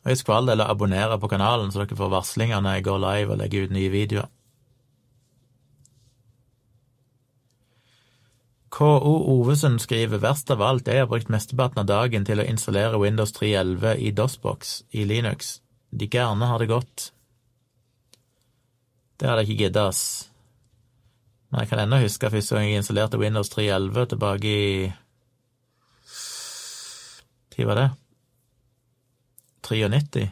[0.00, 2.86] Og husk for all del å abonnere på kanalen, så dere får varslinger når jeg
[2.88, 4.30] går live og legger ut nye videoer.
[8.70, 13.02] KO Ovesund skriver verst av alt, jeg har brukt mesteparten av dagen til å installere
[13.02, 15.58] Windows 3.11 i DOSBox i Linux.
[15.90, 17.10] De gærne har det godt.
[19.20, 20.29] Det hadde jeg ikke giddet, ass.
[21.50, 24.92] Men jeg kan ennå huske første gang jeg installerte Windows 3.11 tilbake i
[27.60, 27.88] Når var det?
[29.70, 30.22] 93?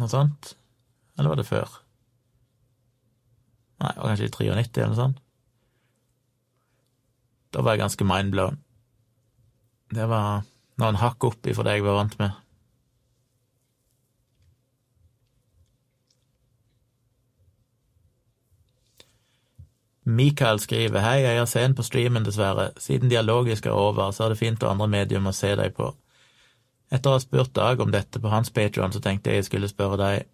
[0.00, 0.54] Noe sånt?
[1.14, 1.76] Eller var det før?
[3.82, 5.20] Nei, var kanskje i 93 eller noe sånt.
[7.52, 8.58] Da var jeg ganske mindblown.
[9.92, 10.42] Det var
[10.80, 12.36] noen hakk opp ifra det jeg var vant med.
[20.04, 22.70] Mikael skriver Hei, jeg er sen på streamen, dessverre.
[22.76, 25.92] Siden dialogisk er over, så er det fint å andre medium å se deg på.
[26.92, 29.70] Etter å ha spurt Dag om dette på hans Patron, så tenkte jeg jeg skulle
[29.70, 30.26] spørre deg.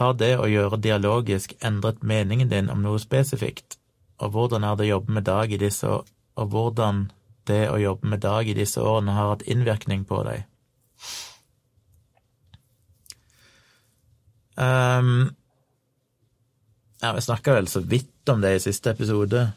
[0.00, 3.76] Har det å gjøre dialogisk endret meningen din om noe spesifikt?
[4.20, 5.90] Og hvordan er det å jobbe med Dag i disse
[6.40, 7.10] og hvordan
[7.50, 10.46] det å jobbe med Dag i disse årene har hatt innvirkning på deg?
[14.60, 15.32] Um,
[17.00, 19.48] ja, vi snakka vel så vidt om det i siste episode.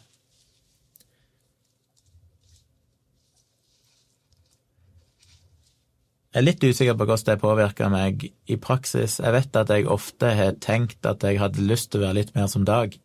[6.33, 9.19] Jeg er litt usikker på hvordan det påvirker meg i praksis.
[9.21, 12.31] Jeg vet at jeg ofte har tenkt at jeg hadde lyst til å være litt
[12.33, 12.95] mer som Dag.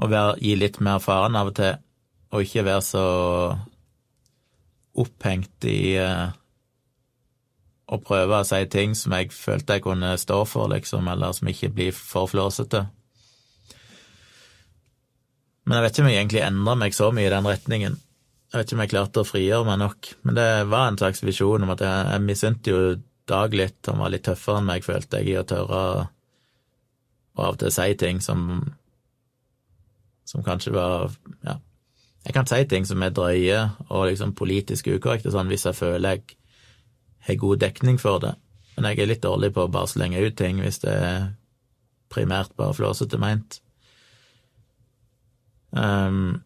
[0.00, 1.76] og være, gi litt mer faren av og til,
[2.32, 3.04] og ikke være så
[5.00, 6.32] opphengt i uh,
[7.90, 11.50] å prøve å si ting som jeg følte jeg kunne stå for, liksom, eller som
[11.50, 12.84] ikke blir for flåsete.
[15.66, 17.98] Men jeg vet ikke om jeg egentlig endrer meg så mye i den retningen.
[18.50, 21.22] Jeg vet ikke om jeg klarte å frigjøre meg nok, men det var en slags
[21.22, 22.82] visjon om at jeg, jeg misunte jo
[23.30, 23.78] Dag litt.
[23.86, 25.90] Han var litt tøffere enn meg, følte jeg, i å tørre å
[27.40, 28.40] av og til si ting som
[30.28, 31.10] som kanskje var
[31.46, 31.56] Ja,
[32.26, 36.18] jeg kan si ting som er drøye og liksom politisk ukorrekte sånn hvis jeg føler
[36.18, 36.36] jeg
[37.26, 38.34] har god dekning for det,
[38.76, 41.26] men jeg er litt dårlig på å bare slenge ut ting hvis det er
[42.10, 43.60] primært bare flåsete meint.
[45.70, 46.40] Um,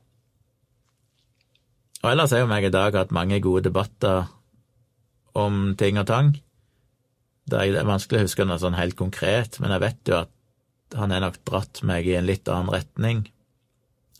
[2.04, 4.26] og ellers har jo meg i dag hatt mange gode debatter
[5.34, 6.34] om ting og tang.
[7.48, 11.12] Det er vanskelig å huske noe sånn helt konkret, men jeg vet jo at han
[11.14, 13.24] har nok dratt meg i en litt annen retning.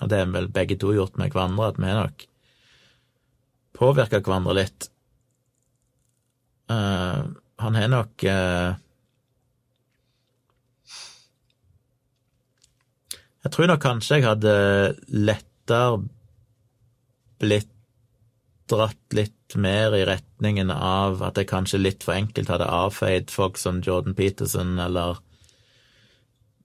[0.03, 2.25] Og det har vel begge to gjort med hverandre, at vi har nok
[3.79, 4.89] påvirka hverandre litt.
[6.75, 7.31] Uh,
[7.63, 8.75] han har nok uh,
[13.45, 14.57] Jeg tror nok kanskje jeg hadde
[15.13, 16.01] lettere
[17.43, 17.71] blitt
[18.73, 23.61] dratt litt mer i retningen av at jeg kanskje litt for enkelt hadde avfeid folk
[23.61, 25.21] som Jordan Peterson eller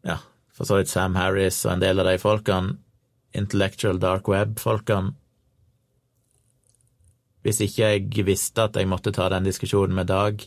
[0.07, 0.15] ja,
[0.56, 2.77] for så vidt Sam Harris og en del av de folkene,
[3.36, 5.14] intellectual dark web-folkene.
[7.45, 10.43] Hvis ikke jeg visste at jeg måtte ta den diskusjonen med Dag,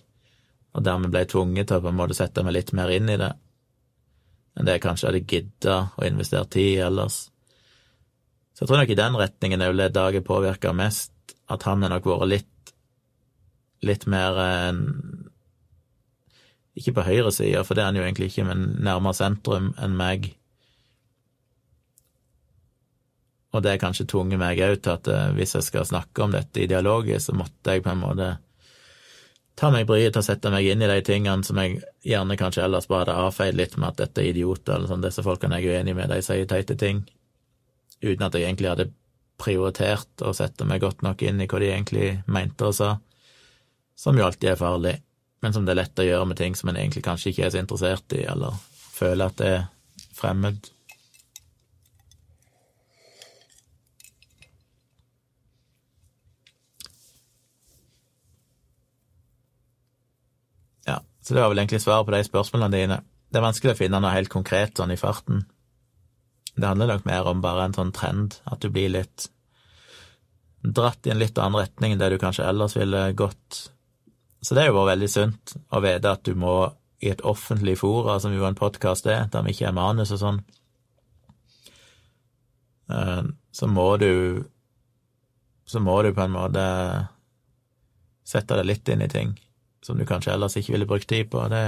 [0.72, 3.10] og dermed ble jeg tvunget til å på en måte sette meg litt mer inn
[3.12, 3.32] i det
[4.52, 7.14] enn det jeg kanskje hadde gidda å investere tid i ellers.
[8.52, 11.64] Så jeg tror nok i den retningen er vel det Dag er påvirka mest at
[11.68, 12.74] han har nok vært litt
[13.82, 14.36] litt mer
[16.78, 20.30] Ikke på høyresida, for det er han jo egentlig ikke, men nærmere sentrum enn meg.
[23.52, 26.32] Og det er kanskje tvunget meg òg til at eh, hvis jeg skal snakke om
[26.32, 28.30] dette i dialoger, så måtte jeg på en måte
[29.60, 32.64] ta meg bryet til å sette meg inn i de tingene som jeg gjerne kanskje
[32.64, 35.68] ellers bare hadde avfeid litt med at dette er idioter, eller sånn, disse folkene jeg
[35.68, 37.04] er uenig med, de sier teite ting,
[38.00, 38.90] uten at jeg egentlig hadde
[39.42, 42.94] prioritert å sette meg godt nok inn i hva de egentlig mente og sa,
[43.98, 44.96] som jo alltid er farlig,
[45.42, 47.52] men som det er lett å gjøre med ting som en egentlig kanskje ikke er
[47.54, 48.56] så interessert i, eller
[48.96, 49.66] føler at det er
[50.16, 50.72] fremmed.
[60.86, 62.98] Ja, så det var vel egentlig svaret på de spørsmålene dine.
[63.30, 65.44] Det er vanskelig å finne noe helt konkret sånn i farten.
[66.56, 69.28] Det handler nok mer om bare en sånn trend, at du blir litt
[70.62, 73.62] dratt i en litt annen retning enn det du kanskje ellers ville gått.
[74.42, 76.56] Så det er jo vært veldig sunt å vite at du må
[77.02, 80.20] i et offentlig fora, som jo en podkast er, der vi ikke er manus og
[80.20, 80.42] sånn,
[82.90, 83.22] eh,
[83.52, 84.12] så må du
[85.72, 86.62] Så må du på en måte
[88.28, 89.30] sette deg litt inn i ting
[89.82, 91.42] som du kanskje ellers ikke ville brukt tid på.
[91.50, 91.62] Det,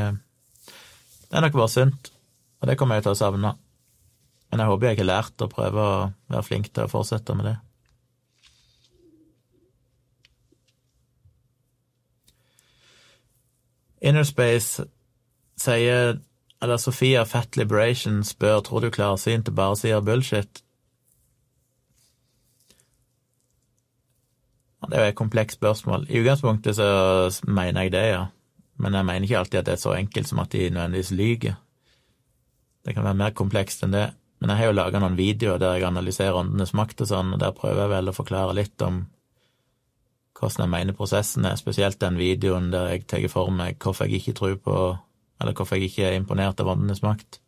[1.28, 2.12] Det er nok bare sunt,
[2.60, 3.54] og det kommer jeg til å savne.
[4.50, 5.94] Men jeg håper jeg har lært å prøve å
[6.30, 7.56] være flink til å fortsette med det.
[14.04, 14.84] Innerspace
[15.56, 16.20] sier
[16.62, 20.63] Eller Sofia Fat Liberation spør tror du klarsynte bare sier bullshit.
[24.90, 26.06] Det er jo et komplekst spørsmål.
[26.08, 26.88] I utgangspunktet så
[27.46, 28.24] mener jeg det, ja.
[28.82, 31.56] Men jeg mener ikke alltid at det er så enkelt som at de nødvendigvis lyver.
[32.84, 34.08] Det kan være mer komplekst enn det.
[34.40, 37.40] Men jeg har jo laga noen videoer der jeg analyserer åndenes makt og sånn, og
[37.40, 39.04] der prøver jeg vel å forklare litt om
[40.34, 44.20] hvordan jeg mener prosessen er, spesielt den videoen der jeg tar for meg hvorfor jeg
[44.20, 44.76] ikke tror på
[45.40, 47.38] eller hvorfor jeg ikke er imponert av åndenes makt.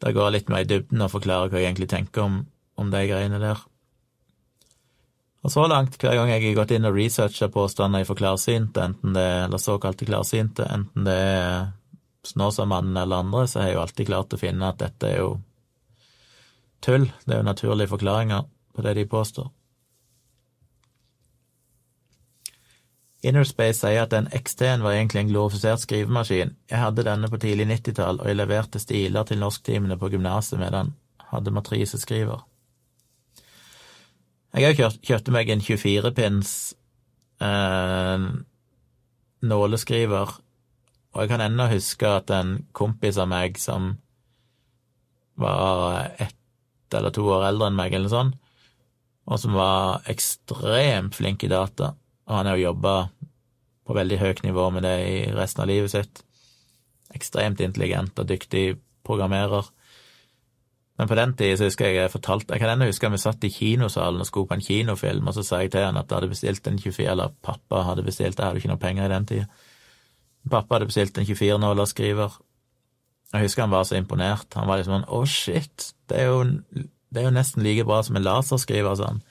[0.00, 2.40] Der går jeg litt mer i dybden og forklarer hva jeg egentlig tenker om,
[2.80, 3.60] om de greiene der.
[5.40, 9.14] Og så langt, hver gang jeg har gått inn og researcha påstander fra klarsynte, enten
[9.16, 11.70] det er, eller såkalte klarsynte, enten det er
[12.28, 15.30] Snåsamannen eller andre, så har jeg jo alltid klart å finne at dette er jo
[16.84, 17.06] tull.
[17.24, 18.44] Det er jo naturlige forklaringer
[18.76, 19.48] på det de påstår.
[23.24, 26.54] Innerspace sier at den XT-en var egentlig en glorifisert skrivemaskin.
[26.70, 30.72] Jeg hadde denne på tidlig 90-tall, og jeg leverte stiler til norsktimene på gymnaset med
[30.76, 30.94] den.
[31.32, 32.44] Hadde matriseskriver.
[34.50, 36.52] Jeg har kjøpt meg en 24-pins
[37.44, 38.24] eh,
[39.46, 40.32] nåleskriver,
[41.10, 43.92] og jeg kan ennå huske at en kompis av meg som
[45.40, 46.36] var ett
[46.98, 48.36] eller to år eldre enn meg, eller sånt,
[49.30, 51.94] og som var ekstremt flink i data,
[52.26, 52.94] og han har jo jobba
[53.86, 56.22] på veldig høyt nivå med det i resten av livet sitt.
[57.14, 59.66] Ekstremt intelligent og dyktig programmerer.
[61.00, 63.44] Men på den tida husker jeg jeg fortalte Jeg kan ennå huske at vi satt
[63.48, 66.18] i kinosalen og skulle på en kinofilm, og så sa jeg til han at jeg
[66.18, 69.28] hadde bestilt en 24 Eller pappa hadde bestilt, jeg hadde ikke noe penger i den
[69.30, 69.46] tida.
[70.50, 72.36] Pappa hadde bestilt en 24-nålerskriver.
[73.32, 74.52] Jeg husker han var så imponert.
[74.60, 77.88] Han var liksom sånn Å, oh, shit, det er, jo, det er jo nesten like
[77.88, 79.24] bra som en laserskriver, sånn.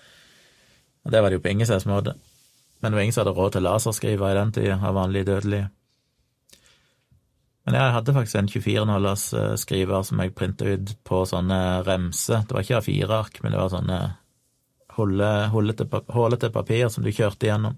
[1.06, 2.16] Og det var det jo på ingen måte.
[2.82, 5.70] Men det var ingen som hadde råd til laserskriver i den tida, av vanlige dødelige.
[7.70, 12.41] Men jeg hadde faktisk en 24-nålers eh, skriver som jeg printa ut på sånne remser.
[12.50, 14.00] Det var ikke A4-ark, men det var sånne
[14.98, 17.76] hullete papir som du kjørte gjennom.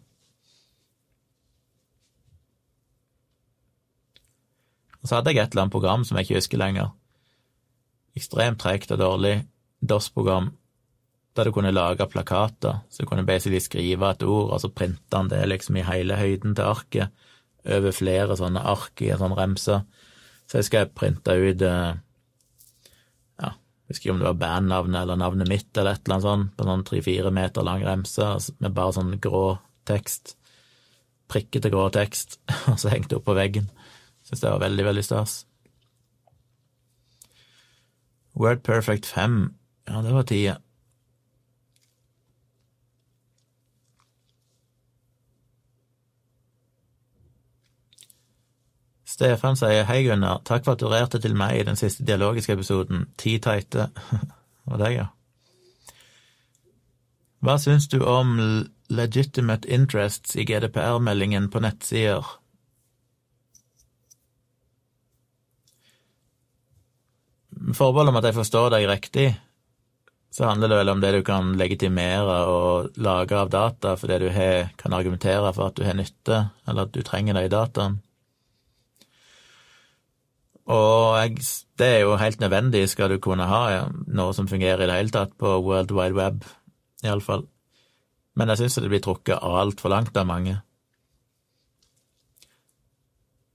[5.02, 6.94] Og så hadde jeg et eller annet program som jeg ikke husker lenger.
[8.16, 9.34] Ekstremt tregt og dårlig
[9.84, 10.54] DOS-program
[11.36, 12.80] der du kunne lage plakater.
[12.88, 16.16] Så du kunne basically skrive et ord, og så printe han det liksom i hele
[16.16, 17.21] høyden til arket,
[17.66, 19.82] over flere sånne ark i en sånn remse.
[20.50, 21.92] Så jeg skal printe ut eh,
[23.42, 26.28] ja, jeg husker ikke om det var bandnavnet eller navnet mitt eller et eller annet
[26.28, 29.46] sånt, på sånn tre-fire meter lang remse altså, med bare sånn grå
[29.90, 30.36] tekst.
[31.32, 32.40] Prikkete grå tekst,
[32.72, 33.70] og så hengt opp på veggen.
[34.28, 35.40] Syns det var veldig, veldig stas.
[38.38, 39.42] Word Perfect 5,
[39.90, 40.60] ja, det var tida.
[49.22, 52.56] Stefan sier hei, Gunnar, takk for at du rerte til meg i den siste dialogiske
[52.56, 53.04] episoden.
[53.22, 53.92] Ti teite.
[54.72, 55.04] Og deg, ja.
[57.46, 58.34] Hva syns du om
[58.90, 62.34] legitimate interests i GDPR-meldingen på nettsider?
[67.78, 69.30] Forbehold om at jeg forstår deg riktig,
[70.34, 74.32] så handler det vel om det du kan legitimere og lage av data fordi du
[74.82, 78.02] kan argumentere for at du har nytte, eller at du trenger det i dataen.
[80.70, 81.40] Og jeg,
[81.80, 84.98] det er jo helt nødvendig skal du kunne ha ja, noe som fungerer i det
[85.00, 86.46] hele tatt på World Wide Web,
[87.04, 87.48] iallfall.
[88.38, 90.60] Men jeg syns det blir trukket altfor langt av mange.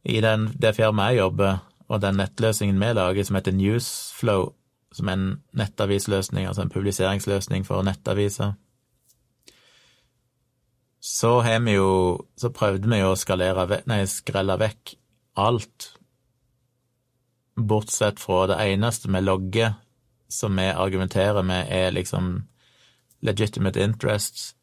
[0.06, 4.52] I den, det firmaet jeg jobber, og den nettløsningen vi lager som heter Newsflow,
[4.94, 5.26] som er en
[5.58, 8.54] nettavisløsning, altså en publiseringsløsning for nettaviser,
[11.06, 14.96] så har vi jo Så prøvde vi jo å skalere, nei, skrelle vekk
[15.38, 15.95] alt
[17.56, 19.74] bortsett fra det eneste med logger
[20.28, 22.44] som vi argumenterer med er liksom
[23.20, 24.54] legitimate interests,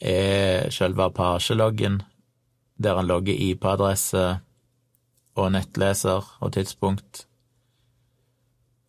[0.00, 2.02] er selve Apache-loggen,
[2.76, 4.24] der han logger IP-adresse
[5.36, 7.26] og nettleser og tidspunkt.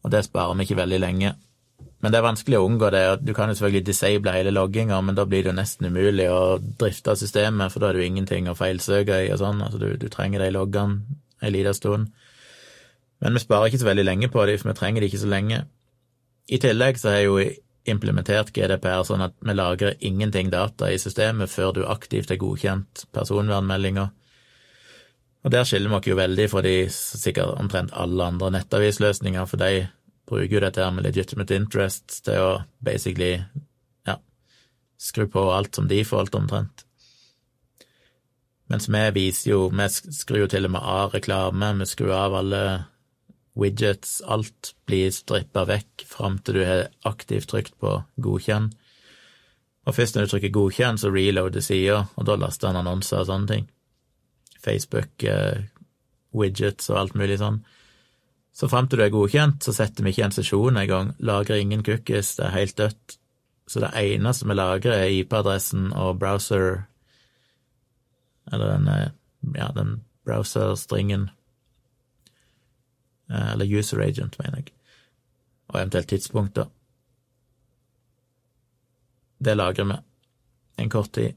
[0.03, 1.33] Og det sparer vi ikke veldig lenge.
[1.99, 3.03] Men det er vanskelig å unngå det.
[3.25, 6.59] Du kan jo selvfølgelig disable hele logginga, men da blir det jo nesten umulig å
[6.79, 9.63] drifte systemet, for da er det jo ingenting å feilsøke i og sånn.
[9.65, 12.11] Altså, du, du trenger de loggene en liten stund.
[13.23, 15.31] Men vi sparer ikke så veldig lenge på dem, for vi trenger det ikke så
[15.31, 15.63] lenge.
[16.47, 17.39] I tillegg så har jeg jo
[17.87, 23.05] implementert GDPR sånn at vi lagrer ingenting data i systemet før du aktivt har godkjent
[23.15, 24.09] personvernmeldinger.
[25.45, 29.61] Og der skiller vi oss jo veldig fra de sikkert omtrent alle andre nettavisløsninger, for
[29.61, 29.87] de
[30.27, 32.49] bruker jo dette her med legitimate interest til å
[32.83, 33.37] basically
[34.07, 34.17] ja,
[34.99, 36.83] skru på alt som de forholdt omtrent.
[38.67, 42.35] Mens vi viser jo Vi skrur jo til og med av reklame, vi skrur av
[42.35, 42.63] alle
[43.57, 48.71] widgets, alt blir strippa vekk fram til du har aktivt trykt på godkjenn.
[49.87, 53.29] Og først når du trykker godkjenn, så reloader sida, og da laster han annonser og
[53.29, 53.67] sånne ting.
[54.63, 55.63] Facebook, eh,
[56.35, 57.61] widgets og alt mulig sånn.
[58.57, 61.85] Så fram til du er godkjent, så setter vi ikke en sesjon engang, lagrer ingen
[61.85, 63.17] cookies, det er helt dødt.
[63.67, 66.85] Så det eneste vi lagrer, er IP-adressen og browser
[68.47, 69.09] Eller den, eh,
[69.55, 71.29] ja, den browser-stringen.
[73.29, 74.73] Eh, eller user agent, mener jeg.
[75.67, 76.67] Og eventuelt tidspunkt, da.
[79.37, 79.97] Det lagrer vi
[80.83, 81.35] en kort tid.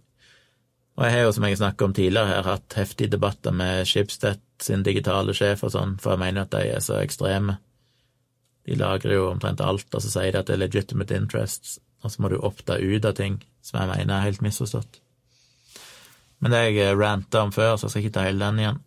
[0.96, 4.40] Og jeg har jo, som jeg snakket om tidligere her, hatt heftige debatter med Schibsted
[4.60, 7.56] sin digitale sjef og sånn, for jeg mener at de er så ekstreme.
[8.68, 12.12] De lagrer jo omtrent alt, og så sier de at det er legitimate interests, og
[12.12, 15.00] så må du oppta ut av ting som jeg mener er helt misforstått.
[16.40, 18.84] Men det jeg ranta om før, så jeg skal ikke ta hele den igjen.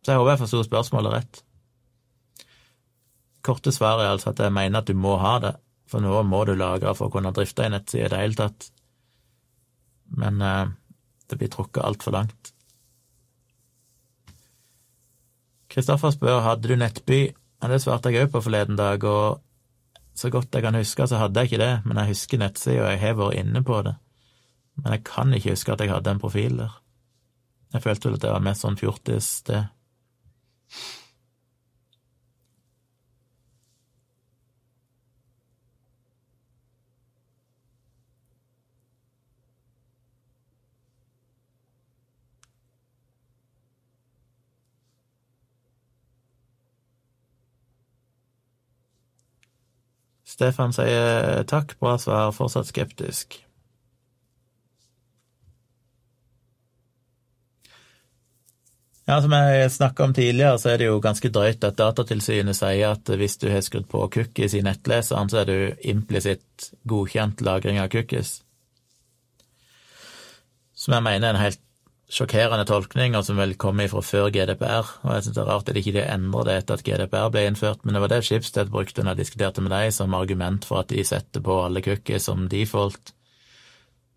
[0.00, 1.40] Så jeg håper jeg forsto spørsmålet rett.
[3.44, 5.54] Korte svaret er altså at jeg mener at du må ha det,
[5.88, 8.70] for nå må du lagre for å kunne drifte en nettside i det hele tatt
[10.10, 10.66] men eh,
[11.26, 12.52] det blir trukket altfor langt.
[15.70, 17.20] Kristoffer spør hadde du Nettby.
[17.60, 19.42] Ja, det svarte jeg òg på forleden dag, og
[20.18, 22.90] så godt jeg kan huske, så hadde jeg ikke det, men jeg husker nettsida, og
[22.90, 23.94] jeg har vært inne på det.
[24.80, 26.78] Men jeg kan ikke huske at jeg hadde en profil der.
[27.70, 29.60] Jeg følte vel at det var mest sånn fjortis, det.
[50.40, 53.42] Stefan sier takk, bra svar, fortsatt skeptisk.
[59.10, 62.94] Ja, Som jeg snakka om tidligere, så er det jo ganske drøyt at Datatilsynet sier
[62.94, 65.56] at hvis du har skrudd på cookies i nettleseren, så er du
[65.92, 68.38] implisitt godkjent lagring av cookies.
[70.72, 71.64] Som jeg mener er en helt
[72.10, 75.76] sjokkerende tolkninger som vel kom fra før GDPR, og jeg synes det er rart at
[75.76, 79.04] de ikke endrer det etter at GDPR ble innført, men det var det Schibsted brukte
[79.04, 82.48] når jeg diskuterte med dem som argument for at de setter på alle cookies som
[82.50, 83.14] default.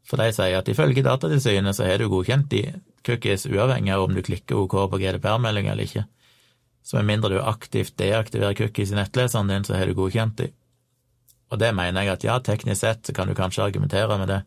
[0.10, 2.64] For de sier at ifølge Datatilsynet så har du godkjent de
[3.06, 6.03] cookies uavhengig av om du klikker OK på GDPR-melding eller ikke.
[6.84, 10.49] Så med mindre du aktivt deaktiverer cookies i nettleseren din, så har du godkjent de.
[11.53, 14.41] Og det mener jeg at ja, teknisk sett så kan du kanskje argumentere med det,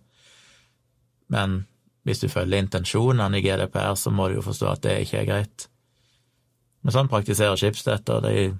[1.30, 1.60] men
[2.06, 5.26] hvis du følger intensjonene i GDPR, så må du jo forstå at det ikke er
[5.26, 5.66] greit.
[6.86, 8.52] Men sånn praktiserer Schibsted, og de,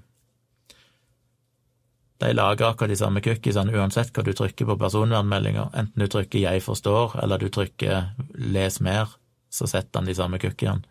[2.19, 5.71] de lager akkurat de samme cookiesene uansett hva du trykker på personvernmeldinger.
[5.79, 9.15] Enten du trykker 'jeg forstår', eller du trykker 'les mer',
[9.49, 10.83] så setter han de samme cookiene.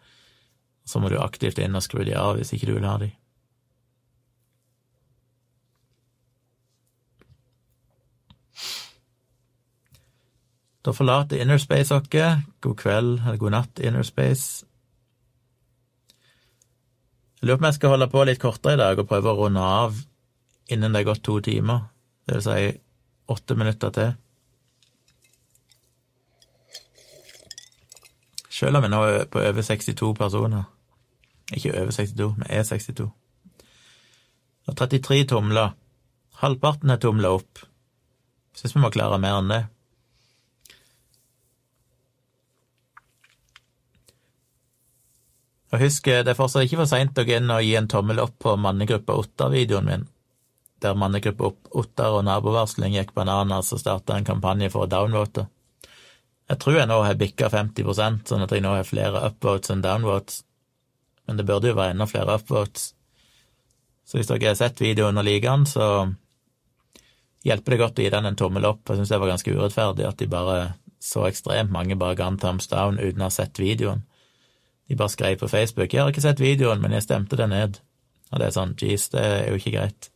[0.87, 3.13] Så må du aktivt inn og skru de av hvis ikke du vil ha de.
[10.87, 12.07] Da forlater Innerspace oss.
[12.63, 14.67] God kveld, eller god natt, Innerspace.
[17.41, 19.41] Jeg lurer på om jeg skal holde på litt kortere i dag og prøve å
[19.41, 19.99] runde av
[20.73, 21.89] innen det er gått to timer.
[22.27, 22.71] Det vil si
[23.35, 24.15] åtte minutter til.
[28.57, 30.65] Selv om vi nå er på over 62 personer.
[31.53, 33.11] Ikke over 62, vi er 62.
[34.67, 35.75] Og 33 tomler.
[36.41, 37.67] Halvparten er tomla opp.
[38.57, 39.65] Syns vi må klare mer enn det.
[45.75, 48.21] Og husk, det er fortsatt ikke for seint å gå inn og gi en tommel
[48.23, 50.05] opp på mannegruppa Ottar-videoen min,
[50.83, 55.49] der mannegruppa Ottar og nabovarsling gikk bananas og starta en kampanje for å downvote.
[56.47, 59.83] Jeg tror jeg nå har bikka 50% sånn at jeg nå har flere upvotes enn
[59.83, 60.45] downvotes,
[61.27, 62.93] men det burde jo være enda flere upvotes.
[64.07, 65.87] Så hvis dere har sett videoen og liker den, så
[67.47, 68.85] hjelper det godt å gi den en tommel opp.
[68.87, 70.59] Jeg syns det var ganske urettferdig at de bare
[71.03, 74.05] så ekstremt mange bare ga en thumbs down uten å ha sett videoen.
[74.89, 77.81] De bare skrev på Facebook 'Jeg har ikke sett videoen, men jeg stemte det ned'.
[78.33, 80.11] Og det er sånn, jeez, det er jo ikke greit.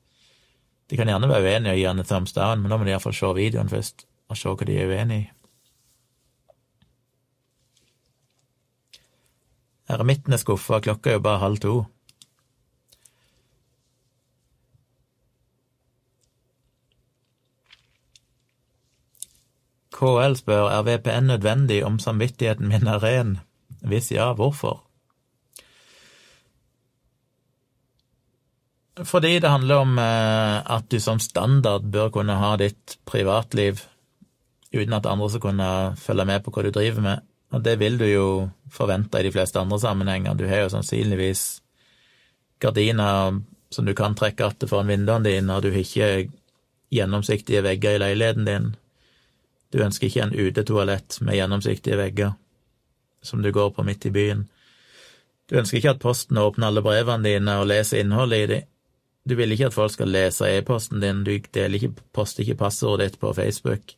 [0.91, 2.91] De kan gjerne være uenige og gi han et thumbs down, men nå må de
[2.91, 5.31] iallfall se videoen først, og se hva de er uenige i.
[9.91, 11.75] Eremitten er skuffa, klokka er jo bare halv to.
[20.01, 23.39] KL spør er VPN nødvendig om samvittigheten min er ren.
[23.81, 24.83] Hvis ja, hvorfor?
[29.05, 33.81] Fordi det handler om eh, at du som standard bør kunne ha ditt privatliv
[34.73, 37.23] uten at andre skal kunne følge med på hva du driver med.
[37.51, 38.27] Og det vil du jo
[38.71, 40.35] forvente i de fleste andre sammenhenger.
[40.35, 41.63] Du har jo sannsynligvis
[42.61, 43.41] gardiner
[43.71, 46.31] som du kan trekke att foran vinduene dine, og du har ikke
[46.91, 48.77] gjennomsiktige vegger i leiligheten din.
[49.73, 52.33] Du ønsker ikke en utetoalett med gjennomsiktige vegger
[53.23, 54.49] som du går på midt i byen.
[55.51, 58.69] Du ønsker ikke at Posten åpner alle brevene dine og leser innholdet i dem.
[59.29, 63.11] Du vil ikke at folk skal lese e-posten din, du deler ikke, poster ikke passordet
[63.11, 63.93] ditt på Facebook,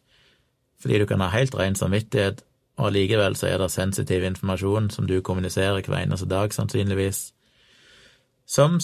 [0.82, 2.42] fordi du kan ha helt ren samvittighet,
[2.80, 7.30] og allikevel så er det sensitiv informasjon som du kommuniserer hver eneste dag, sannsynligvis,
[8.46, 8.80] som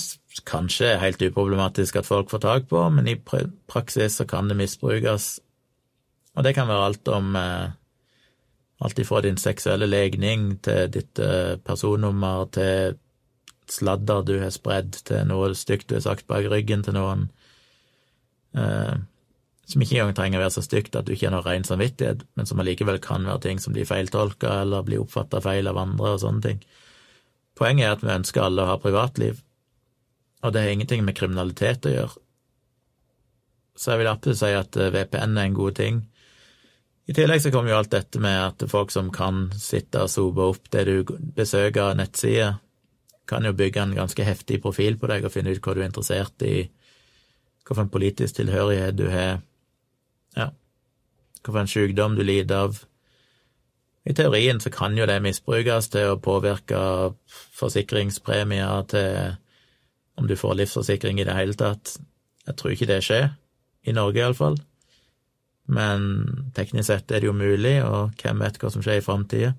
[0.47, 4.57] kanskje er helt uproblematisk at folk får tak på, men i praksis så kan det
[4.57, 5.41] misbrukes,
[6.37, 7.75] og det kan være alt om eh,
[8.79, 12.99] alt ifra din seksuelle legning til ditt eh, personnummer til
[13.69, 17.27] sladder du har spredd, til noe stygt du har sagt bak ryggen til noen,
[18.57, 18.95] eh,
[19.69, 22.23] som ikke engang trenger å være så stygt at du ikke har noe ren samvittighet,
[22.39, 26.15] men som allikevel kan være ting som blir feiltolka eller blir oppfatta feil av andre
[26.15, 26.63] og sånne ting.
[27.59, 29.43] Poenget er at vi ønsker alle å ha privatliv,
[30.47, 32.23] og det har ingenting med kriminalitet å gjøre.
[33.79, 36.01] Så jeg vil absolutt si at eh, VPN er en god ting.
[37.09, 40.45] I tillegg så kommer jo alt dette med at folk som kan sitte og sope
[40.45, 42.59] opp det du besøker av nettsider,
[43.29, 45.89] kan jo bygge en ganske heftig profil på deg og finne ut hva du er
[45.89, 46.69] interessert i,
[47.69, 49.41] hvilken politisk tilhørighet du har,
[50.37, 50.51] ja,
[51.45, 52.85] hvilken sykdom du lider av.
[54.09, 56.79] I teorien så kan jo det misbrukes til å påvirke
[57.57, 59.37] forsikringspremier til
[60.19, 61.97] om du får livsforsikring i det hele tatt.
[62.49, 63.31] Jeg tror ikke det skjer,
[63.85, 64.57] i Norge iallfall.
[65.69, 66.05] Men
[66.57, 69.53] teknisk sett er det jo mulig, og hvem vet hva som skjer i framtida.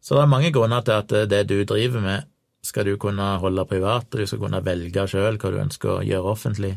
[0.00, 2.28] Så det er mange grunner til at det du driver med,
[2.64, 6.04] skal du kunne holde privat, og du skal kunne velge sjøl hva du ønsker å
[6.04, 6.74] gjøre offentlig.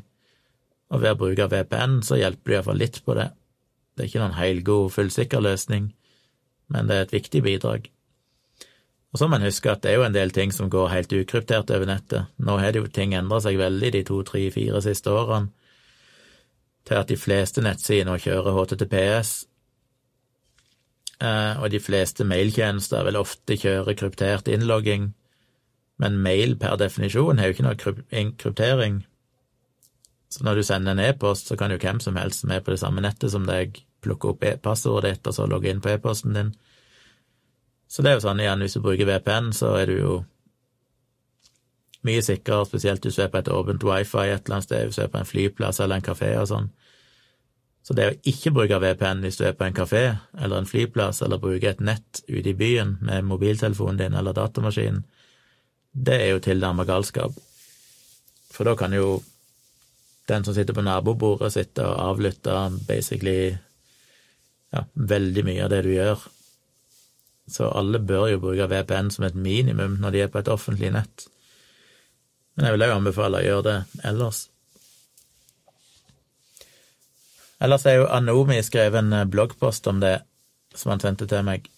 [0.94, 3.32] Og ved å bruke VPN så hjelper du iallfall litt på det.
[3.94, 5.92] Det er ikke noen helgod, fullsikker løsning,
[6.72, 7.90] men det er et viktig bidrag.
[9.14, 11.12] Og så må en huske at det er jo en del ting som går helt
[11.14, 12.32] ukryptert over nettet.
[12.42, 15.52] Nå har det jo ting endra seg veldig de to, tre, fire siste årene,
[16.88, 19.34] til at de fleste nettsider nå kjører HTTPS,
[21.24, 25.14] Eh, og de fleste mailtjenester vil ofte kjøre kryptert innlogging,
[26.02, 29.04] men mail per definisjon har jo ikke noe kryptering.
[30.34, 32.74] Så når du sender en e-post, så kan jo hvem som helst som er på
[32.74, 35.94] det samme nettet som deg, plukke opp e passordet ditt og så logge inn på
[35.94, 36.52] e-posten din.
[37.88, 40.16] Så det er jo sånn igjen, hvis du bruker VPN, så er du jo
[42.04, 45.00] mye sikrere, spesielt hvis du er på et åpent wifi et eller annet sted, hvis
[45.00, 46.70] du er på en flyplass eller en kafé og sånn.
[47.84, 50.04] Så det å ikke bruke VPN hvis du er på en kafé
[50.40, 55.04] eller en flyplass, eller bruke et nett ute i byen med mobiltelefonen din eller datamaskinen,
[55.94, 57.36] det er jo tilnærmet galskap.
[58.54, 59.20] For da kan jo
[60.32, 62.56] den som sitter på nabobordet, sitte og avlytte
[62.88, 63.52] basically
[64.74, 66.24] ja, veldig mye av det du gjør.
[67.52, 70.94] Så alle bør jo bruke VPN som et minimum når de er på et offentlig
[70.96, 71.28] nett.
[72.54, 73.78] Men jeg vil òg anbefale å gjøre det
[74.10, 74.44] ellers.
[77.64, 80.18] Ellers er jo Anomi skrevet en eh, bloggpost om det,
[80.76, 81.70] som han sendte til meg.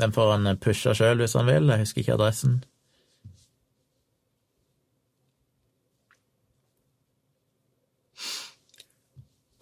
[0.00, 2.62] Den får han pusha pushe sjøl hvis han vil, jeg husker ikke adressen.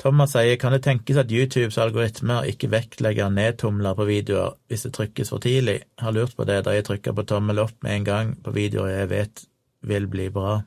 [0.00, 4.94] Thomas sier kan det tenkes at YouTubes algoritmer ikke vektlegger nedtumler på videoer hvis det
[4.96, 5.82] trykkes for tidlig?
[6.00, 8.94] Har lurt på det da jeg trykker på tommel opp med en gang på videoer
[8.94, 9.42] jeg vet
[9.84, 10.62] vil bli bra.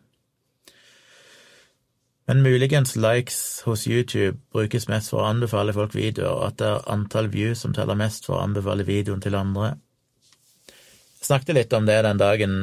[2.29, 6.69] Men muligens likes hos YouTube brukes mest for å anbefale folk videoer, og at det
[6.69, 9.73] er antall views som teller mest for å anbefale videoen til andre.
[10.69, 12.53] Jeg snakket litt om det den dagen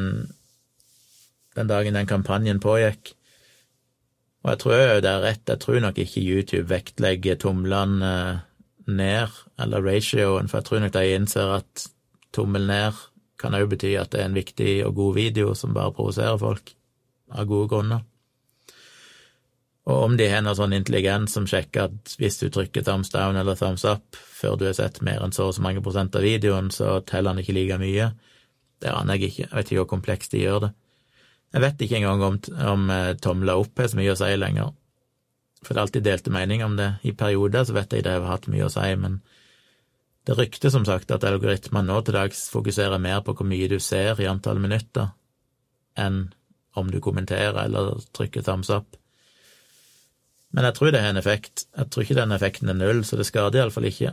[1.58, 3.12] den dagen den kampanjen pågikk,
[4.42, 8.12] og jeg tror jo det er rett, jeg tror nok ikke YouTube vektlegger tomlene
[8.90, 11.86] ned, eller ratioen, for jeg tror nok de innser at
[12.34, 12.96] tommel ned
[13.40, 16.74] kan òg bety at det er en viktig og god video som bare provoserer folk,
[17.30, 18.00] av gode grunner.
[19.90, 23.38] Og om de har noe sånn intelligens som sjekker at hvis du trykker thumbs down
[23.38, 26.26] eller thumbs up før du har sett mer enn så og så mange prosent av
[26.26, 28.10] videoen, så teller han ikke like mye,
[28.80, 29.46] det aner jeg ikke.
[29.46, 30.70] Jeg vet ikke hvor komplekst de gjør det.
[31.50, 32.36] Jeg vet ikke engang om,
[32.72, 32.90] om
[33.22, 34.70] Tom la opp har så mye å si lenger,
[35.64, 36.90] for det er alltid delte meninger om det.
[37.02, 39.18] I perioder så vet jeg det har hatt mye å si, men
[40.28, 43.78] det ryktes som sagt at algoritmer nå til dags fokuserer mer på hvor mye du
[43.82, 45.10] ser i antall minutter,
[45.98, 46.28] enn
[46.78, 48.96] om du kommenterer eller trykker thumbs up.
[50.54, 51.66] Men jeg tror det har en effekt.
[51.76, 54.12] Jeg tror ikke den effekten er null, så det skader iallfall ikke.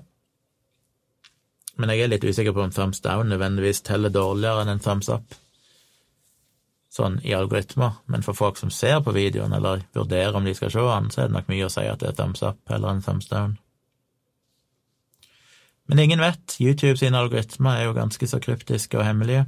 [1.78, 5.10] Men jeg er litt usikker på om thumbs down nødvendigvis teller dårligere enn en thumbs
[5.14, 5.38] up,
[6.98, 8.02] sånn i algoritmer.
[8.12, 11.24] Men for folk som ser på videoen, eller vurderer om de skal se den, så
[11.24, 13.58] er det nok mye å si at det er thumbs up eller en thumbs down.
[15.88, 16.58] Men ingen vet.
[16.60, 19.46] YouTube sine algoritmer er jo ganske så kryptiske og hemmelige.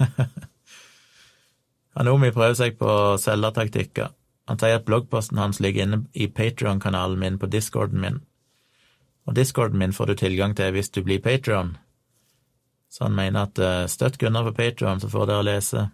[2.00, 4.08] Anomi prøver seg på selgertaktikker.
[4.50, 8.20] Han sier at bloggposten hans ligger inne i Patrion-kanalen min på discorden min.
[9.30, 11.76] Og discorden min får du tilgang til hvis du blir Patrion.
[12.90, 15.84] Så han mener at eh, støtt Gunnar på Patrion, så får dere lese.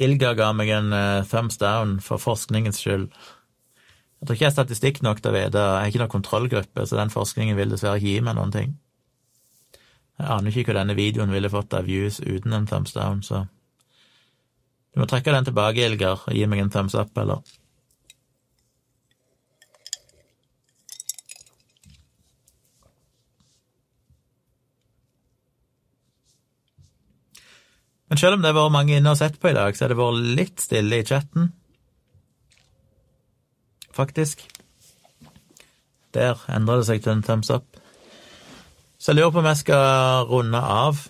[0.00, 3.10] Ilga ga meg en uh, thumbs down for forskningens skyld.
[3.12, 6.86] Jeg tror ikke jeg har statistikk nok til å vite, jeg har ikke noen kontrollgruppe,
[6.88, 8.72] så den forskningen vil dessverre ikke gi meg noen ting.
[10.16, 13.44] Jeg aner ikke hva denne videoen ville fått av views uten en thumbs down, så
[14.92, 17.40] du må trekke den tilbake, Ilgar, og gi meg en thumbs up, eller?
[28.12, 29.94] Men selv om det har vært mange inne og sett på i dag, så har
[29.94, 31.46] det vært litt stille i chatten.
[33.96, 34.44] Faktisk.
[36.12, 37.80] Der endra det seg til en thumbs up.
[39.00, 41.00] Så jeg lurer på om jeg skal runde av.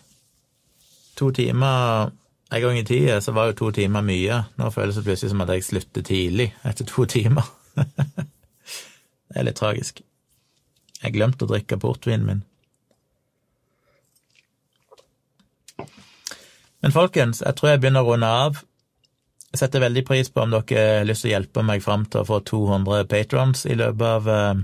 [1.18, 2.14] To timer
[2.52, 4.42] En gang i tida så var jo to timer mye.
[4.60, 7.46] Nå føles det plutselig som at jeg slutter tidlig etter to timer.
[7.76, 10.02] det er litt tragisk.
[11.02, 12.42] Jeg glemte å drikke portvinen min.
[16.82, 18.60] Men folkens, jeg tror jeg begynner å runde av.
[19.52, 22.22] Jeg setter veldig pris på om dere har lyst til å hjelpe meg fram til
[22.22, 24.62] å få 200 patrons i løpet av eh,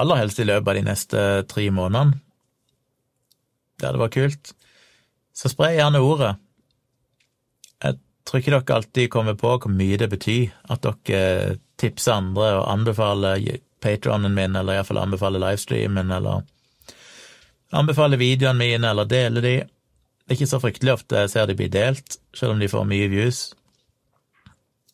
[0.00, 2.20] Aller helst i løpet av de neste tre månedene.
[3.80, 4.52] Det hadde vært kult.
[5.40, 6.34] Så spre gjerne ordet.
[7.80, 7.96] Jeg
[8.28, 12.66] tror ikke dere alltid kommer på hvor mye det betyr at dere tipser andre og
[12.74, 13.46] anbefaler
[13.80, 16.44] patronen min, eller iallfall anbefaler livestreamen, eller
[17.72, 19.54] anbefaler videoene mine, eller deler de.
[19.64, 22.84] Det er ikke så fryktelig ofte jeg ser de blir delt, selv om de får
[22.90, 23.40] mye views.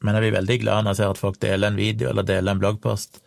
[0.04, 2.54] Men jeg blir veldig glad når jeg ser at folk deler en video eller deler
[2.54, 3.18] en bloggpost.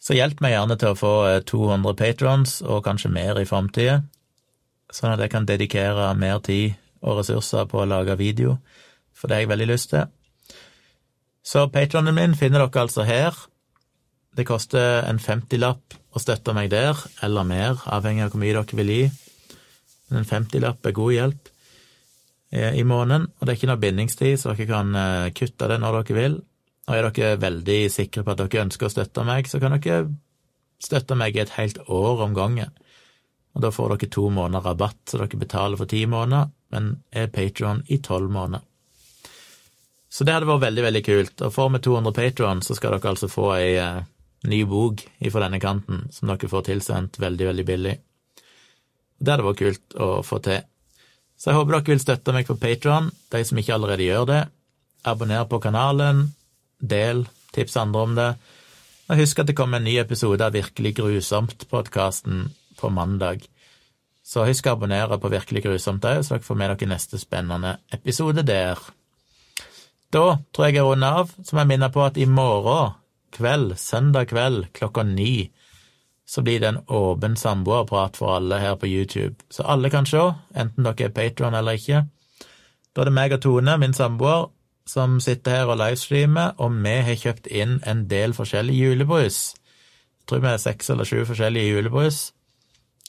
[0.00, 1.14] Så hjelp meg gjerne til å få
[1.44, 4.00] 200 eh, patrons, og kanskje mer i framtida,
[4.94, 8.58] sånn at jeg kan dedikere mer tid og ressurser på å lage video,
[9.14, 10.08] for det har jeg veldig lyst til.
[11.48, 13.36] Så patronen min finner dere altså her.
[14.36, 18.80] Det koster en 50-lapp å støtte meg der, eller mer, avhengig av hvor mye dere
[18.80, 19.04] vil gi.
[20.08, 21.50] Men En 50-lapp er god hjelp
[22.52, 25.80] eh, i måneden, og det er ikke noe bindingstid, så dere kan eh, kutte det
[25.80, 26.38] når dere vil.
[26.88, 30.08] Og er dere veldig sikre på at dere ønsker å støtte meg, så kan dere
[30.84, 32.72] støtte meg et helt år om gangen.
[33.56, 37.30] Og da får dere to måneder rabatt, så dere betaler for ti måneder, men er
[37.32, 38.64] Patron i tolv måneder.
[40.08, 41.42] Så det hadde vært veldig, veldig kult.
[41.44, 44.04] Og får vi 200 Patron, så skal dere altså få ei eh,
[44.48, 47.94] ny bok ifra denne kanten, som dere får tilsendt veldig, veldig billig.
[49.18, 50.62] Det hadde vært kult å få til.
[51.38, 54.42] Så jeg håper dere vil støtte meg på Patron, de som ikke allerede gjør det.
[55.06, 56.24] Abonner på kanalen,
[56.78, 58.30] del, tips andre om det.
[59.08, 62.48] Og husk at det kommer en ny episode av Virkelig grusomt-podkasten
[62.78, 63.44] på mandag.
[64.28, 67.78] Så husk å abonnere på Virkelig grusomt òg, så dere får med dere neste spennende
[67.94, 68.80] episode der.
[70.12, 72.96] Da tror jeg jeg runder av, så må jeg minne på at i morgen
[73.36, 75.50] kveld, søndag kveld klokka ni,
[76.28, 80.20] så blir det en åpen samboerprat for alle her på YouTube, så alle kan se,
[80.52, 82.04] enten dere er patron eller ikke.
[82.92, 84.48] Da er det meg og Tone, min samboer,
[84.88, 89.54] som sitter her og livestreamer, og vi har kjøpt inn en del forskjellige julebrus.
[90.20, 92.26] Jeg tror vi er seks eller sju forskjellige julebrus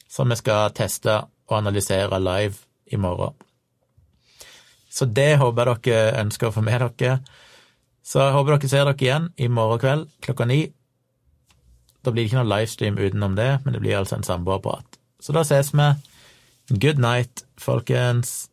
[0.09, 2.57] som vi skal teste og analysere live
[2.89, 3.35] i morgen.
[4.89, 7.19] Så det håper jeg dere ønsker å få med dere.
[8.03, 10.63] Så jeg håper dere ser dere igjen i morgen kveld klokka ni
[11.99, 14.99] da blir det ikke noe livestream utenom det, men det blir altså en samboerprat.
[15.19, 15.89] Så da ses vi.
[16.69, 18.49] Good night, folkens.